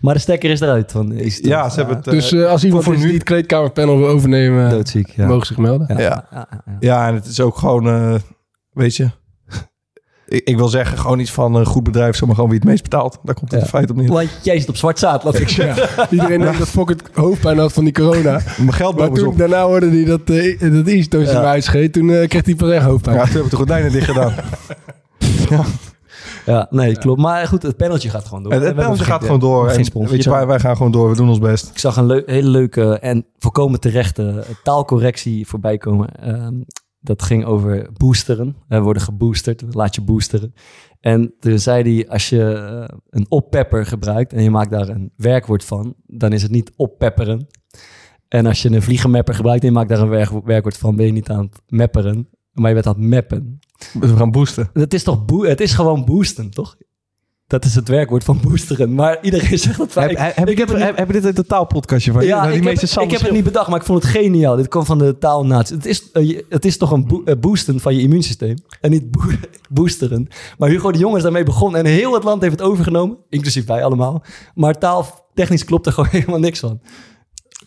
Maar 0.02 0.14
de 0.14 0.20
stekker 0.20 0.50
is 0.50 0.60
eruit 0.62 0.92
van 0.92 1.10
Toys. 1.10 1.40
Ja, 1.42 1.70
ze 1.70 1.76
hebben 1.80 1.96
het... 1.98 2.08
eh, 2.08 2.14
dus 2.14 2.32
eh, 2.34 2.50
als 2.50 2.64
iemand 2.64 2.84
voor 2.84 2.94
is 2.94 3.00
nu- 3.00 3.06
die 3.06 3.16
het 3.16 3.24
kleedkamerpanel 3.24 3.98
wil 3.98 4.08
overnemen, 4.08 4.70
Doodziek, 4.70 5.10
ja. 5.10 5.28
mogen 5.28 5.46
zich 5.48 5.58
melden. 5.58 5.88
Ja, 5.90 6.00
Ja. 6.00 6.28
ja, 6.32 6.48
ja, 6.52 6.62
ja. 6.66 6.76
Ja, 6.80 7.08
en 7.08 7.14
het 7.16 7.26
is 7.26 7.40
ook 7.40 7.58
gewoon, 7.58 7.88
eh, 7.88 8.14
weet 8.74 8.96
je... 8.96 9.10
ik, 10.28 10.42
ik 10.48 10.58
wil 10.58 10.68
zeggen, 10.68 10.98
gewoon 10.98 11.20
iets 11.20 11.32
van 11.32 11.56
een 11.56 11.66
goed 11.66 11.84
bedrijf, 11.84 12.16
zomaar 12.16 12.36
gewoon 12.36 12.50
wie 12.50 12.60
het 12.60 12.68
meest 12.68 12.84
betaalt. 12.84 13.20
Daar 13.24 13.36
komt 13.36 13.52
het 13.52 13.60
Ja. 13.60 13.66
in 13.66 13.72
feite 13.72 13.92
op 13.94 13.98
neer. 14.00 14.08
Want 14.12 14.30
jij 14.44 14.60
zit 14.60 14.70
op 14.70 14.76
zwart 14.78 15.00
zaad, 15.00 15.24
laat 15.24 15.40
ik 15.40 15.50
zeggen. 15.60 15.90
Ja. 15.98 16.10
Iedereen 16.10 16.40
denkt 16.42 16.58
dat 16.60 16.68
Fok 16.68 16.90
het 16.90 17.04
hoofdpijn 17.14 17.58
had 17.58 17.74
van 17.74 17.84
die 17.84 17.94
corona. 17.94 18.32
Mijn 18.58 18.74
geld 18.74 18.98
Maar 18.98 19.10
toen, 19.12 19.28
op. 19.28 19.38
daarna 19.38 19.64
hoorde 19.64 19.90
hij 19.90 20.04
dat, 20.04 20.22
eh 20.30 20.60
dat 20.74 20.88
Eastos 20.88 21.24
Ja. 21.24 21.34
hem 21.36 21.44
uitscheet. 21.44 21.94
Toen 21.94 22.10
eh, 22.10 22.28
kreeg 22.28 22.46
hij 22.46 22.72
echt 22.76 22.86
hoofdpijn. 22.86 23.16
Ja, 23.18 23.24
toen 23.26 23.34
heb 23.34 23.44
ik 23.44 23.50
de 23.50 23.56
gordijnen 23.56 23.92
dicht 23.92 24.06
gedaan. 24.06 24.34
Ja, 25.50 25.64
nee, 26.70 26.98
klopt. 26.98 27.22
Maar 27.22 27.48
goed, 27.48 27.64
het 27.64 27.78
paneltje 27.78 28.10
gaat 28.10 28.26
gewoon 28.26 28.44
door. 28.44 28.52
Het, 28.54 28.64
het 28.64 28.76
paneltje 28.76 29.04
gaat 29.04 29.24
gewoon 29.24 29.40
door. 29.40 29.70
Geen 29.70 29.78
En, 29.78 29.86
sponsor. 29.86 30.12
weet 30.12 30.24
je, 30.24 30.30
wij, 30.30 30.48
wij 30.48 30.60
gaan 30.60 30.76
gewoon 30.78 30.92
door. 30.92 31.10
We 31.10 31.16
doen 31.16 31.30
ons 31.30 31.40
best. 31.40 31.70
Ik 31.70 31.78
zag 31.78 31.98
een 31.98 32.24
hele 32.26 32.50
leuke 32.50 33.00
en 33.00 33.26
volkomen 33.38 33.80
terechte 33.80 34.44
taalcorrectie 34.64 35.48
voorbij 35.48 35.78
komen. 35.78 36.10
Ehm, 36.12 36.54
dat 37.00 37.22
ging 37.22 37.46
over 37.46 37.90
boosteren. 37.94 38.56
We 38.68 38.80
worden 38.80 39.02
geboosterd, 39.02 39.64
laat 39.70 39.96
je 39.96 40.02
boosteren. 40.02 40.54
En 41.00 41.34
toen 41.40 41.60
zei 41.60 41.96
hij, 41.96 42.10
als 42.10 42.30
je 42.30 42.54
eh, 42.54 42.98
een 43.10 43.26
oppepper 43.30 43.86
gebruikt 43.86 44.34
en 44.34 44.44
je 44.44 44.50
maakt 44.52 44.70
daar 44.72 44.90
een 44.90 45.12
werkwoord 45.16 45.64
van, 45.64 45.94
dan 46.06 46.34
is 46.34 46.42
het 46.42 46.52
niet 46.52 46.72
oppepperen. 46.76 47.48
En 48.28 48.46
als 48.46 48.62
je 48.62 48.72
een 48.72 48.82
vliegenmapper 48.82 49.34
gebruikt 49.36 49.62
en 49.62 49.68
je 49.68 49.74
maakt 49.74 49.90
daar 49.90 50.00
een 50.00 50.10
werk- 50.10 50.46
werkwoord 50.46 50.78
van, 50.78 50.96
ben 50.96 51.06
je 51.06 51.12
niet 51.12 51.30
aan 51.30 51.44
het 51.46 51.62
mepperen, 51.68 52.30
maar 52.52 52.68
je 52.68 52.74
bent 52.74 52.88
aan 52.88 53.02
het 53.02 53.10
mappen. 53.10 53.60
We 54.00 54.08
gaan 54.16 54.32
boosten. 54.32 54.70
Het 54.74 54.94
is 54.94 55.04
toch 55.04 55.26
boe- 55.26 55.48
het 55.48 55.62
is 55.62 55.74
gewoon 55.74 56.06
boosten, 56.06 56.50
toch? 56.50 56.76
Dat 57.48 57.66
is 57.66 57.76
het 57.76 57.88
werkwoord 57.88 58.24
van 58.24 58.40
boosteren. 58.44 58.94
Maar 58.96 59.18
iedereen 59.22 59.60
zegt 59.68 59.78
dat 59.78 59.92
vaak. 59.92 60.10
Heb, 60.10 60.18
heb, 60.18 60.36
heb, 60.36 60.50
ik 60.50 60.58
heb 60.58 60.68
het 60.68 60.80
heb, 60.80 60.98
heb 60.98 61.08
je 61.08 61.14
dit 61.14 61.26
uit 61.26 61.38
het 61.38 61.48
taalpodcastje 61.48 62.12
van 62.12 62.26
ja, 62.26 62.42
die 62.42 62.52
ik, 62.58 62.64
heb, 62.64 63.02
ik 63.02 63.18
het 63.18 63.32
niet 63.32 63.44
bedacht, 63.44 63.68
maar 63.70 63.80
ik 63.80 63.86
vond 63.86 64.04
het 64.04 64.12
geniaal. 64.12 64.56
Dit 64.56 64.68
kwam 64.68 64.86
van 64.86 64.98
de 64.98 65.18
taalnatie. 65.18 65.76
Het 65.76 65.86
is, 65.86 66.12
eh, 66.12 66.40
het 66.50 66.66
is 66.66 66.78
toch 66.78 66.92
een 66.92 67.08
bo- 67.08 67.22
eh, 67.26 67.36
boosten 67.40 67.80
van 67.80 67.96
je 67.96 68.02
immuunsysteem. 68.02 68.56
En 68.82 68.92
niet 68.92 69.12
bo- 69.12 69.22
boosteren. 69.70 70.28
Maar 70.58 70.70
Hugo 70.70 70.92
de 70.92 70.98
Jonge 71.00 71.18
is 71.18 71.24
daarmee 71.24 71.44
begonnen. 71.44 71.80
En 71.80 71.86
heel 71.86 72.14
het 72.14 72.24
land 72.24 72.42
heeft 72.42 72.60
het 72.60 72.68
overgenomen. 72.70 73.18
Inclusief 73.30 73.66
wij 73.66 73.84
allemaal. 73.84 74.24
Maar 74.56 74.78
taal 74.78 75.30
technisch 75.34 75.66
klopt 75.66 75.86
er 75.86 75.92
gewoon 75.94 76.10
helemaal 76.20 76.40
niks 76.40 76.60
van. 76.60 76.82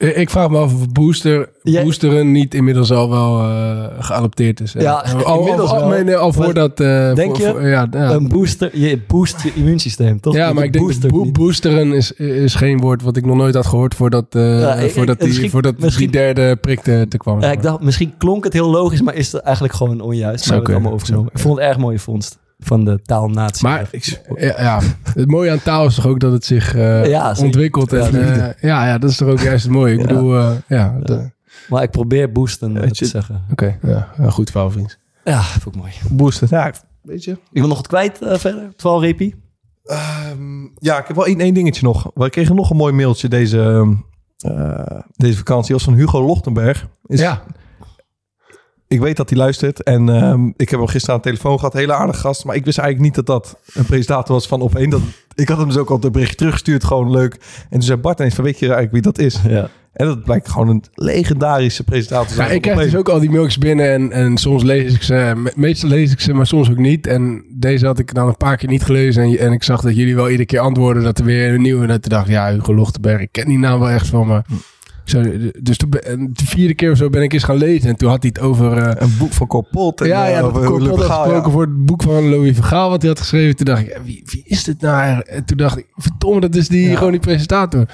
Ik 0.01 0.17
ik 0.17 0.31
vraag 0.31 0.51
me 0.51 0.59
af 0.59 0.75
of 0.75 0.89
Booster, 0.93 1.49
Boosteren 1.63 2.33
niet 2.33 2.55
inmiddels 2.55 2.91
al 2.93 3.11
wel 3.11 3.41
eh 3.41 3.85
geadopteerd 3.99 4.61
is. 4.61 4.73
Ja, 4.73 4.93
al, 4.93 5.25
al, 5.25 5.39
inmiddels 5.39 5.71
al, 5.71 5.89
nee, 5.89 6.17
al 6.17 6.25
Maar 6.31 6.45
voordat... 6.45 6.81
eh, 6.81 7.15
denk 7.15 7.37
voor- 7.37 7.47
je? 7.47 7.51
voor- 7.53 7.69
ja, 7.69 7.87
ja. 7.91 8.11
Een 8.11 8.29
booster, 8.29 8.71
je 8.79 9.01
boost 9.07 9.43
je 9.43 9.53
immuunsysteem, 9.55 10.21
toch? 10.21 10.35
ja, 10.35 10.53
maar 10.53 10.65
ik 10.65 10.73
denk 10.73 11.09
bo- 11.09 11.31
boosteren 11.31 11.93
is, 11.93 12.13
is 12.13 12.55
geen 12.55 12.79
woord 12.81 13.03
wat 13.03 13.17
ik 13.17 13.27
nog 13.27 13.37
nooit 13.37 13.55
had 13.55 13.67
gehoord 13.67 13.95
voordat, 13.95 14.25
eh, 14.35 14.61
Ja, 14.61 14.75
ik- 14.75 14.91
voordat, 14.91 15.21
die, 15.21 15.51
voordat 15.51 15.75
die 15.97 16.11
derde 16.11 16.57
prik 16.57 16.81
te, 16.81 17.07
te 17.09 17.17
kwam. 17.17 17.41
Ja, 17.41 17.51
ik 17.53 17.63
dacht, 17.63 17.81
misschien 17.81 18.13
klonk 18.19 18.45
het 18.45 18.53
heel 18.53 18.71
logisch, 18.71 19.03
maar 19.03 19.15
is 19.15 19.33
het 19.33 19.43
eigenlijk 19.43 19.75
gewoon 19.75 20.01
onjuist. 20.01 20.45
Zou 20.45 20.57
Maar 20.57 20.67
we 20.67 20.73
hebben 20.73 20.75
het 20.75 20.75
allemaal 20.75 20.93
overgenomen. 20.93 21.31
Ik 21.35 21.39
vond 21.41 21.59
het 21.59 21.67
erg 21.67 21.79
mooie 21.79 21.99
vondst 21.99 22.39
van 22.61 22.85
de 22.85 23.01
taalnatie. 23.03 23.67
Maar 23.69 23.89
ja, 24.37 24.55
ja, 24.63 24.81
het 25.15 25.27
mooie 25.31 25.51
aan 25.51 25.63
taal 25.63 25.87
is 25.87 25.95
toch 25.95 26.07
ook 26.07 26.21
dat 26.21 26.33
het 26.33 26.45
zich 26.45 26.75
eh, 26.75 27.07
Ja, 27.07 27.35
ontwikkelt. 27.39 27.93
En, 27.93 28.13
Ja, 28.13 28.37
eh, 28.49 28.63
ja, 28.63 28.87
ja, 28.87 28.99
dat 28.99 29.11
is 29.11 29.17
toch 29.17 29.29
ook 29.29 29.41
juist 29.41 29.63
het 29.65 29.73
mooie. 29.73 29.93
Ik 29.95 30.01
Ja. 30.01 30.07
bedoel, 30.07 30.39
eh, 30.39 30.51
ja, 30.69 30.99
de- 31.03 31.31
Maar 31.69 31.83
ik 31.83 31.91
probeer 31.91 32.33
boosten 32.33 32.73
Weet 32.81 32.95
te 32.97 33.05
je- 33.05 33.11
zeggen. 33.11 33.45
oké. 33.51 33.79
ja, 33.83 34.09
ja, 34.19 34.31
goed 34.31 34.51
verhaal, 34.51 34.71
vriend. 34.71 34.99
Ja, 35.25 35.41
vond 35.43 35.75
ik 35.75 35.81
mooi. 35.81 35.93
Booster. 36.11 36.49
Ja, 36.51 36.73
weet 37.03 37.25
je. 37.25 37.31
Ik 37.31 37.39
wil 37.61 37.67
nog 37.69 37.77
wat 37.77 37.87
kwijt 37.87 38.19
verder. 38.21 38.73
12 38.77 39.03
repie. 39.03 39.35
Ehm, 39.85 40.63
ja, 40.79 40.99
ik 40.99 41.07
heb 41.07 41.17
wel 41.17 41.27
één, 41.27 41.41
één 41.41 41.55
dingetje 41.55 41.83
nog. 41.87 42.11
We 42.15 42.31
kregen 42.31 42.55
nog 42.57 42.71
een 42.71 42.77
mooi 42.77 42.93
mailtje 42.93 43.29
deze, 43.29 43.61
ehm, 43.63 43.95
eh, 44.59 45.01
deze 45.17 45.37
vakantie. 45.37 45.75
als 45.75 45.83
van 45.85 45.95
Hugo 45.95 46.23
Lochtenberg. 46.27 46.89
Is, 47.07 47.21
Ja, 47.21 47.43
Ik 48.91 49.01
weet 49.01 49.17
dat 49.17 49.29
hij 49.31 49.39
luistert. 49.39 49.83
En 49.83 50.09
ehm, 50.09 50.47
ik 50.57 50.69
heb 50.71 50.79
hem 50.79 50.89
gisteren 50.89 51.15
aan 51.15 51.21
de 51.23 51.29
telefoon 51.29 51.59
gehad. 51.59 51.73
Hele 51.73 51.93
aardige 51.93 52.21
gast. 52.21 52.45
Maar 52.45 52.57
ik 52.57 52.65
wist 52.65 52.79
eigenlijk 52.79 53.17
niet 53.17 53.27
dat 53.27 53.37
dat 53.37 53.61
een 53.75 53.85
presentator 53.85 54.35
was 54.35 54.47
van 54.49 54.71
Op1. 54.71 54.89
Dat, 54.89 55.01
ik 55.35 55.49
had 55.49 55.59
hem 55.59 55.67
dus 55.67 55.77
ook 55.77 55.91
al 55.91 55.99
een 56.01 56.13
bericht 56.13 56.37
teruggestuurd. 56.37 56.85
Gewoon 56.85 57.11
leuk. 57.11 57.35
En 57.35 57.69
toen 57.71 57.83
zei 57.83 57.99
Bart 57.99 58.19
ineens 58.19 58.35
van 58.35 58.45
weet 58.45 58.59
je 58.59 58.65
eigenlijk 58.73 58.93
wie 58.93 59.03
dat 59.03 59.19
is? 59.19 59.39
Ja. 59.49 59.69
En 59.93 60.07
dat 60.07 60.25
blijkt 60.25 60.49
gewoon 60.49 60.69
een 60.69 60.85
legendarische 60.95 61.85
presentator 61.85 62.27
te 62.27 62.35
zijn. 62.35 62.49
Ja, 62.49 62.55
ik 62.55 62.63
krijg 62.63 62.79
Op1. 62.79 62.83
dus 62.83 62.97
ook 62.97 63.09
al 63.09 63.21
die 63.21 63.31
mailtjes 63.31 63.59
binnen 63.59 63.91
en, 63.93 64.13
en 64.13 64.37
soms 64.37 64.63
lees 64.63 64.95
ik 64.95 65.03
ze. 65.03 65.33
Me- 65.37 65.53
Meestal 65.57 65.89
lees 65.89 66.13
ik 66.13 66.21
ze, 66.21 66.33
maar 66.33 66.47
soms 66.47 66.71
ook 66.71 66.77
niet. 66.79 67.07
En 67.07 67.45
deze 67.51 67.87
had 67.87 67.99
ik 67.99 68.15
dan 68.15 68.29
een 68.29 68.37
paar 68.37 68.57
keer 68.57 68.69
niet 68.69 68.83
gelezen. 68.85 69.23
En, 69.23 69.39
en 69.39 69.53
ik 69.53 69.63
zag 69.63 69.81
dat 69.81 69.97
jullie 69.97 70.15
wel 70.15 70.27
iedere 70.29 70.47
keer 70.47 70.61
antwoorden 70.61 71.03
dat 71.03 71.19
er 71.19 71.25
weer 71.25 71.55
een 71.55 71.63
nieuwe. 71.63 71.83
En 71.83 71.89
dat 71.89 71.97
ik 72.05 72.09
dacht, 72.11 72.29
ja, 72.29 72.53
Hugo 72.53 72.75
Lochtenberg, 72.75 73.21
ik 73.21 73.33
ken 73.33 73.47
die 73.49 73.59
naam 73.59 73.79
wel 73.81 73.91
echt 73.91 74.07
van 74.07 74.27
me. 74.27 74.43
Zo, 75.11 75.23
dus 75.63 75.77
toen, 75.77 75.91
ben- 75.91 76.31
de 76.33 76.47
vierde 76.47 76.75
keer 76.75 76.91
of 76.91 76.97
zo 76.97 77.11
ben 77.11 77.23
ik 77.23 77.33
eens 77.33 77.43
gaan 77.45 77.57
lezen. 77.57 77.89
En 77.89 77.97
toen 77.97 78.09
had 78.09 78.23
hij 78.23 78.31
het 78.35 78.43
over... 78.45 78.77
eh, 78.77 79.03
Een 79.03 79.15
boek 79.19 79.33
van 79.33 79.47
Corpot. 79.47 80.01
En, 80.01 80.07
ja, 80.09 80.27
ja, 80.27 80.39
eh, 80.39 80.45
over 80.45 80.89
had 80.89 81.01
gesproken 81.01 81.33
ja. 81.33 81.51
voor 81.51 81.63
het 81.63 81.85
boek 81.87 82.03
van 82.03 82.29
Louis 82.29 82.55
Vergaal 82.57 82.91
wat 82.91 83.01
hij 83.01 83.11
had 83.11 83.21
geschreven. 83.21 83.57
Toen 83.57 83.67
dacht 83.67 83.81
ik, 83.83 84.01
wie, 84.05 84.23
wie 84.25 84.43
is 84.45 84.65
dit 84.65 84.81
nou 84.81 84.97
eigenlijk? 84.99 85.29
En 85.29 85.45
toen 85.45 85.57
dacht 85.57 85.79
ik, 85.79 85.87
verdomme, 85.97 86.41
dat 86.41 86.55
is 86.55 86.69
die, 86.69 86.89
Ja. 86.89 86.97
gewoon 86.97 87.13
die 87.13 87.21
presentator. 87.21 87.85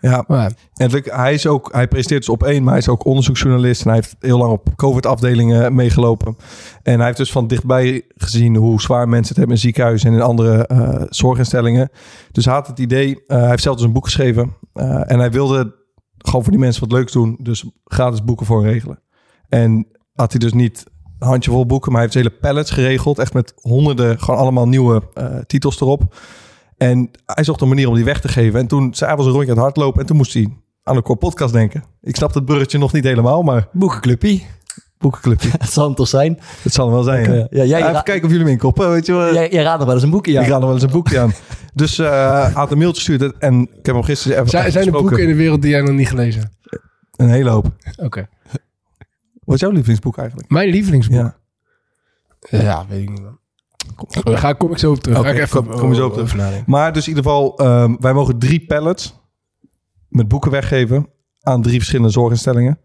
Ja, 0.00 0.24
Maar, 0.26 0.52
En 0.74 0.90
hij, 1.04 1.34
is 1.34 1.46
ook, 1.46 1.68
hij 1.72 1.88
presenteert 1.88 2.20
dus 2.20 2.34
op 2.34 2.42
één, 2.42 2.62
maar 2.62 2.70
hij 2.72 2.78
is 2.82 2.88
ook 2.88 3.04
onderzoeksjournalist. 3.04 3.80
En 3.82 3.86
hij 3.86 3.96
heeft 3.96 4.16
heel 4.20 4.38
lang 4.38 4.52
op 4.52 4.68
COVID-afdelingen 4.76 5.74
meegelopen. 5.74 6.36
En 6.82 6.96
hij 6.96 7.04
heeft 7.06 7.16
dus 7.18 7.32
van 7.32 7.46
dichtbij 7.46 8.02
gezien 8.16 8.56
hoe 8.56 8.80
zwaar 8.80 9.08
mensen 9.08 9.28
het 9.28 9.36
hebben 9.36 9.54
in 9.54 9.60
ziekenhuizen 9.62 10.08
en 10.08 10.14
in 10.14 10.22
andere 10.22 10.66
eh, 10.66 11.02
zorginstellingen. 11.08 11.90
Dus 12.32 12.44
hij 12.44 12.54
had 12.54 12.66
het 12.66 12.78
idee, 12.78 13.22
hij 13.26 13.48
heeft 13.48 13.62
zelf 13.62 13.76
dus 13.76 13.84
een 13.84 13.92
boek 13.92 14.04
geschreven. 14.04 14.56
en 15.06 15.18
hij 15.18 15.30
wilde 15.30 15.74
gewoon 16.28 16.42
voor 16.42 16.52
die 16.52 16.60
mensen 16.60 16.82
wat 16.82 16.92
leuks 16.92 17.12
doen. 17.12 17.38
Dus 17.42 17.64
gratis 17.84 18.24
boeken 18.24 18.46
voor 18.46 18.62
regelen. 18.62 19.02
En 19.48 19.86
had 20.14 20.30
hij 20.30 20.40
dus 20.40 20.52
niet 20.52 20.84
een 21.18 21.28
handjevol 21.28 21.66
boeken, 21.66 21.92
maar 21.92 22.00
hij 22.00 22.10
heeft 22.12 22.26
hele 22.26 22.40
pallets 22.40 22.70
geregeld. 22.70 23.18
Echt 23.18 23.34
met 23.34 23.52
honderden, 23.56 24.20
gewoon 24.20 24.40
allemaal 24.40 24.68
nieuwe 24.68 25.02
eh, 25.14 25.38
titels 25.46 25.80
erop. 25.80 26.14
En 26.76 27.10
hij 27.26 27.44
zocht 27.44 27.60
een 27.60 27.68
manier 27.68 27.88
om 27.88 27.94
die 27.94 28.04
weg 28.04 28.20
te 28.20 28.28
geven. 28.28 28.60
En 28.60 28.66
toen, 28.66 28.94
zij 28.94 29.16
was 29.16 29.26
een 29.26 29.32
rondje 29.32 29.50
aan 29.50 29.56
het 29.56 29.64
hardlopen. 29.64 30.00
En 30.00 30.06
toen 30.06 30.16
moest 30.16 30.34
hij 30.34 30.56
aan 30.82 30.96
een 30.96 31.02
core 31.02 31.18
podcast 31.18 31.52
denken. 31.52 31.84
Ik 32.00 32.16
snap 32.16 32.34
het 32.34 32.44
bruggetje 32.44 32.78
nog 32.78 32.92
niet 32.92 33.04
helemaal, 33.04 33.42
maar 33.42 33.68
Boekenclubje. 33.72 34.40
Boekenclubje. 34.98 35.50
Het 35.58 35.70
zal 35.72 35.84
hem 35.84 35.94
toch 35.94 36.08
zijn? 36.08 36.38
Het 36.62 36.72
zal 36.72 36.84
hem 36.84 36.94
wel 36.94 37.02
zijn. 37.02 37.32
Ja. 37.32 37.46
jij 37.50 37.66
Ja, 37.66 37.90
even 37.90 38.02
kijken 38.02 38.24
of 38.24 38.30
jullie 38.30 38.44
hem 38.44 38.52
inkoppen. 38.52 38.90
Weet 38.90 39.06
je 39.06 39.12
wel. 39.12 39.32
Jij, 39.34 39.50
jij 39.50 39.62
raadt 39.62 39.76
nog 39.78 39.86
wel 39.86 39.94
eens 39.94 40.04
een 40.04 40.10
boekje, 40.10 40.32
ja. 40.32 40.40
Ik 40.40 40.46
ga 40.46 40.52
nog 40.52 40.64
wel 40.64 40.72
eens 40.74 40.82
een 40.82 40.90
boekje 40.90 41.18
aan. 41.20 41.32
Dus 41.74 41.98
eh 41.98 42.42
hij 42.42 42.50
had 42.50 42.70
een 42.70 42.78
mailtje 42.78 43.02
gestuurd. 43.12 43.38
En 43.38 43.60
ik 43.62 43.86
heb 43.86 43.94
hem 43.94 44.04
gisteren 44.04 44.36
even 44.36 44.48
zijn, 44.48 44.72
zijn 44.72 44.86
er 44.86 44.92
boeken 44.92 45.18
in 45.22 45.28
de 45.28 45.34
wereld 45.34 45.62
die 45.62 45.70
jij 45.70 45.80
nog 45.80 45.94
niet 45.94 46.08
gelezen 46.08 46.40
hebt? 46.40 46.82
Een 47.16 47.28
hele 47.28 47.50
hoop. 47.50 47.66
Oké. 47.96 48.28
Wat 49.44 49.54
is 49.54 49.60
jouw 49.60 49.70
lievelingsboek 49.70 50.18
eigenlijk? 50.18 50.50
Mijn 50.50 50.68
lievelingsboek? 50.68 51.16
Ja. 51.16 51.36
Ja, 52.50 52.86
weet 52.88 53.02
ik 53.02 53.08
niet. 53.10 53.22
man. 53.22 53.38
Daar 54.22 54.38
ga, 54.38 54.52
kom 54.52 54.70
ik 54.70 54.78
zo 54.78 54.90
op 54.90 54.98
terug. 55.00 55.18
Ik 55.18 55.38
even, 55.38 55.64
kom- 55.64 55.78
kom 55.78 55.88
je 55.88 55.94
zo 55.94 56.04
op 56.06 56.12
terug. 56.12 56.26
over 56.26 56.38
nadenken. 56.38 56.64
Maar 56.70 56.92
dus 56.92 57.02
in 57.02 57.08
ieder 57.08 57.24
geval, 57.24 57.58
ehm, 57.58 57.94
wij 58.00 58.12
mogen 58.12 58.38
drie 58.38 58.66
pallets 58.66 59.20
met 60.08 60.28
boeken 60.28 60.50
weggeven 60.50 61.06
aan 61.40 61.62
drie 61.62 61.76
verschillende 61.76 62.12
zorginstellingen. 62.12 62.78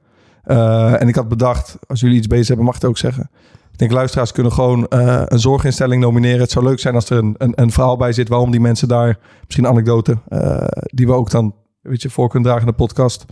Eh, 0.43 1.01
en 1.01 1.07
ik 1.07 1.15
had 1.15 1.27
bedacht, 1.27 1.77
als 1.87 1.99
jullie 1.99 2.17
iets 2.17 2.27
bezig 2.27 2.47
hebben, 2.47 2.65
mag 2.65 2.75
ik 2.75 2.81
het 2.81 2.89
ook 2.89 2.97
zeggen. 2.97 3.29
Ik 3.71 3.79
denk, 3.79 3.91
luisteraars 3.91 4.31
kunnen 4.31 4.51
gewoon 4.51 4.87
eh, 4.87 5.21
een 5.25 5.39
zorginstelling 5.39 6.01
nomineren. 6.01 6.39
Het 6.39 6.51
zou 6.51 6.65
leuk 6.65 6.79
zijn 6.79 6.95
als 6.95 7.09
er 7.09 7.17
een, 7.17 7.35
een, 7.37 7.51
een 7.55 7.71
verhaal 7.71 7.97
bij 7.97 8.13
zit 8.13 8.27
waarom 8.29 8.51
die 8.51 8.59
mensen 8.59 8.87
daar, 8.87 9.19
misschien 9.43 9.63
een 9.65 9.71
anekdote, 9.71 10.17
eh, 10.27 10.65
die 10.85 11.05
we 11.07 11.13
ook 11.13 11.29
dan, 11.29 11.55
weet 11.81 12.01
je, 12.01 12.09
voor 12.09 12.29
kunnen 12.29 12.49
dragen 12.49 12.67
in 12.67 12.71
de 12.77 12.83
podcast. 12.83 13.25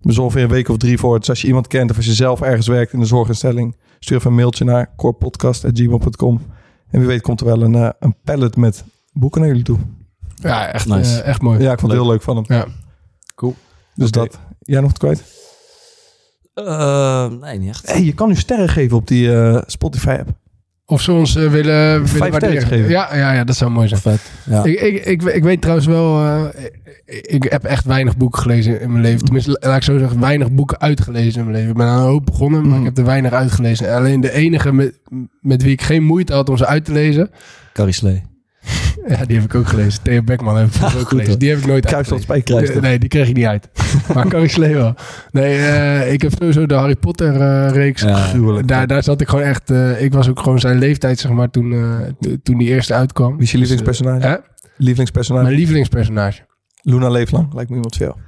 We 0.00 0.12
zorgen 0.12 0.34
weer 0.34 0.44
een 0.44 0.50
week 0.50 0.68
of 0.68 0.76
drie 0.76 0.98
voor. 0.98 1.18
Dus 1.18 1.28
als 1.28 1.40
je 1.40 1.46
iemand 1.46 1.66
kent 1.66 1.90
of 1.90 1.96
als 1.96 2.06
je 2.06 2.12
zelf 2.12 2.40
ergens 2.40 2.66
werkt 2.66 2.92
in 2.92 3.00
een 3.00 3.06
zorginstelling, 3.06 3.76
stuur 3.98 4.16
even 4.16 4.30
een 4.30 4.36
mailtje 4.36 4.64
naar 4.64 4.92
corepodcast.gmail.com. 4.96 6.40
En 6.90 6.98
wie 6.98 7.08
weet 7.08 7.20
komt 7.22 7.40
er 7.40 7.46
wel 7.46 7.62
een, 7.62 7.94
een 7.98 8.14
pallet 8.24 8.56
met 8.56 8.84
boeken 9.12 9.40
naar 9.40 9.48
jullie 9.50 9.64
toe. 9.64 9.78
Ja, 10.34 10.72
echt, 10.72 10.86
Nice. 10.88 11.20
echt 11.22 11.40
mooi. 11.42 11.60
Ja, 11.62 11.72
ik 11.72 11.78
vond 11.78 11.92
het 11.92 12.00
heel 12.00 12.10
leuk 12.10 12.22
van 12.22 12.36
hem. 12.36 12.44
Ja. 12.48 12.66
Dus 13.94 14.08
Oké. 14.08 14.18
dat. 14.18 14.38
Jij 14.60 14.80
nog 14.80 14.90
wat 14.90 14.98
kwijt? 14.98 15.24
Eh, 16.64 17.26
nee, 17.40 17.58
niet 17.58 17.68
echt. 17.68 17.90
Hey, 17.92 18.04
je 18.04 18.12
kan 18.14 18.28
nu 18.28 18.34
sterren 18.34 18.68
geven 18.68 18.96
op 18.96 19.06
die 19.08 19.32
eh, 19.34 19.62
Spotify-app. 19.66 20.28
Of 20.86 21.00
ze 21.00 21.12
ons 21.12 21.36
eh, 21.36 21.50
willen, 21.50 22.04
willen 22.12 22.30
waarderen. 22.30 22.62
geven. 22.66 22.88
Ja, 22.88 23.16
ja, 23.16 23.32
ja, 23.32 23.44
dat 23.44 23.56
zou 23.56 23.70
mooi 23.70 23.88
zijn. 23.88 24.00
Vet. 24.00 24.20
Ja. 24.44 24.64
Ik, 24.64 24.80
ik, 24.80 25.04
ik, 25.04 25.22
ik 25.22 25.42
weet 25.42 25.60
trouwens 25.60 25.86
wel, 25.86 26.24
eh, 26.24 26.64
ik, 27.04 27.26
ik 27.26 27.42
heb 27.52 27.64
echt 27.64 27.84
weinig 27.84 28.16
boeken 28.16 28.42
gelezen 28.42 28.80
in 28.80 28.90
mijn 28.90 29.02
leven. 29.02 29.24
Tenminste, 29.24 29.56
laat 29.60 29.76
ik 29.76 29.82
zo 29.82 29.98
zeggen, 29.98 30.20
weinig 30.20 30.50
boeken 30.52 30.80
uitgelezen 30.80 31.38
in 31.40 31.44
mijn 31.46 31.56
leven. 31.56 31.70
Ik 31.70 31.76
ben 31.76 31.86
aan 31.86 31.98
een 32.02 32.08
hoop 32.08 32.24
begonnen, 32.26 32.60
maar 32.68 32.72
Mm. 32.78 32.80
ik 32.80 32.84
heb 32.84 32.98
er 32.98 33.04
weinig 33.04 33.32
uitgelezen. 33.32 33.94
Alleen 33.94 34.20
de 34.20 34.32
enige 34.32 34.72
met, 34.72 34.98
met 35.40 35.62
wie 35.62 35.72
ik 35.72 35.82
geen 35.82 36.02
moeite 36.04 36.32
had 36.32 36.48
om 36.48 36.56
ze 36.56 36.66
uit 36.66 36.84
te 36.84 36.92
lezen, 36.92 37.30
Carrie 37.72 37.94
Slee. 37.94 38.22
ja, 39.08 39.24
die 39.24 39.36
heb 39.36 39.44
ik 39.44 39.54
ook 39.54 39.66
gelezen. 39.66 40.02
Theo 40.02 40.22
Beckman 40.22 40.56
heb 40.56 40.66
ik 40.68 40.82
ook 40.82 40.90
Goed, 40.90 41.08
gelezen. 41.08 41.38
Die 41.38 41.48
heb 41.50 41.58
ik 41.58 41.66
nooit. 41.66 41.96
Spijker. 42.18 42.80
Nee, 42.80 42.98
die 42.98 43.08
kreeg 43.08 43.28
ik 43.28 43.36
niet 43.36 43.44
uit. 43.46 43.68
maar 44.14 44.28
Carrie 44.28 44.48
Slee 44.48 44.74
wel. 44.74 44.94
Nee, 45.30 45.56
eh, 45.58 46.12
ik 46.12 46.22
heb 46.22 46.32
sowieso 46.38 46.66
de 46.66 46.74
Harry 46.74 46.96
Potter 46.96 47.40
eh, 47.40 47.70
reeks. 47.70 48.02
Ja. 48.02 48.32
Daar, 48.64 48.86
daar 48.86 49.02
zat 49.02 49.20
ik 49.20 49.28
gewoon 49.28 49.44
echt... 49.44 49.70
eh, 49.70 50.02
ik 50.02 50.12
was 50.12 50.28
ook 50.28 50.40
gewoon 50.40 50.60
zijn 50.60 50.78
leeftijd, 50.78 51.18
zeg 51.18 51.30
maar, 51.32 51.50
toen, 51.50 51.70
to- 52.20 52.36
toen 52.42 52.58
die 52.58 52.68
eerste 52.68 52.94
uitkwam. 52.94 53.32
Wie 53.32 53.42
is 53.42 53.50
je 53.50 53.58
lievelingspersonage? 53.58 54.26
Hè? 54.26 54.34
Lievelingspersonage? 54.76 55.44
Mijn 55.44 55.56
lievelingspersonage. 55.56 56.40
Luna 56.86 57.08
Leeflang. 57.08 57.54
Lijkt 57.54 57.70
me 57.70 57.76
iemand 57.76 57.96
veel. 57.96 58.16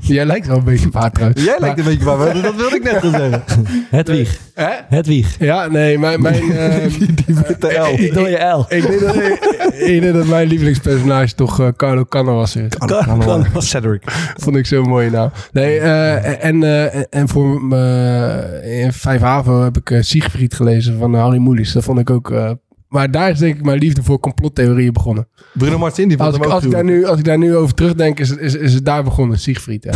Jij 0.00 0.24
lijkt 0.24 0.46
wel 0.46 0.56
een 0.56 0.64
beetje 0.64 0.86
op 0.86 0.94
haar 0.94 1.10
trouwens. 1.10 1.44
Jij 1.44 1.56
lijkt 1.60 1.78
een 1.78 1.84
beetje 1.84 2.04
waar. 2.04 2.42
Dat 2.42 2.56
wilde 2.56 2.76
ik 2.76 2.82
net 2.82 2.96
gaan 2.96 3.10
zeggen. 3.10 3.66
Hedwig. 3.96 4.38
Hè? 4.54 4.70
Hedwig. 4.88 5.36
Ja, 5.38 5.66
nee, 5.66 5.98
mijn... 5.98 6.22
mijn 6.22 6.52
eh, 6.52 6.92
Die 6.98 7.34
witte 7.34 7.66
L. 7.66 7.94
ik, 8.02 8.14
Door 8.14 8.28
je 8.28 8.38
L. 8.38 8.64
ik, 8.68 8.86
denk 8.86 9.00
dat, 9.00 9.14
ik, 9.14 9.44
ik 9.78 10.00
denk 10.00 10.14
dat 10.14 10.26
mijn 10.26 10.48
lievelingspersonage 10.48 11.34
toch 11.34 11.60
eh, 11.60 11.68
Carlo 11.76 12.04
Canavas 12.04 12.56
is. 12.56 12.68
Kan, 12.68 13.18
kan. 13.18 13.46
Cedric. 13.62 14.02
Vond 14.36 14.56
ik 14.56 14.66
zo'n 14.66 14.88
mooie 14.88 15.10
naam. 15.10 15.30
Nee, 15.52 15.78
eh, 15.78 16.44
en, 16.44 16.62
eh, 16.62 17.04
en 17.10 17.28
voor 17.28 17.62
me 17.62 18.60
in 18.82 18.92
Vijf 18.92 19.20
Havo 19.20 19.62
heb 19.62 19.76
ik 19.76 19.98
Siegfried 20.00 20.54
gelezen 20.54 20.98
van 20.98 21.14
Harry 21.14 21.38
Moelis. 21.38 21.72
Dat 21.72 21.84
vond 21.84 21.98
ik 21.98 22.10
ook... 22.10 22.58
maar 22.90 23.10
daar 23.10 23.30
is 23.30 23.38
denk 23.38 23.56
ik 23.56 23.64
mijn 23.64 23.78
liefde 23.78 24.02
voor 24.02 24.20
complottheorieën 24.20 24.92
begonnen. 24.92 25.28
Bruno 25.52 25.78
Martin, 25.78 26.08
die 26.08 26.18
Als 26.18 26.34
ik, 26.34 26.40
hem 26.40 26.50
ook 26.50 26.54
als, 26.56 26.64
ik 26.64 26.70
daar 26.70 26.84
nu, 26.84 27.04
als 27.06 27.18
ik 27.18 27.24
daar 27.24 27.38
nu 27.38 27.56
over 27.56 27.74
terugdenk, 27.74 28.18
is, 28.20 28.28
het- 28.28 28.38
is, 28.38 28.54
is 28.54 28.74
het 28.74 28.84
daar 28.84 29.04
begonnen. 29.04 29.38
Siegfried, 29.38 29.84
ja. 29.84 29.92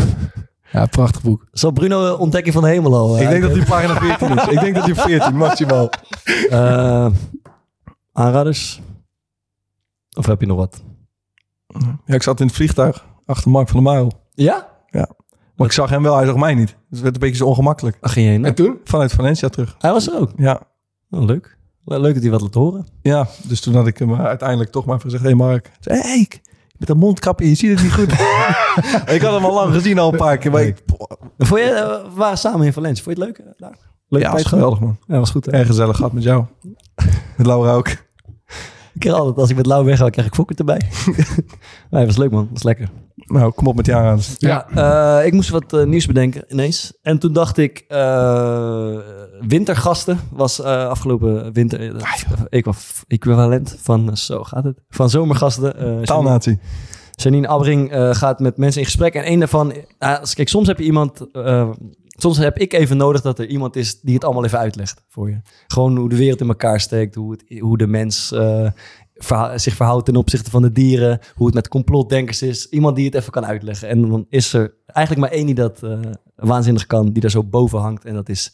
Ja, 0.72 0.86
prachtig 0.86 1.22
boek. 1.22 1.47
Zal 1.53 1.70
Bruno 1.70 2.07
eh, 2.14 2.20
ontdekking 2.20 2.55
van 2.55 2.62
de 2.62 2.68
hemel 2.68 2.95
al? 2.95 3.16
eh, 3.16 3.22
Ik 3.22 3.28
denk 3.28 3.42
dat 3.42 3.55
die 3.55 3.64
pagina 3.64 4.01
14 4.01 4.36
is. 4.38 4.47
Ik 4.47 4.61
denk 4.61 4.74
dat 4.74 4.84
die 4.84 4.95
14 4.95 5.36
maximaal. 5.36 5.90
Eh, 6.51 7.07
aanraders? 8.12 8.80
Of 10.16 10.26
heb 10.26 10.40
je 10.40 10.47
nog 10.47 10.57
wat? 10.57 10.82
Ja, 12.07 12.14
ik 12.14 12.22
zat 12.22 12.40
in 12.40 12.47
het 12.47 12.55
vliegtuig 12.57 13.05
achter 13.26 13.51
Mark 13.51 13.68
van 13.68 13.82
der 13.84 13.92
Marel. 13.92 14.12
Ja? 14.34 14.72
Maar 15.57 15.66
ik 15.66 15.72
zag 15.72 15.90
hem 15.90 16.03
wel, 16.03 16.16
hij 16.16 16.26
zag 16.26 16.36
mij 16.36 16.55
niet. 16.55 16.68
Dus 16.68 16.76
het 16.90 17.01
werd 17.01 17.14
een 17.14 17.20
beetje 17.20 17.36
zo 17.36 17.47
ongemakkelijk. 17.47 17.97
Waar 18.01 18.11
ging 18.11 18.26
je 18.26 18.32
heen? 18.32 18.45
En 18.45 18.55
toen? 18.55 18.78
Vanuit 18.84 19.12
Valencia 19.12 19.49
terug. 19.49 19.74
Hij 19.78 19.90
was 19.92 20.09
er 20.09 20.18
ook. 20.20 20.30
Ja. 20.36 20.61
Oh, 21.11 21.24
leuk. 21.24 21.57
Le- 21.85 21.99
Leuk 21.99 22.14
dat 22.14 22.22
hij 22.22 22.32
wat 22.32 22.41
laat 22.41 22.55
horen. 22.55 22.87
Ja, 23.03 23.26
dus 23.43 23.61
toen 23.61 23.74
had 23.74 23.87
ik 23.87 23.99
hem 23.99 24.12
eh, 24.12 24.24
uiteindelijk 24.24 24.70
toch 24.70 24.85
maar 24.85 25.01
gezegd... 25.01 25.22
Hé 25.22 25.28
hey 25.28 25.39
Mark, 25.39 25.70
Hé, 25.80 25.99
hey, 25.99 26.28
met 26.78 26.89
een 26.89 26.97
mondkapje, 26.99 27.49
je 27.49 27.55
ziet 27.55 27.70
het 27.70 27.82
niet 27.82 27.93
goed. 27.93 28.12
ik 29.14 29.22
had 29.22 29.32
hem 29.35 29.45
al 29.45 29.55
lang 29.55 29.72
gezien, 29.74 29.99
al 29.99 30.12
een 30.12 30.18
paar 30.18 30.39
keer. 30.39 30.51
Maar 30.51 30.62
ik, 30.62 30.82
Vond 31.39 31.61
je, 31.61 31.66
eh, 31.66 32.03
we 32.03 32.14
waren 32.14 32.39
samen 32.39 32.66
in 32.66 32.72
Valencia. 32.72 33.05
Vond 33.05 33.16
je 33.16 33.24
het 33.24 33.37
leuk? 33.37 33.47
eh, 33.47 33.53
daar? 33.57 33.78
Leuke 34.09 34.26
ja, 34.26 34.32
was 34.32 34.45
geweldig 34.45 34.80
man. 34.80 34.97
Ja, 35.07 35.18
was 35.18 35.30
goed. 35.30 35.47
Hè? 35.47 35.53
Erg 35.53 35.66
gezellig 35.66 35.97
gehad 35.97 36.12
met 36.12 36.22
jou. 36.22 36.45
Met 37.37 37.47
Laura 37.51 37.72
ook. 37.72 37.89
Ik 38.95 39.01
krijg 39.01 39.16
altijd, 39.16 39.36
als 39.36 39.51
ik 39.51 39.57
met 39.57 39.66
Lau 39.66 39.84
wegga, 39.84 40.11
krijg 40.11 40.26
ik 40.26 40.34
fokker 40.34 40.57
erbij. 40.59 40.80
nee, 41.90 42.07
was 42.07 42.16
leuk 42.16 42.30
man, 42.30 42.49
was 42.53 42.62
lekker. 42.62 42.88
Nou, 43.14 43.53
kom 43.53 43.66
op 43.66 43.76
met 43.76 43.84
die 43.84 43.95
aanraders. 43.95 44.34
Ja, 44.38 44.66
eh, 45.20 45.26
ik 45.26 45.32
moest 45.32 45.49
wat 45.51 45.72
eh, 45.72 45.84
nieuws 45.84 46.07
bedenken 46.07 46.45
ineens. 46.49 46.99
En 47.03 47.18
toen 47.18 47.32
dacht 47.32 47.59
ik, 47.59 47.84
eh, 47.88 48.99
wintergasten 49.40 50.18
was 50.32 50.61
eh, 50.61 50.86
afgelopen 50.88 51.53
winter 51.53 51.80
uh, 51.95 52.03
equa- 52.51 52.72
equivalent 53.07 53.76
van, 53.82 54.16
zo 54.16 54.42
gaat 54.45 54.64
het, 54.64 54.78
van 54.88 55.11
zomergasten. 55.11 55.76
eh, 55.76 55.82
Janine, 55.84 56.05
Taalnatie. 56.05 56.59
Janine 57.11 57.49
Abbring 57.49 57.90
eh, 57.92 58.14
gaat 58.14 58.40
met 58.40 58.57
mensen 58.57 58.80
in 58.80 58.86
gesprek. 58.86 59.14
En 59.14 59.32
een 59.32 59.38
daarvan, 59.38 59.72
kijk, 60.34 60.49
soms 60.49 60.66
heb 60.66 60.78
je 60.78 60.84
iemand, 60.84 61.30
eh, 61.32 61.70
soms 62.24 62.38
heb 62.38 62.58
ik 62.58 62.72
even 62.72 62.96
nodig 62.96 63.20
dat 63.20 63.38
er 63.38 63.46
iemand 63.46 63.76
is 63.76 64.00
die 64.00 64.14
het 64.14 64.24
allemaal 64.24 64.44
even 64.44 64.58
uitlegt 64.58 65.04
voor 65.08 65.30
je. 65.30 65.40
Gewoon 65.66 65.96
hoe 65.96 66.08
de 66.08 66.16
wereld 66.16 66.40
in 66.40 66.48
elkaar 66.48 66.80
steekt, 66.80 67.14
hoe, 67.14 67.30
het, 67.30 67.58
hoe 67.60 67.78
de 67.78 67.86
mens 67.86 68.32
eh, 68.32 68.70
zich 69.54 69.74
verhoudt 69.74 70.04
ten 70.04 70.16
opzichte 70.16 70.50
van 70.50 70.62
de 70.62 70.72
dieren, 70.72 71.18
hoe 71.34 71.46
het 71.46 71.54
met 71.54 71.68
complotdenkers 71.68 72.42
is. 72.42 72.68
Iemand 72.68 72.96
die 72.96 73.04
het 73.04 73.14
even 73.14 73.32
kan 73.32 73.46
uitleggen. 73.46 73.88
En 73.88 74.08
dan 74.08 74.26
is 74.28 74.52
er 74.52 74.74
eigenlijk 74.86 75.26
maar 75.26 75.38
één 75.38 75.46
die 75.46 75.54
dat 75.54 75.82
eh, 75.82 76.00
waanzinnig 76.36 76.86
kan, 76.86 77.12
die 77.12 77.20
daar 77.20 77.30
zo 77.30 77.44
boven 77.44 77.78
hangt. 77.78 78.04
En 78.04 78.14
dat 78.14 78.28
is 78.28 78.52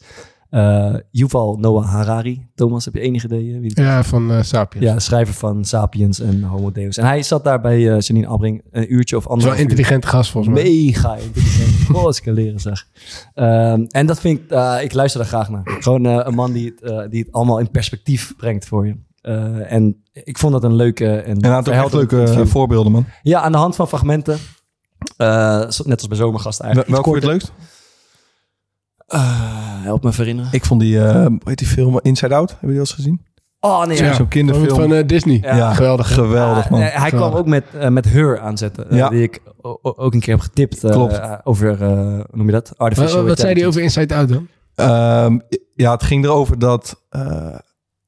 eh 0.51 0.93
Yuval 1.11 1.57
Noah 1.59 1.85
Harari. 1.85 2.47
Thomas, 2.55 2.85
heb 2.85 2.93
je 2.93 2.99
enig 2.99 3.23
idee 3.25 3.53
eh, 3.53 3.59
wie? 3.59 3.71
Ja, 3.81 4.03
van 4.03 4.31
eh 4.31 4.41
Sapiens. 4.41 4.85
Ja, 4.85 4.99
schrijver 4.99 5.33
van 5.33 5.65
Sapiens 5.65 6.19
en 6.19 6.43
Homo 6.43 6.71
Deus. 6.71 6.97
En 6.97 7.05
hij 7.05 7.23
zat 7.23 7.43
daar 7.43 7.61
bij 7.61 7.93
eh 7.93 7.99
Janine 7.99 8.27
Abbring 8.27 8.61
een 8.71 8.93
uurtje 8.93 9.17
of 9.17 9.27
anderhalf 9.27 9.43
wel 9.43 9.53
een 9.53 9.71
uur. 9.71 9.77
intelligente 9.77 10.07
gast 10.07 10.31
volgens 10.31 10.53
mij. 10.55 10.63
Mega 10.63 11.15
intelligent. 11.15 11.69
Goh, 11.95 12.03
als 12.05 12.17
ik 12.17 12.23
kan 12.23 12.33
leren 12.33 12.59
zeg. 12.59 12.87
Ehm, 13.33 13.83
en 13.87 14.05
dat 14.05 14.19
vind 14.19 14.39
ik, 14.39 14.49
eh, 14.51 14.77
ik 14.83 14.93
luister 14.93 15.19
daar 15.21 15.29
graag 15.29 15.49
naar. 15.49 15.61
Gewoon 15.79 16.05
eh, 16.05 16.19
een 16.23 16.33
man 16.35 16.51
die 16.51 16.65
het, 16.69 16.81
eh, 16.91 17.09
die 17.09 17.23
het 17.23 17.31
allemaal 17.31 17.59
in 17.59 17.71
perspectief 17.71 18.33
brengt 18.37 18.65
voor 18.65 18.87
je. 18.87 18.95
Eh, 19.21 19.71
en 19.71 20.03
ik 20.13 20.37
vond 20.37 20.53
dat 20.53 20.63
een 20.63 20.75
leuke 20.75 21.05
en, 21.15 21.35
En 21.35 21.41
hij 21.43 21.49
had 21.51 21.59
ook 21.59 21.65
echt 21.65 21.65
verhelderend 21.65 22.11
leuke 22.11 22.25
interview. 22.25 22.51
voorbeelden, 22.53 22.91
man. 22.91 23.05
Ja, 23.23 23.41
aan 23.41 23.51
de 23.51 23.57
hand 23.57 23.75
van 23.75 23.87
fragmenten. 23.87 24.37
Eh, 25.17 25.59
net 25.59 25.97
als 25.99 26.07
bij 26.07 26.17
Zomergasten 26.17 26.65
Wel- 26.65 26.73
eigenlijk. 26.73 26.87
Welke 26.89 27.09
vond 27.09 27.21
je 27.23 27.29
het 27.29 27.31
leukst? 27.31 27.51
Eh, 29.11 29.83
help 29.83 30.03
me 30.03 30.11
herinneren. 30.15 30.49
Ik 30.53 30.65
vond 30.65 30.81
die, 30.81 31.03
eh 31.03 31.25
hoe 31.25 31.39
heet 31.43 31.57
die 31.57 31.67
film 31.67 31.99
Inside 32.01 32.35
Out? 32.35 32.49
Hebben 32.49 32.59
jullie 32.69 32.77
dat 32.77 32.87
eens 32.87 32.95
gezien? 32.95 33.25
Oh 33.59 33.85
nee, 33.85 33.97
Zo'n 33.97 34.05
ja. 34.05 34.13
zo'n 34.13 34.27
kinderfilm. 34.27 34.67
Van, 34.69 34.77
van 34.77 34.93
eh, 34.93 35.07
Disney. 35.07 35.37
Ja. 35.41 35.73
Geweldig. 35.73 36.13
Geweldig, 36.13 36.69
man. 36.69 36.79
Hij 36.81 37.09
kwam 37.09 37.33
ook 37.33 37.45
met, 37.45 37.63
met 37.89 38.05
Her 38.09 38.39
aanzetten. 38.39 38.85
Ja. 38.95 39.09
Die 39.09 39.21
ik 39.23 39.41
ook 39.81 40.13
een 40.13 40.19
keer 40.19 40.33
heb 40.33 40.43
getipt. 40.43 40.79
Klopt. 40.79 41.21
over, 41.43 41.81
eh, 41.81 41.87
hoe 41.89 42.25
noem 42.31 42.45
je 42.45 42.51
dat? 42.51 42.67
Wat, 42.69 42.77
Artificial 42.77 43.25
wat 43.25 43.39
zei 43.39 43.53
hij 43.53 43.67
over 43.67 43.81
Inside 43.81 44.15
Out 44.15 44.29
dan? 44.29 44.47
Ehm, 44.75 45.39
ja, 45.75 45.91
het 45.91 46.03
ging 46.03 46.23
erover 46.25 46.59
dat... 46.59 46.95
eh, 47.09 47.55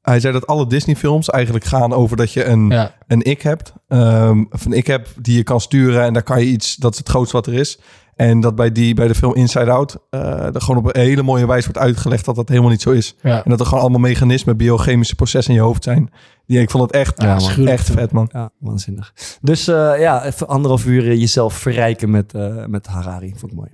hij 0.02 0.20
zei 0.20 0.34
dat 0.34 0.48
alle 0.48 0.68
Disney-films 0.68 1.30
eigenlijk 1.30 1.66
gaan 1.66 1.94
over 1.94 2.18
dat 2.18 2.32
je 2.34 2.46
een, 2.46 2.70
Ja. 2.70 2.96
een 3.08 3.22
ik 3.22 3.42
hebt. 3.42 3.74
Ehm, 3.88 4.44
of 4.52 4.66
een 4.66 4.74
ik 4.74 4.88
heb 4.88 5.08
die 5.22 5.38
je 5.38 5.44
kan 5.44 5.62
sturen 5.62 6.04
en 6.04 6.14
daar 6.14 6.24
kan 6.24 6.40
je 6.40 6.46
iets... 6.46 6.76
Dat 6.76 6.92
is 6.92 6.98
het 6.98 7.10
grootste 7.10 7.36
wat 7.36 7.48
er 7.48 7.54
is. 7.54 7.80
En 8.16 8.40
dat 8.40 8.56
bij, 8.56 8.72
die, 8.72 8.94
bij 8.94 9.08
de 9.08 9.16
film 9.16 9.34
Inside 9.36 9.72
Out... 9.72 9.98
eh 10.10 10.56
er 10.56 10.62
gewoon 10.62 10.86
op 10.86 10.96
een 10.96 11.02
hele 11.02 11.22
mooie 11.24 11.48
wijze 11.48 11.66
wordt 11.72 11.82
uitgelegd 11.82 12.26
dat 12.26 12.36
dat 12.36 12.50
helemaal 12.50 12.70
niet 12.70 12.82
zo 12.82 12.92
is. 12.92 13.16
Ja. 13.22 13.44
En 13.44 13.50
dat 13.50 13.60
er 13.60 13.66
gewoon 13.66 13.82
allemaal 13.82 14.00
mechanismen, 14.00 14.58
biochemische 14.58 15.16
processen 15.16 15.54
in 15.54 15.60
je 15.60 15.66
hoofd 15.66 15.84
zijn. 15.84 16.10
Die, 16.46 16.60
ik 16.60 16.70
vond 16.70 16.84
het 16.84 16.92
echt, 16.92 17.22
Ja, 17.22 17.36
man. 17.36 17.68
Echt 17.68 17.90
vet, 17.90 18.12
man. 18.12 18.30
Ja, 18.32 18.50
waanzinnig. 18.60 19.14
Dus 19.42 19.68
eh, 19.68 19.94
ja, 20.00 20.26
even 20.26 20.48
anderhalf 20.48 20.86
uur 20.86 21.04
eh, 21.04 21.20
jezelf 21.20 21.54
verrijken 21.54 22.10
met, 22.12 22.34
eh, 22.34 22.66
met 22.66 22.88
Harari. 22.88 23.34
Vond 23.36 23.52
ik 23.52 23.58
mooi. 23.58 23.70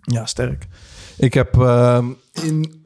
Ja, 0.00 0.26
sterk. 0.26 0.66
Ik 1.16 1.34
heb 1.34 1.58
ehm, 1.60 2.06
in 2.42 2.82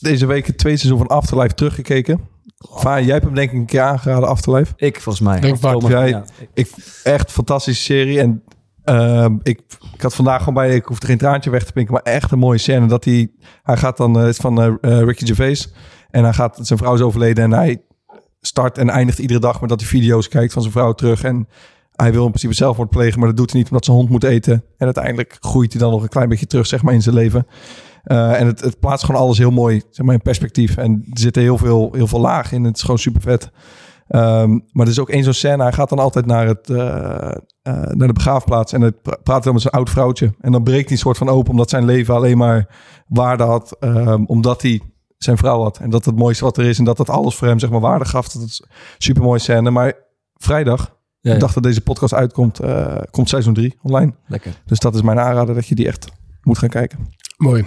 deze 0.00 0.26
week 0.26 0.46
het 0.46 0.58
tweede 0.58 0.78
seizoen 0.78 1.06
van 1.06 1.16
Afterlife 1.16 1.54
teruggekeken. 1.54 2.20
Vaar, 2.58 3.02
jij 3.02 3.12
hebt 3.12 3.24
hem 3.24 3.34
denk 3.34 3.50
ik 3.50 3.56
een 3.56 3.66
keer 3.66 3.80
aangeraden, 3.80 4.28
Afterlife. 4.28 4.72
Ik 4.76 5.00
volgens 5.00 5.24
mij. 5.24 5.40
Denk 5.40 5.60
Bart, 5.60 5.86
jij- 5.86 6.08
ja. 6.08 6.24
Ik, 6.54 6.70
echt 7.02 7.32
fantastische 7.32 7.82
serie. 7.82 8.20
En 8.20 8.42
ehm, 8.86 9.36
ik, 9.42 9.60
ik 9.94 10.02
had 10.02 10.14
vandaag 10.14 10.38
gewoon 10.38 10.54
bij, 10.54 10.74
ik 10.74 10.84
hoefde 10.84 11.06
geen 11.06 11.18
traantje 11.18 11.50
weg 11.50 11.64
te 11.64 11.72
pinken, 11.72 11.92
maar 11.92 12.02
echt 12.02 12.30
een 12.30 12.38
mooie 12.38 12.58
scène. 12.58 12.86
Dat 12.86 13.04
hij, 13.04 13.30
hij 13.62 13.76
gaat 13.76 13.96
dan, 13.96 14.16
eh, 14.16 14.20
het 14.20 14.30
is 14.30 14.36
van 14.36 14.60
eh, 14.60 14.66
eh, 14.66 15.04
Ricky 15.04 15.26
Gervais. 15.26 15.72
En 16.10 16.22
hij 16.22 16.32
gaat, 16.32 16.58
zijn 16.62 16.78
vrouw 16.78 16.94
is 16.94 17.00
overleden 17.00 17.44
en 17.44 17.52
hij 17.52 17.82
start 18.40 18.78
en 18.78 18.88
eindigt 18.88 19.18
iedere 19.18 19.40
dag 19.40 19.60
met 19.60 19.68
dat 19.68 19.80
hij 19.80 19.88
video's 19.88 20.28
kijkt 20.28 20.52
van 20.52 20.62
zijn 20.62 20.74
vrouw 20.74 20.92
terug. 20.92 21.22
En 21.22 21.48
hij 21.92 22.12
wil 22.12 22.22
in 22.22 22.28
principe 22.28 22.54
zelfmoord 22.54 22.90
plegen, 22.90 23.18
maar 23.18 23.28
dat 23.28 23.36
doet 23.36 23.50
hij 23.50 23.60
niet 23.60 23.68
omdat 23.68 23.84
zijn 23.84 23.96
hond 23.96 24.10
moet 24.10 24.24
eten. 24.24 24.52
En 24.52 24.84
uiteindelijk 24.84 25.36
groeit 25.40 25.72
hij 25.72 25.80
dan 25.80 25.90
nog 25.90 26.02
een 26.02 26.08
klein 26.08 26.28
beetje 26.28 26.46
terug, 26.46 26.66
zeg 26.66 26.82
maar, 26.82 26.94
in 26.94 27.02
zijn 27.02 27.14
leven. 27.14 27.46
Eh, 28.02 28.40
en 28.40 28.46
het, 28.46 28.60
het 28.60 28.80
plaatst 28.80 29.04
gewoon 29.04 29.20
alles 29.20 29.38
heel 29.38 29.50
mooi 29.50 29.82
zeg 29.90 30.06
maar, 30.06 30.14
in 30.14 30.22
perspectief. 30.22 30.76
En 30.76 31.04
er 31.10 31.18
zitten 31.18 31.42
heel 31.42 31.58
veel, 31.58 31.90
heel 31.92 32.06
veel 32.06 32.20
lagen 32.20 32.56
in. 32.56 32.64
Het 32.64 32.76
is 32.76 32.82
gewoon 32.82 32.98
super 32.98 33.20
vet. 33.20 33.50
Ehm, 34.08 34.50
maar 34.50 34.86
er 34.86 34.92
is 34.92 34.98
ook 34.98 35.10
één 35.10 35.24
zo'n 35.24 35.32
scène. 35.32 35.62
Hij 35.62 35.72
gaat 35.72 35.88
dan 35.88 35.98
altijd 35.98 36.26
naar, 36.26 36.46
het, 36.46 36.70
eh, 36.70 37.36
eh, 37.66 37.72
naar 37.82 38.06
de 38.06 38.12
begraafplaats. 38.12 38.72
En 38.72 38.80
hij 38.80 38.92
pra- 38.92 39.16
praat 39.22 39.42
dan 39.44 39.52
met 39.52 39.62
zijn 39.62 39.74
oud 39.74 39.90
vrouwtje. 39.90 40.34
En 40.40 40.52
dan 40.52 40.62
breekt 40.62 40.82
hij 40.84 40.92
een 40.92 40.98
soort 40.98 41.16
van 41.18 41.28
open. 41.28 41.50
Omdat 41.50 41.70
zijn 41.70 41.84
leven 41.84 42.14
alleen 42.14 42.38
maar 42.38 42.68
waarde 43.08 43.42
had. 43.44 43.76
ehm, 43.80 44.22
omdat 44.26 44.62
hij 44.62 44.80
zijn 45.18 45.36
vrouw 45.36 45.62
had. 45.62 45.78
En 45.78 45.90
dat 45.90 46.04
het 46.04 46.16
mooiste 46.16 46.44
wat 46.44 46.56
er 46.58 46.64
is. 46.64 46.78
En 46.78 46.84
dat 46.84 46.96
dat 46.96 47.10
alles 47.10 47.34
voor 47.34 47.48
hem 47.48 47.58
zeg 47.58 47.70
maar 47.70 47.80
waarde 47.80 48.04
gaf. 48.04 48.28
Dat 48.28 48.42
is 48.42 48.62
super 48.98 49.22
mooie 49.22 49.38
scène. 49.38 49.70
Maar 49.70 49.92
vrijdag, 50.34 50.94
Ja, 51.20 51.32
ik 51.34 51.40
dacht 51.40 51.54
dat 51.54 51.62
deze 51.62 51.80
podcast 51.80 52.14
uitkomt, 52.14 52.58
eh, 52.58 52.96
komt 53.10 53.28
seizoen 53.28 53.54
3 53.54 53.78
online. 53.82 54.14
Lekker. 54.26 54.52
Dus 54.66 54.78
dat 54.78 54.94
is 54.94 55.02
mijn 55.02 55.18
aanrader 55.18 55.54
dat 55.54 55.66
je 55.66 55.74
die 55.74 55.86
echt 55.86 56.06
moet 56.42 56.58
gaan 56.58 56.68
kijken. 56.68 56.98
Mooi. 57.36 57.64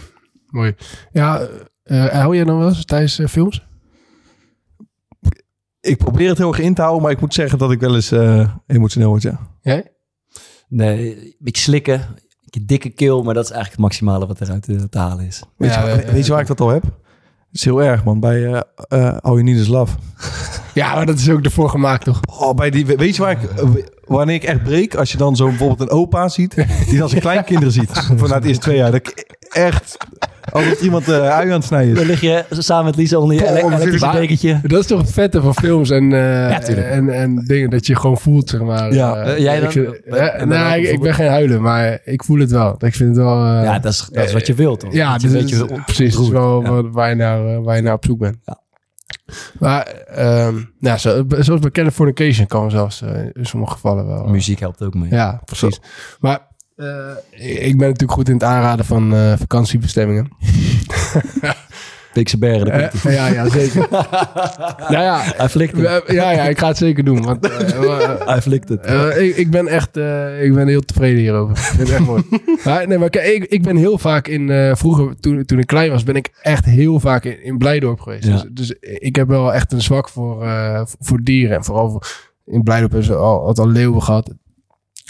Mooi. 0.47 0.75
Ja, 1.11 1.47
eh 1.83 2.05
hou 2.05 2.35
je 2.35 2.45
dan 2.45 2.57
wel 2.57 2.67
eens 2.67 2.85
tijdens 2.85 3.21
films? 3.27 3.67
Ik 5.81 5.97
probeer 5.97 6.29
het 6.29 6.37
heel 6.37 6.47
erg 6.47 6.59
in 6.59 6.73
te 6.73 6.81
houden, 6.81 7.03
maar 7.03 7.11
ik 7.11 7.19
moet 7.19 7.33
zeggen 7.33 7.57
dat 7.57 7.71
ik 7.71 7.79
wel 7.79 7.95
eens 7.95 8.11
eh, 8.11 8.49
emotioneel 8.67 9.09
word, 9.09 9.21
ja. 9.21 9.39
Jij? 9.61 9.91
Nee, 10.67 11.15
een 11.17 11.35
beetje 11.39 11.61
slikken. 11.61 11.93
Een 11.93 12.15
beetje 12.43 12.65
dikke 12.65 12.89
keel, 12.89 13.23
maar 13.23 13.33
dat 13.33 13.43
is 13.43 13.51
eigenlijk 13.51 13.81
het 13.81 13.91
maximale 13.91 14.27
wat 14.27 14.41
eruit 14.41 14.67
eh, 14.69 14.75
te 14.89 14.97
halen 14.97 15.25
is. 15.25 15.43
Weet, 15.57 15.73
Ja, 15.73 15.87
je, 15.87 16.11
weet 16.11 16.25
je 16.25 16.31
waar 16.31 16.41
ik 16.41 16.47
dat 16.47 16.61
al 16.61 16.69
heb? 16.69 16.83
Het 16.83 17.57
is 17.57 17.63
heel 17.63 17.83
erg, 17.83 18.03
man. 18.03 18.19
Bij 18.19 18.45
eh 18.45 18.61
eh 18.87 19.17
All 19.17 19.31
You 19.31 19.43
Need 19.43 19.57
Is 19.57 19.67
Love. 19.67 19.95
Ja, 20.73 20.95
maar 20.95 21.05
dat 21.05 21.17
is 21.19 21.29
ook 21.29 21.43
ervoor 21.43 21.69
gemaakt, 21.69 22.03
toch? 22.03 22.19
Oh, 22.39 22.53
bij 22.55 22.69
die, 22.69 22.85
weet 22.85 23.15
je 23.15 23.21
waar 23.21 23.31
ik, 23.31 23.49
wanneer 24.05 24.35
ik 24.35 24.43
echt 24.43 24.63
breek? 24.63 24.95
Als 24.95 25.11
je 25.11 25.17
dan 25.17 25.35
zo 25.35 25.47
bijvoorbeeld 25.47 25.79
een 25.79 25.89
opa 25.97 26.27
ziet, 26.29 26.55
die 26.89 26.97
dan 26.97 27.09
zijn 27.09 27.21
kleinkinderen 27.29 27.71
ziet. 27.73 27.91
Vanuit 28.15 28.41
de 28.41 28.47
eerste 28.47 28.63
twee 28.63 28.77
jaar. 28.77 28.91
Dat 28.91 28.99
ik 29.07 29.35
echt, 29.49 29.97
alsof 30.51 30.81
iemand 30.81 31.07
uh, 31.09 31.15
ui 31.35 31.45
aan 31.47 31.51
het 31.51 31.63
snijden 31.63 31.93
Dan 31.95 32.03
is. 32.03 32.09
lig 32.09 32.21
je 32.21 32.45
samen 32.49 32.85
met 32.85 32.95
Lisa 32.95 33.17
onder 33.17 33.35
je 33.35 33.47
ele- 33.47 33.59
elektrische 33.75 34.09
dekentje. 34.11 34.59
Dat 34.63 34.79
is 34.79 34.85
toch 34.87 35.01
het 35.01 35.11
vette 35.11 35.41
van 35.41 35.53
films 35.55 35.89
en, 35.89 36.13
eh, 36.13 36.91
en, 36.95 37.09
en 37.09 37.35
dingen 37.35 37.69
dat 37.69 37.87
je 37.87 37.95
gewoon 37.95 38.17
voelt, 38.17 38.49
zeg 38.49 38.61
maar. 38.61 38.93
Ja. 38.93 39.15
Eh, 39.15 39.31
Eh, 39.33 39.39
jij 39.39 39.59
ik 39.59 39.73
dan? 39.73 39.95
eh, 40.17 40.43
nou, 40.45 40.79
ik, 40.79 40.87
ik 40.91 40.99
ben 41.01 41.13
geen 41.13 41.27
huilen, 41.29 41.61
maar 41.61 41.99
ik 42.03 42.23
voel 42.23 42.39
het 42.39 42.51
wel. 42.51 42.75
Ik 42.77 42.95
vind 42.95 43.09
het 43.15 43.17
wel... 43.25 43.45
eh, 43.45 43.63
Ja, 43.63 43.79
dat 43.79 43.91
is, 43.93 44.07
dat 44.11 44.23
is 44.25 44.33
wat 44.33 44.47
je 44.47 44.53
wilt, 44.53 44.79
toch? 44.79 44.93
Ja, 44.93 45.11
Dat 45.11 45.21
je 45.21 45.27
dus 45.27 45.35
weet 45.41 45.49
het 45.49 45.67
je 45.69 45.75
is- 45.75 45.83
precies. 45.85 46.13
Dat 46.15 46.23
is 46.23 46.29
wel 46.29 46.61
Ja. 46.63 46.89
waar, 46.89 47.09
je 47.09 47.15
naar, 47.15 47.45
eh, 47.47 47.57
waar 47.63 47.75
je 47.75 47.81
naar 47.81 47.93
op 47.93 48.05
zoek 48.05 48.19
bent. 48.19 48.37
Ja. 48.45 48.57
Maar, 49.59 49.87
ehm 50.07 50.55
nou, 50.79 50.97
zo, 50.97 51.23
zoals 51.39 51.59
bij 51.61 51.71
Californication 51.71 52.47
kan 52.47 52.71
zelfs 52.71 53.01
eh, 53.01 53.09
in 53.33 53.45
sommige 53.45 53.71
gevallen 53.73 54.07
wel. 54.07 54.23
eh, 54.25 54.29
Muziek 54.31 54.59
helpt 54.59 54.83
ook 54.83 54.93
mee. 54.93 55.09
Ja, 55.11 55.41
precies. 55.45 55.79
Maar 56.19 56.33
eh, 56.35 56.43
ik 57.65 57.77
ben 57.77 57.87
natuurlijk 57.87 58.11
goed 58.11 58.27
in 58.27 58.33
het 58.33 58.43
aanraden 58.43 58.85
van 58.85 59.13
eh, 59.13 59.33
vakantiebestemmingen. 59.37 60.27
Beekse 62.13 62.37
Bergen, 62.37 62.71
Eh, 62.71 62.89
hij. 63.01 63.13
ja, 63.13 63.27
ja, 63.27 63.49
zeker. 63.49 63.87
nou 64.89 65.03
ja, 65.03 65.21
Hij 65.23 65.49
flikt 65.49 65.77
het. 65.77 65.85
eh, 65.85 66.15
ja, 66.15 66.31
ja, 66.31 66.43
ik 66.43 66.59
ga 66.59 66.67
het 66.67 66.77
zeker 66.77 67.03
doen. 67.03 67.21
Want, 67.23 67.49
eh, 67.49 67.69
eh, 67.83 68.27
Hij 68.27 68.41
flikt 68.41 68.69
het. 68.69 68.85
eh, 68.85 69.21
ik, 69.21 69.35
ik 69.35 69.49
ben 69.51 69.67
echt 69.67 69.97
eh, 69.97 70.43
ik 70.43 70.53
ben 70.53 70.67
heel 70.67 70.81
tevreden 70.81 71.19
hierover. 71.19 71.51
Ik 71.57 71.61
vind 71.63 71.87
het 71.87 71.97
echt 71.97 72.05
mooi. 72.05 72.23
Maar, 72.63 72.87
nee, 72.87 72.97
maar 72.97 73.09
kijk, 73.09 73.25
ik, 73.25 73.43
ik 73.43 73.63
ben 73.63 73.75
heel 73.75 73.97
vaak 73.97 74.27
in... 74.27 74.49
eh, 74.49 74.75
vroeger, 74.75 75.19
toen, 75.19 75.45
toen 75.45 75.59
ik 75.59 75.67
klein 75.67 75.91
was, 75.91 76.03
ben 76.03 76.15
ik 76.15 76.29
echt 76.41 76.65
heel 76.65 76.99
vaak 76.99 77.23
in, 77.25 77.43
in 77.43 77.57
Blijdorp 77.57 77.99
geweest. 77.99 78.23
Ja. 78.27 78.31
Dus, 78.33 78.45
dus 78.51 78.75
ik 78.81 79.15
heb 79.15 79.27
wel 79.27 79.53
echt 79.53 79.71
een 79.71 79.81
zwak 79.81 80.09
voor, 80.09 80.43
eh, 80.43 80.81
voor 80.99 81.19
dieren. 81.23 81.55
En 81.57 81.63
vooral 81.63 81.89
voor, 81.89 82.07
in 82.45 82.63
Blijdorp 82.63 82.91
hebben 82.91 83.09
ze 83.09 83.15
al, 83.15 83.39
altijd 83.39 83.67
al 83.67 83.73
leeuwen 83.73 84.03
gehad. 84.03 84.33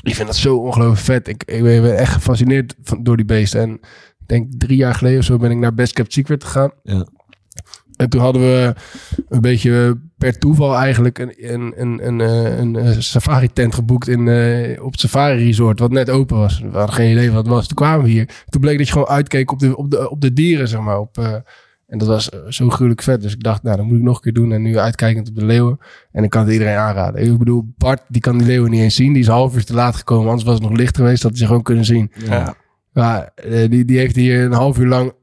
Ik 0.02 0.16
vind 0.16 0.28
dat 0.28 0.38
zo 0.38 0.58
ongelooflijk 0.58 1.00
vet. 1.00 1.28
Ik, 1.28 1.44
ik 1.44 1.62
ben 1.62 1.98
echt 1.98 2.14
gefascineerd 2.14 2.76
van, 2.84 3.04
door 3.04 3.18
die 3.18 3.26
beesten. 3.26 3.62
En 3.62 3.74
ik 4.20 4.26
denk 4.26 4.48
drie 4.58 4.78
jaar 4.78 4.96
geleden 4.96 5.20
of 5.20 5.26
zo 5.26 5.38
ben 5.38 5.52
ik 5.52 5.58
naar 5.58 5.74
Best 5.74 5.94
Kept 5.94 6.14
Secret 6.14 6.44
gegaan. 6.44 6.72
Ja. 6.84 7.06
En 8.00 8.10
toen 8.10 8.22
hadden 8.22 8.42
we 8.42 8.74
een 9.30 9.42
beetje 9.42 10.00
per 10.18 10.38
toeval 10.38 10.76
eigenlijk 10.76 11.20
een, 11.20 11.34
een, 11.38 11.74
een, 11.76 12.08
een, 12.08 12.22
eh, 12.22 12.58
een, 12.58 12.76
eh, 12.76 13.00
safari 13.00 13.54
tent 13.54 13.74
geboekt 13.74 14.08
in, 14.08 14.28
eh, 14.28 14.84
op 14.84 14.92
het 14.92 15.00
safari 15.00 15.46
resort, 15.46 15.80
wat 15.80 15.92
net 15.92 16.10
open 16.10 16.38
was. 16.38 16.60
We 16.60 16.78
hadden 16.78 16.96
geen 16.96 17.12
idee 17.12 17.32
wat 17.32 17.46
het 17.46 17.54
was. 17.54 17.68
Toen 17.68 17.76
kwamen 17.76 18.06
we 18.06 18.12
hier. 18.12 18.30
Toen 18.50 18.62
bleek 18.62 18.78
dat 18.78 18.88
je 18.88 18.94
gewoon 18.94 19.08
uitkeek 19.08 19.52
op 19.52 19.60
de, 19.60 19.78
op 19.78 19.92
de, 19.92 20.10
op 20.10 20.22
de 20.22 20.34
dieren, 20.34 20.68
zeg 20.68 20.80
maar. 20.80 21.00
Op, 21.00 21.44
en 21.90 21.98
dat 21.98 22.08
was 22.08 22.30
eh, 22.30 22.40
zo 22.50 22.70
gruwelijk 22.70 23.02
vet. 23.04 23.22
Dus 23.22 23.34
ik 23.34 23.44
dacht, 23.44 23.64
nou, 23.64 23.78
dat 23.78 23.86
moet 23.86 23.98
ik 23.98 24.04
nog 24.04 24.16
een 24.16 24.22
keer 24.22 24.34
doen. 24.34 24.52
En 24.52 24.62
nu 24.62 24.78
uitkijkend 24.78 25.30
op 25.30 25.36
de 25.36 25.46
leeuwen. 25.46 25.80
En 26.12 26.24
ik 26.24 26.30
kan 26.30 26.44
het 26.44 26.52
iedereen 26.52 26.78
aanraden. 26.78 27.22
Ik 27.32 27.38
bedoel, 27.38 27.74
Bart, 27.78 28.02
die 28.08 28.22
kan 28.22 28.38
die 28.38 28.48
leeuwen 28.48 28.72
niet 28.72 28.82
eens 28.82 28.96
zien. 28.96 29.14
Die 29.14 29.22
is 29.22 29.28
half 29.28 29.56
uur 29.56 29.66
te 29.66 29.74
laat 29.74 29.96
gekomen. 29.96 30.26
Anders 30.28 30.44
was 30.44 30.54
het 30.54 30.64
nog 30.64 30.78
licht 30.78 30.96
geweest, 30.98 31.22
dat 31.22 31.32
hij 31.32 31.40
ze 31.40 31.46
gewoon 31.46 31.64
kunnen 31.64 31.86
zien. 31.86 32.12
Ja. 32.26 32.54
Maar 32.94 33.32
eh, 33.36 33.70
die, 33.70 33.86
die 33.86 33.98
heeft 33.98 34.16
hier 34.16 34.44
een 34.44 34.52
half 34.54 34.78
uur 34.78 34.88
lang 34.88 35.14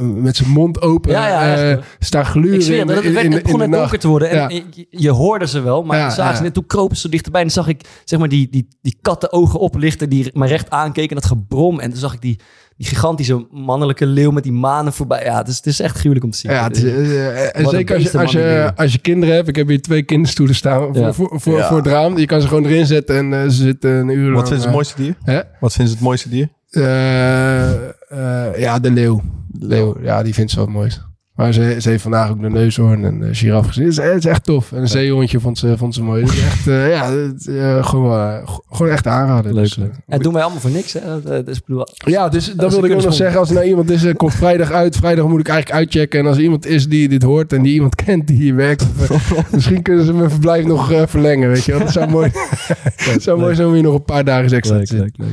met 0.00 0.36
zijn 0.36 0.50
mond 0.50 0.82
open 0.82 1.10
Ja, 1.10 1.28
ja, 1.28 1.70
eh, 1.70 1.82
staan 1.98 2.24
gluren 2.24 2.54
Ik 2.54 2.62
zweer, 2.62 2.80
in, 2.80 2.88
het, 2.88 3.02
werd- 3.12 3.24
in, 3.24 3.32
het 3.32 3.42
begon 3.42 3.58
net 3.58 3.72
donker 3.72 3.98
te 3.98 4.08
worden. 4.08 4.30
En 4.30 4.36
Ja. 4.36 4.48
je, 4.48 4.86
je 4.90 5.10
hoorde 5.10 5.46
ze 5.46 5.60
wel, 5.60 5.82
maar 5.82 5.98
Ja, 5.98 6.10
zagen 6.10 6.36
ze 6.36 6.42
net, 6.42 6.54
toen 6.54 6.66
kropen 6.66 6.96
ze 6.96 7.08
dichterbij. 7.08 7.40
En 7.40 7.46
dan 7.46 7.56
zag 7.64 7.68
ik 7.74 7.88
zeg 8.04 8.18
maar, 8.18 8.28
die, 8.28 8.48
die, 8.50 8.68
die 8.82 8.98
kattenogen 9.02 9.60
oplichten 9.60 10.08
die 10.08 10.30
me 10.32 10.46
recht 10.46 10.70
aankeken. 10.70 11.08
En 11.16 11.22
dat 11.22 11.26
gebrom. 11.26 11.80
En 11.80 11.90
toen 11.90 11.98
zag 11.98 12.14
ik 12.14 12.20
die, 12.20 12.38
die 12.76 12.86
gigantische 12.86 13.46
mannelijke 13.50 14.06
leeuw 14.06 14.30
met 14.30 14.42
die 14.42 14.52
manen 14.52 14.92
voorbij. 14.92 15.24
Ja, 15.24 15.36
het 15.38 15.48
is, 15.48 15.56
het 15.56 15.66
is 15.66 15.80
echt 15.80 15.96
gruwelijk 15.98 16.24
om 16.24 16.30
te 16.30 16.38
zien. 16.38 16.50
Ja, 16.52 16.62
het 16.64 16.76
is, 16.76 16.82
eh, 16.82 17.56
en 17.58 17.66
zeker 17.68 17.94
als 17.94 18.04
je, 18.04 18.18
als, 18.18 18.32
je, 18.32 18.72
als 18.76 18.92
je 18.92 18.98
kinderen 18.98 19.34
hebt. 19.34 19.48
Ik 19.48 19.56
heb 19.56 19.68
hier 19.68 19.82
twee 19.82 20.02
kinderstoelen 20.02 20.54
staan 20.54 20.94
voor, 20.94 21.02
Ja. 21.04 21.12
voor, 21.12 21.40
voor, 21.40 21.56
Ja. 21.56 21.68
voor 21.68 21.76
het 21.76 21.86
raam. 21.86 22.18
Je 22.18 22.26
kan 22.26 22.40
ze 22.40 22.48
gewoon 22.48 22.64
erin 22.64 22.86
zetten 22.86 23.16
en 23.16 23.32
eh, 23.32 23.42
ze 23.42 23.50
zitten 23.62 23.90
een 23.90 24.08
uur 24.08 24.30
lang. 24.30 24.34
Wat 24.34 24.48
vinden 24.48 24.48
ze 24.48 24.54
het 24.54 24.66
eh, 24.66 24.72
mooiste 24.72 25.02
dier? 25.02 25.14
Hè? 25.22 25.40
Wat 25.60 25.72
vinden 25.72 25.88
ze 25.92 25.98
het 25.98 26.04
mooiste 26.08 26.28
dier? 26.28 26.48
Eh, 26.70 27.72
eh, 27.72 28.58
ja, 28.58 28.78
de 28.78 28.90
leeuw. 28.90 29.22
Leeuw, 29.58 29.96
ja, 30.02 30.22
die 30.22 30.34
vindt 30.34 30.50
ze 30.50 30.56
wel 30.56 30.66
het 30.66 30.74
mooist. 30.74 31.05
Maar 31.36 31.52
ze, 31.52 31.76
ze 31.80 31.88
heeft 31.88 32.02
vandaag 32.02 32.30
ook 32.30 32.40
de 32.40 32.50
neushoorn 32.50 33.04
en 33.04 33.20
de 33.20 33.34
giraf 33.34 33.66
gezien. 33.66 33.84
Het 33.84 33.92
is, 33.98 34.04
het 34.04 34.16
is 34.24 34.24
echt 34.30 34.44
tof. 34.44 34.72
En 34.72 34.80
een 34.80 34.88
zeehondje 34.88 35.40
vond 35.40 35.58
ze, 35.58 35.76
vond 35.76 35.94
ze 35.94 36.02
mooi. 36.02 36.22
Het 36.24 36.32
is 36.32 36.42
echt, 36.44 36.66
eh, 36.66 36.90
ja, 36.90 37.10
het, 37.12 37.46
eh, 37.48 37.86
gewoon, 37.86 38.18
eh, 38.18 38.48
gewoon 38.70 38.92
echt 38.92 39.06
aanraden. 39.06 39.54
Leuk, 39.54 39.64
Dus, 39.64 39.78
eh, 39.78 39.84
En 40.08 40.18
doen 40.18 40.32
wij 40.32 40.42
allemaal 40.42 40.60
voor 40.60 40.70
niks. 40.70 40.92
Hè? 40.92 41.00
Dat 41.22 41.48
is, 41.48 41.56
ik 41.56 41.62
bedoel, 41.66 41.86
ja, 42.04 42.28
dus 42.28 42.54
dat 42.54 42.70
wilde 42.72 42.88
ik 42.88 42.94
ook 42.94 43.02
nog 43.04 43.14
zeggen. 43.14 43.38
Als 43.38 43.48
er 43.48 43.54
nou 43.54 43.66
iemand 43.66 43.90
is, 43.90 44.04
eh, 44.04 44.14
komt 44.14 44.34
vrijdag 44.34 44.70
uit. 44.72 44.96
Vrijdag 44.96 45.28
moet 45.28 45.40
ik 45.40 45.48
eigenlijk 45.48 45.78
uitchecken. 45.80 46.20
En 46.20 46.26
als 46.26 46.36
er 46.36 46.42
iemand 46.42 46.66
is 46.66 46.88
die 46.88 47.08
dit 47.08 47.22
hoort 47.22 47.52
en 47.52 47.62
die 47.62 47.74
iemand 47.74 47.94
kent 48.04 48.26
die 48.26 48.36
hier 48.36 48.54
werkt. 48.54 48.86
eh, 49.10 49.10
misschien 49.52 49.82
kunnen 49.82 50.04
ze 50.04 50.12
mijn 50.12 50.30
verblijf 50.30 50.64
nog 50.64 50.92
eh, 50.92 51.02
verlengen. 51.06 51.48
Weet 51.48 51.64
je 51.64 51.72
wel. 51.72 51.80
Dat 51.80 51.92
zou 51.92 52.10
mooi, 52.10 52.30
zou 53.18 53.40
mooi 53.40 53.54
zijn 53.54 53.66
om 53.68 53.74
hier 53.74 53.82
nog 53.82 53.94
een 53.94 54.04
paar 54.04 54.24
dagen 54.24 54.56
extra 54.56 54.60
te 54.72 54.78
Leuk, 54.78 54.86
zitten. 54.88 55.12
leuk, 55.16 55.28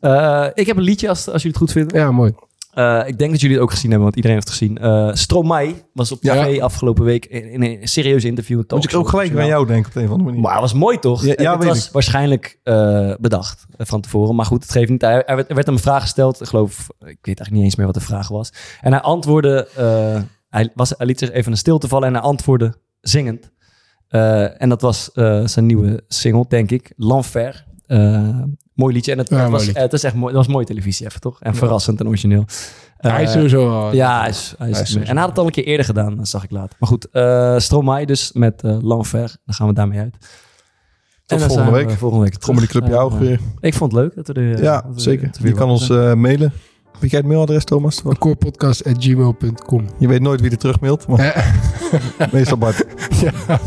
leuk. 0.00 0.10
Eh, 0.12 0.46
ik 0.54 0.66
heb 0.66 0.76
een 0.76 0.82
liedje 0.82 1.08
als, 1.08 1.18
als 1.28 1.42
jullie 1.42 1.58
het 1.58 1.66
goed 1.66 1.72
vinden. 1.72 1.98
Ja, 1.98 2.10
mooi. 2.12 2.32
Eh, 2.70 3.02
ik 3.06 3.18
denk 3.18 3.30
dat 3.30 3.40
jullie 3.40 3.56
het 3.56 3.64
ook 3.64 3.70
gezien 3.70 3.90
hebben, 3.90 4.02
want 4.02 4.16
iedereen 4.16 4.36
heeft 4.36 4.48
het 4.48 4.58
gezien. 4.58 4.78
Eh 4.78 5.10
Stromae 5.12 5.74
was 5.92 6.12
op 6.12 6.20
tv 6.20 6.54
Ja. 6.54 6.62
afgelopen 6.62 7.04
week 7.04 7.26
in, 7.26 7.50
in 7.50 7.62
een 7.62 7.88
serieus 7.88 8.24
interview. 8.24 8.62
Moet 8.68 8.84
ik 8.84 8.94
ook 8.94 9.08
gelijk 9.08 9.34
het 9.34 9.46
jou 9.46 9.66
denken 9.66 9.90
op 9.90 9.96
een 9.96 10.04
of 10.04 10.10
andere 10.10 10.24
manier. 10.24 10.40
Maar 10.40 10.52
het 10.52 10.60
was 10.60 10.72
mooi 10.72 10.98
toch? 10.98 11.24
Ja, 11.24 11.56
het 11.56 11.64
was 11.64 11.86
ik. 11.86 11.92
waarschijnlijk 11.92 12.58
eh, 12.62 13.14
bedacht 13.20 13.66
van 13.76 14.00
tevoren. 14.00 14.34
Maar 14.34 14.46
goed, 14.46 14.62
het 14.62 14.72
geeft 14.72 14.90
niet. 14.90 15.02
Er 15.02 15.36
werd, 15.36 15.48
er 15.48 15.54
werd 15.54 15.66
hem 15.66 15.74
een 15.74 15.82
vraag 15.82 16.02
gesteld. 16.02 16.40
Ik 16.40 16.46
geloof, 16.46 16.78
ik 16.88 17.06
weet 17.06 17.24
eigenlijk 17.24 17.50
niet 17.50 17.64
eens 17.64 17.76
meer 17.76 17.86
wat 17.86 17.94
de 17.94 18.00
vraag 18.00 18.28
was. 18.28 18.52
En 18.80 18.92
hij 18.92 19.00
antwoordde, 19.00 19.68
hij, 20.48 20.70
was, 20.74 20.94
hij 20.96 21.06
liet 21.06 21.18
zich 21.18 21.30
even 21.30 21.52
een 21.52 21.58
stilte 21.58 21.88
vallen 21.88 22.08
en 22.08 22.14
hij 22.14 22.22
antwoordde 22.22 22.74
zingend. 23.00 23.50
En 24.58 24.68
dat 24.68 24.80
was 24.80 25.10
zijn 25.44 25.66
nieuwe 25.66 26.04
single, 26.08 26.44
denk 26.48 26.70
ik. 26.70 26.92
L'Enfer. 26.96 27.64
Eh, 28.80 28.86
mooi 28.86 28.94
liedje. 28.94 29.12
En 29.12 29.18
het, 29.18 29.28
Ja, 29.28 29.50
was, 29.50 29.64
liedje. 29.66 29.80
het 29.80 29.92
is 29.92 30.04
echt 30.04 30.14
mooi, 30.14 30.32
dat 30.34 30.44
was 30.44 30.52
mooie 30.54 30.66
televisie 30.66 31.06
even, 31.06 31.20
toch? 31.20 31.40
En 31.40 31.54
verrassend 31.54 32.00
en 32.00 32.06
origineel. 32.08 32.44
hij 32.96 33.22
is 33.22 33.28
Eh, 33.28 33.34
sowieso 33.34 33.90
ja, 33.92 34.20
hij 34.20 34.28
is, 34.28 34.54
hij 34.58 34.68
is, 34.70 34.74
Hij 34.76 34.82
is 34.84 34.94
en 34.96 35.02
hij 35.06 35.16
had 35.20 35.28
het 35.28 35.38
al 35.38 35.44
een 35.46 35.50
keer 35.50 35.64
eerder 35.64 35.84
gedaan, 35.86 36.16
dat 36.16 36.28
zag 36.28 36.44
ik 36.44 36.50
later. 36.50 36.76
Maar 36.78 36.88
goed, 36.88 37.08
eh 37.10 37.58
Stromae 37.58 38.06
dus 38.06 38.32
met 38.32 38.62
eh 38.62 38.76
L'Enfer. 38.82 39.36
Dan 39.44 39.54
gaan 39.54 39.66
we 39.66 39.72
daarmee 39.72 39.98
uit. 39.98 40.14
En 41.26 41.38
dan 41.38 41.48
volgende 41.48 41.70
zijn 41.70 41.82
we 41.82 41.86
week. 41.88 41.98
Volgende 41.98 42.24
week 42.24 42.38
Comedy 42.38 42.66
Club 42.66 42.86
jou 42.88 43.00
ook 43.04 43.12
Eh, 43.12 43.18
weer. 43.18 43.40
Ik 43.60 43.74
vond 43.74 43.92
het 43.92 44.00
leuk 44.00 44.14
dat 44.14 44.26
we 44.26 44.32
er... 44.32 44.54
eh, 44.54 44.62
Ja, 44.62 44.84
we- 44.94 45.00
zeker. 45.00 45.30
Je 45.42 45.52
kan 45.52 45.68
ons 45.68 45.90
eh, 45.90 46.14
mailen. 46.14 46.52
Weet 47.00 47.10
jij 47.10 47.18
het 47.20 47.28
mailadres, 47.28 47.64
Thomas? 47.64 48.02
Corepodcast.gmail.com 48.18 49.86
Je 49.98 50.08
weet 50.08 50.20
nooit 50.20 50.40
wie 50.40 50.50
er 50.50 50.56
terug 50.58 50.80
mailt, 50.80 51.06
maar 51.08 51.52
meestal 52.32 52.58
Bart. 52.58 52.76
ja, 53.24 53.30
het 53.46 53.60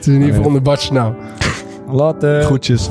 is 0.00 0.06
in 0.06 0.12
ieder 0.12 0.28
geval 0.28 0.44
onder 0.46 0.62
Bart's 0.62 0.90
naam. 0.90 1.14
Later. 1.88 2.42
Groetjes. 2.42 2.90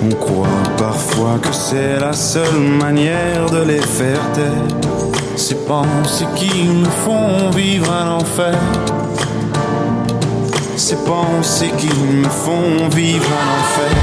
On 0.00 0.14
croit 0.14 0.46
parfois 0.76 1.38
que 1.40 1.52
c'est 1.52 1.98
la 1.98 2.12
seule 2.12 2.60
manière 2.60 3.50
de 3.50 3.62
les 3.64 3.80
faire 3.80 4.20
taire. 4.32 4.52
Ces 5.36 5.56
pensées 5.66 6.26
qui 6.36 6.64
me 6.64 6.84
font 6.84 7.50
vivre 7.50 7.92
un 7.92 8.12
enfer. 8.12 8.56
Ces 10.76 10.96
pensées 11.04 11.72
qui 11.78 11.88
me 11.88 12.28
font 12.28 12.88
vivre 12.90 13.26
un 13.26 13.60
enfer. 13.60 13.96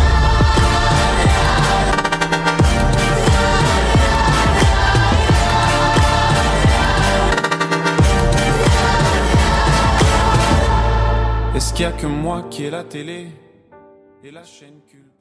Est-ce 11.55 11.73
qu'il 11.73 11.83
y 11.83 11.87
a 11.87 11.91
que 11.93 12.07
moi 12.07 12.43
qui 12.49 12.65
ai 12.65 12.69
la 12.69 12.83
télé 12.83 13.27
et 14.23 14.31
la 14.31 14.43
chaîne 14.43 14.81
culte 14.89 15.14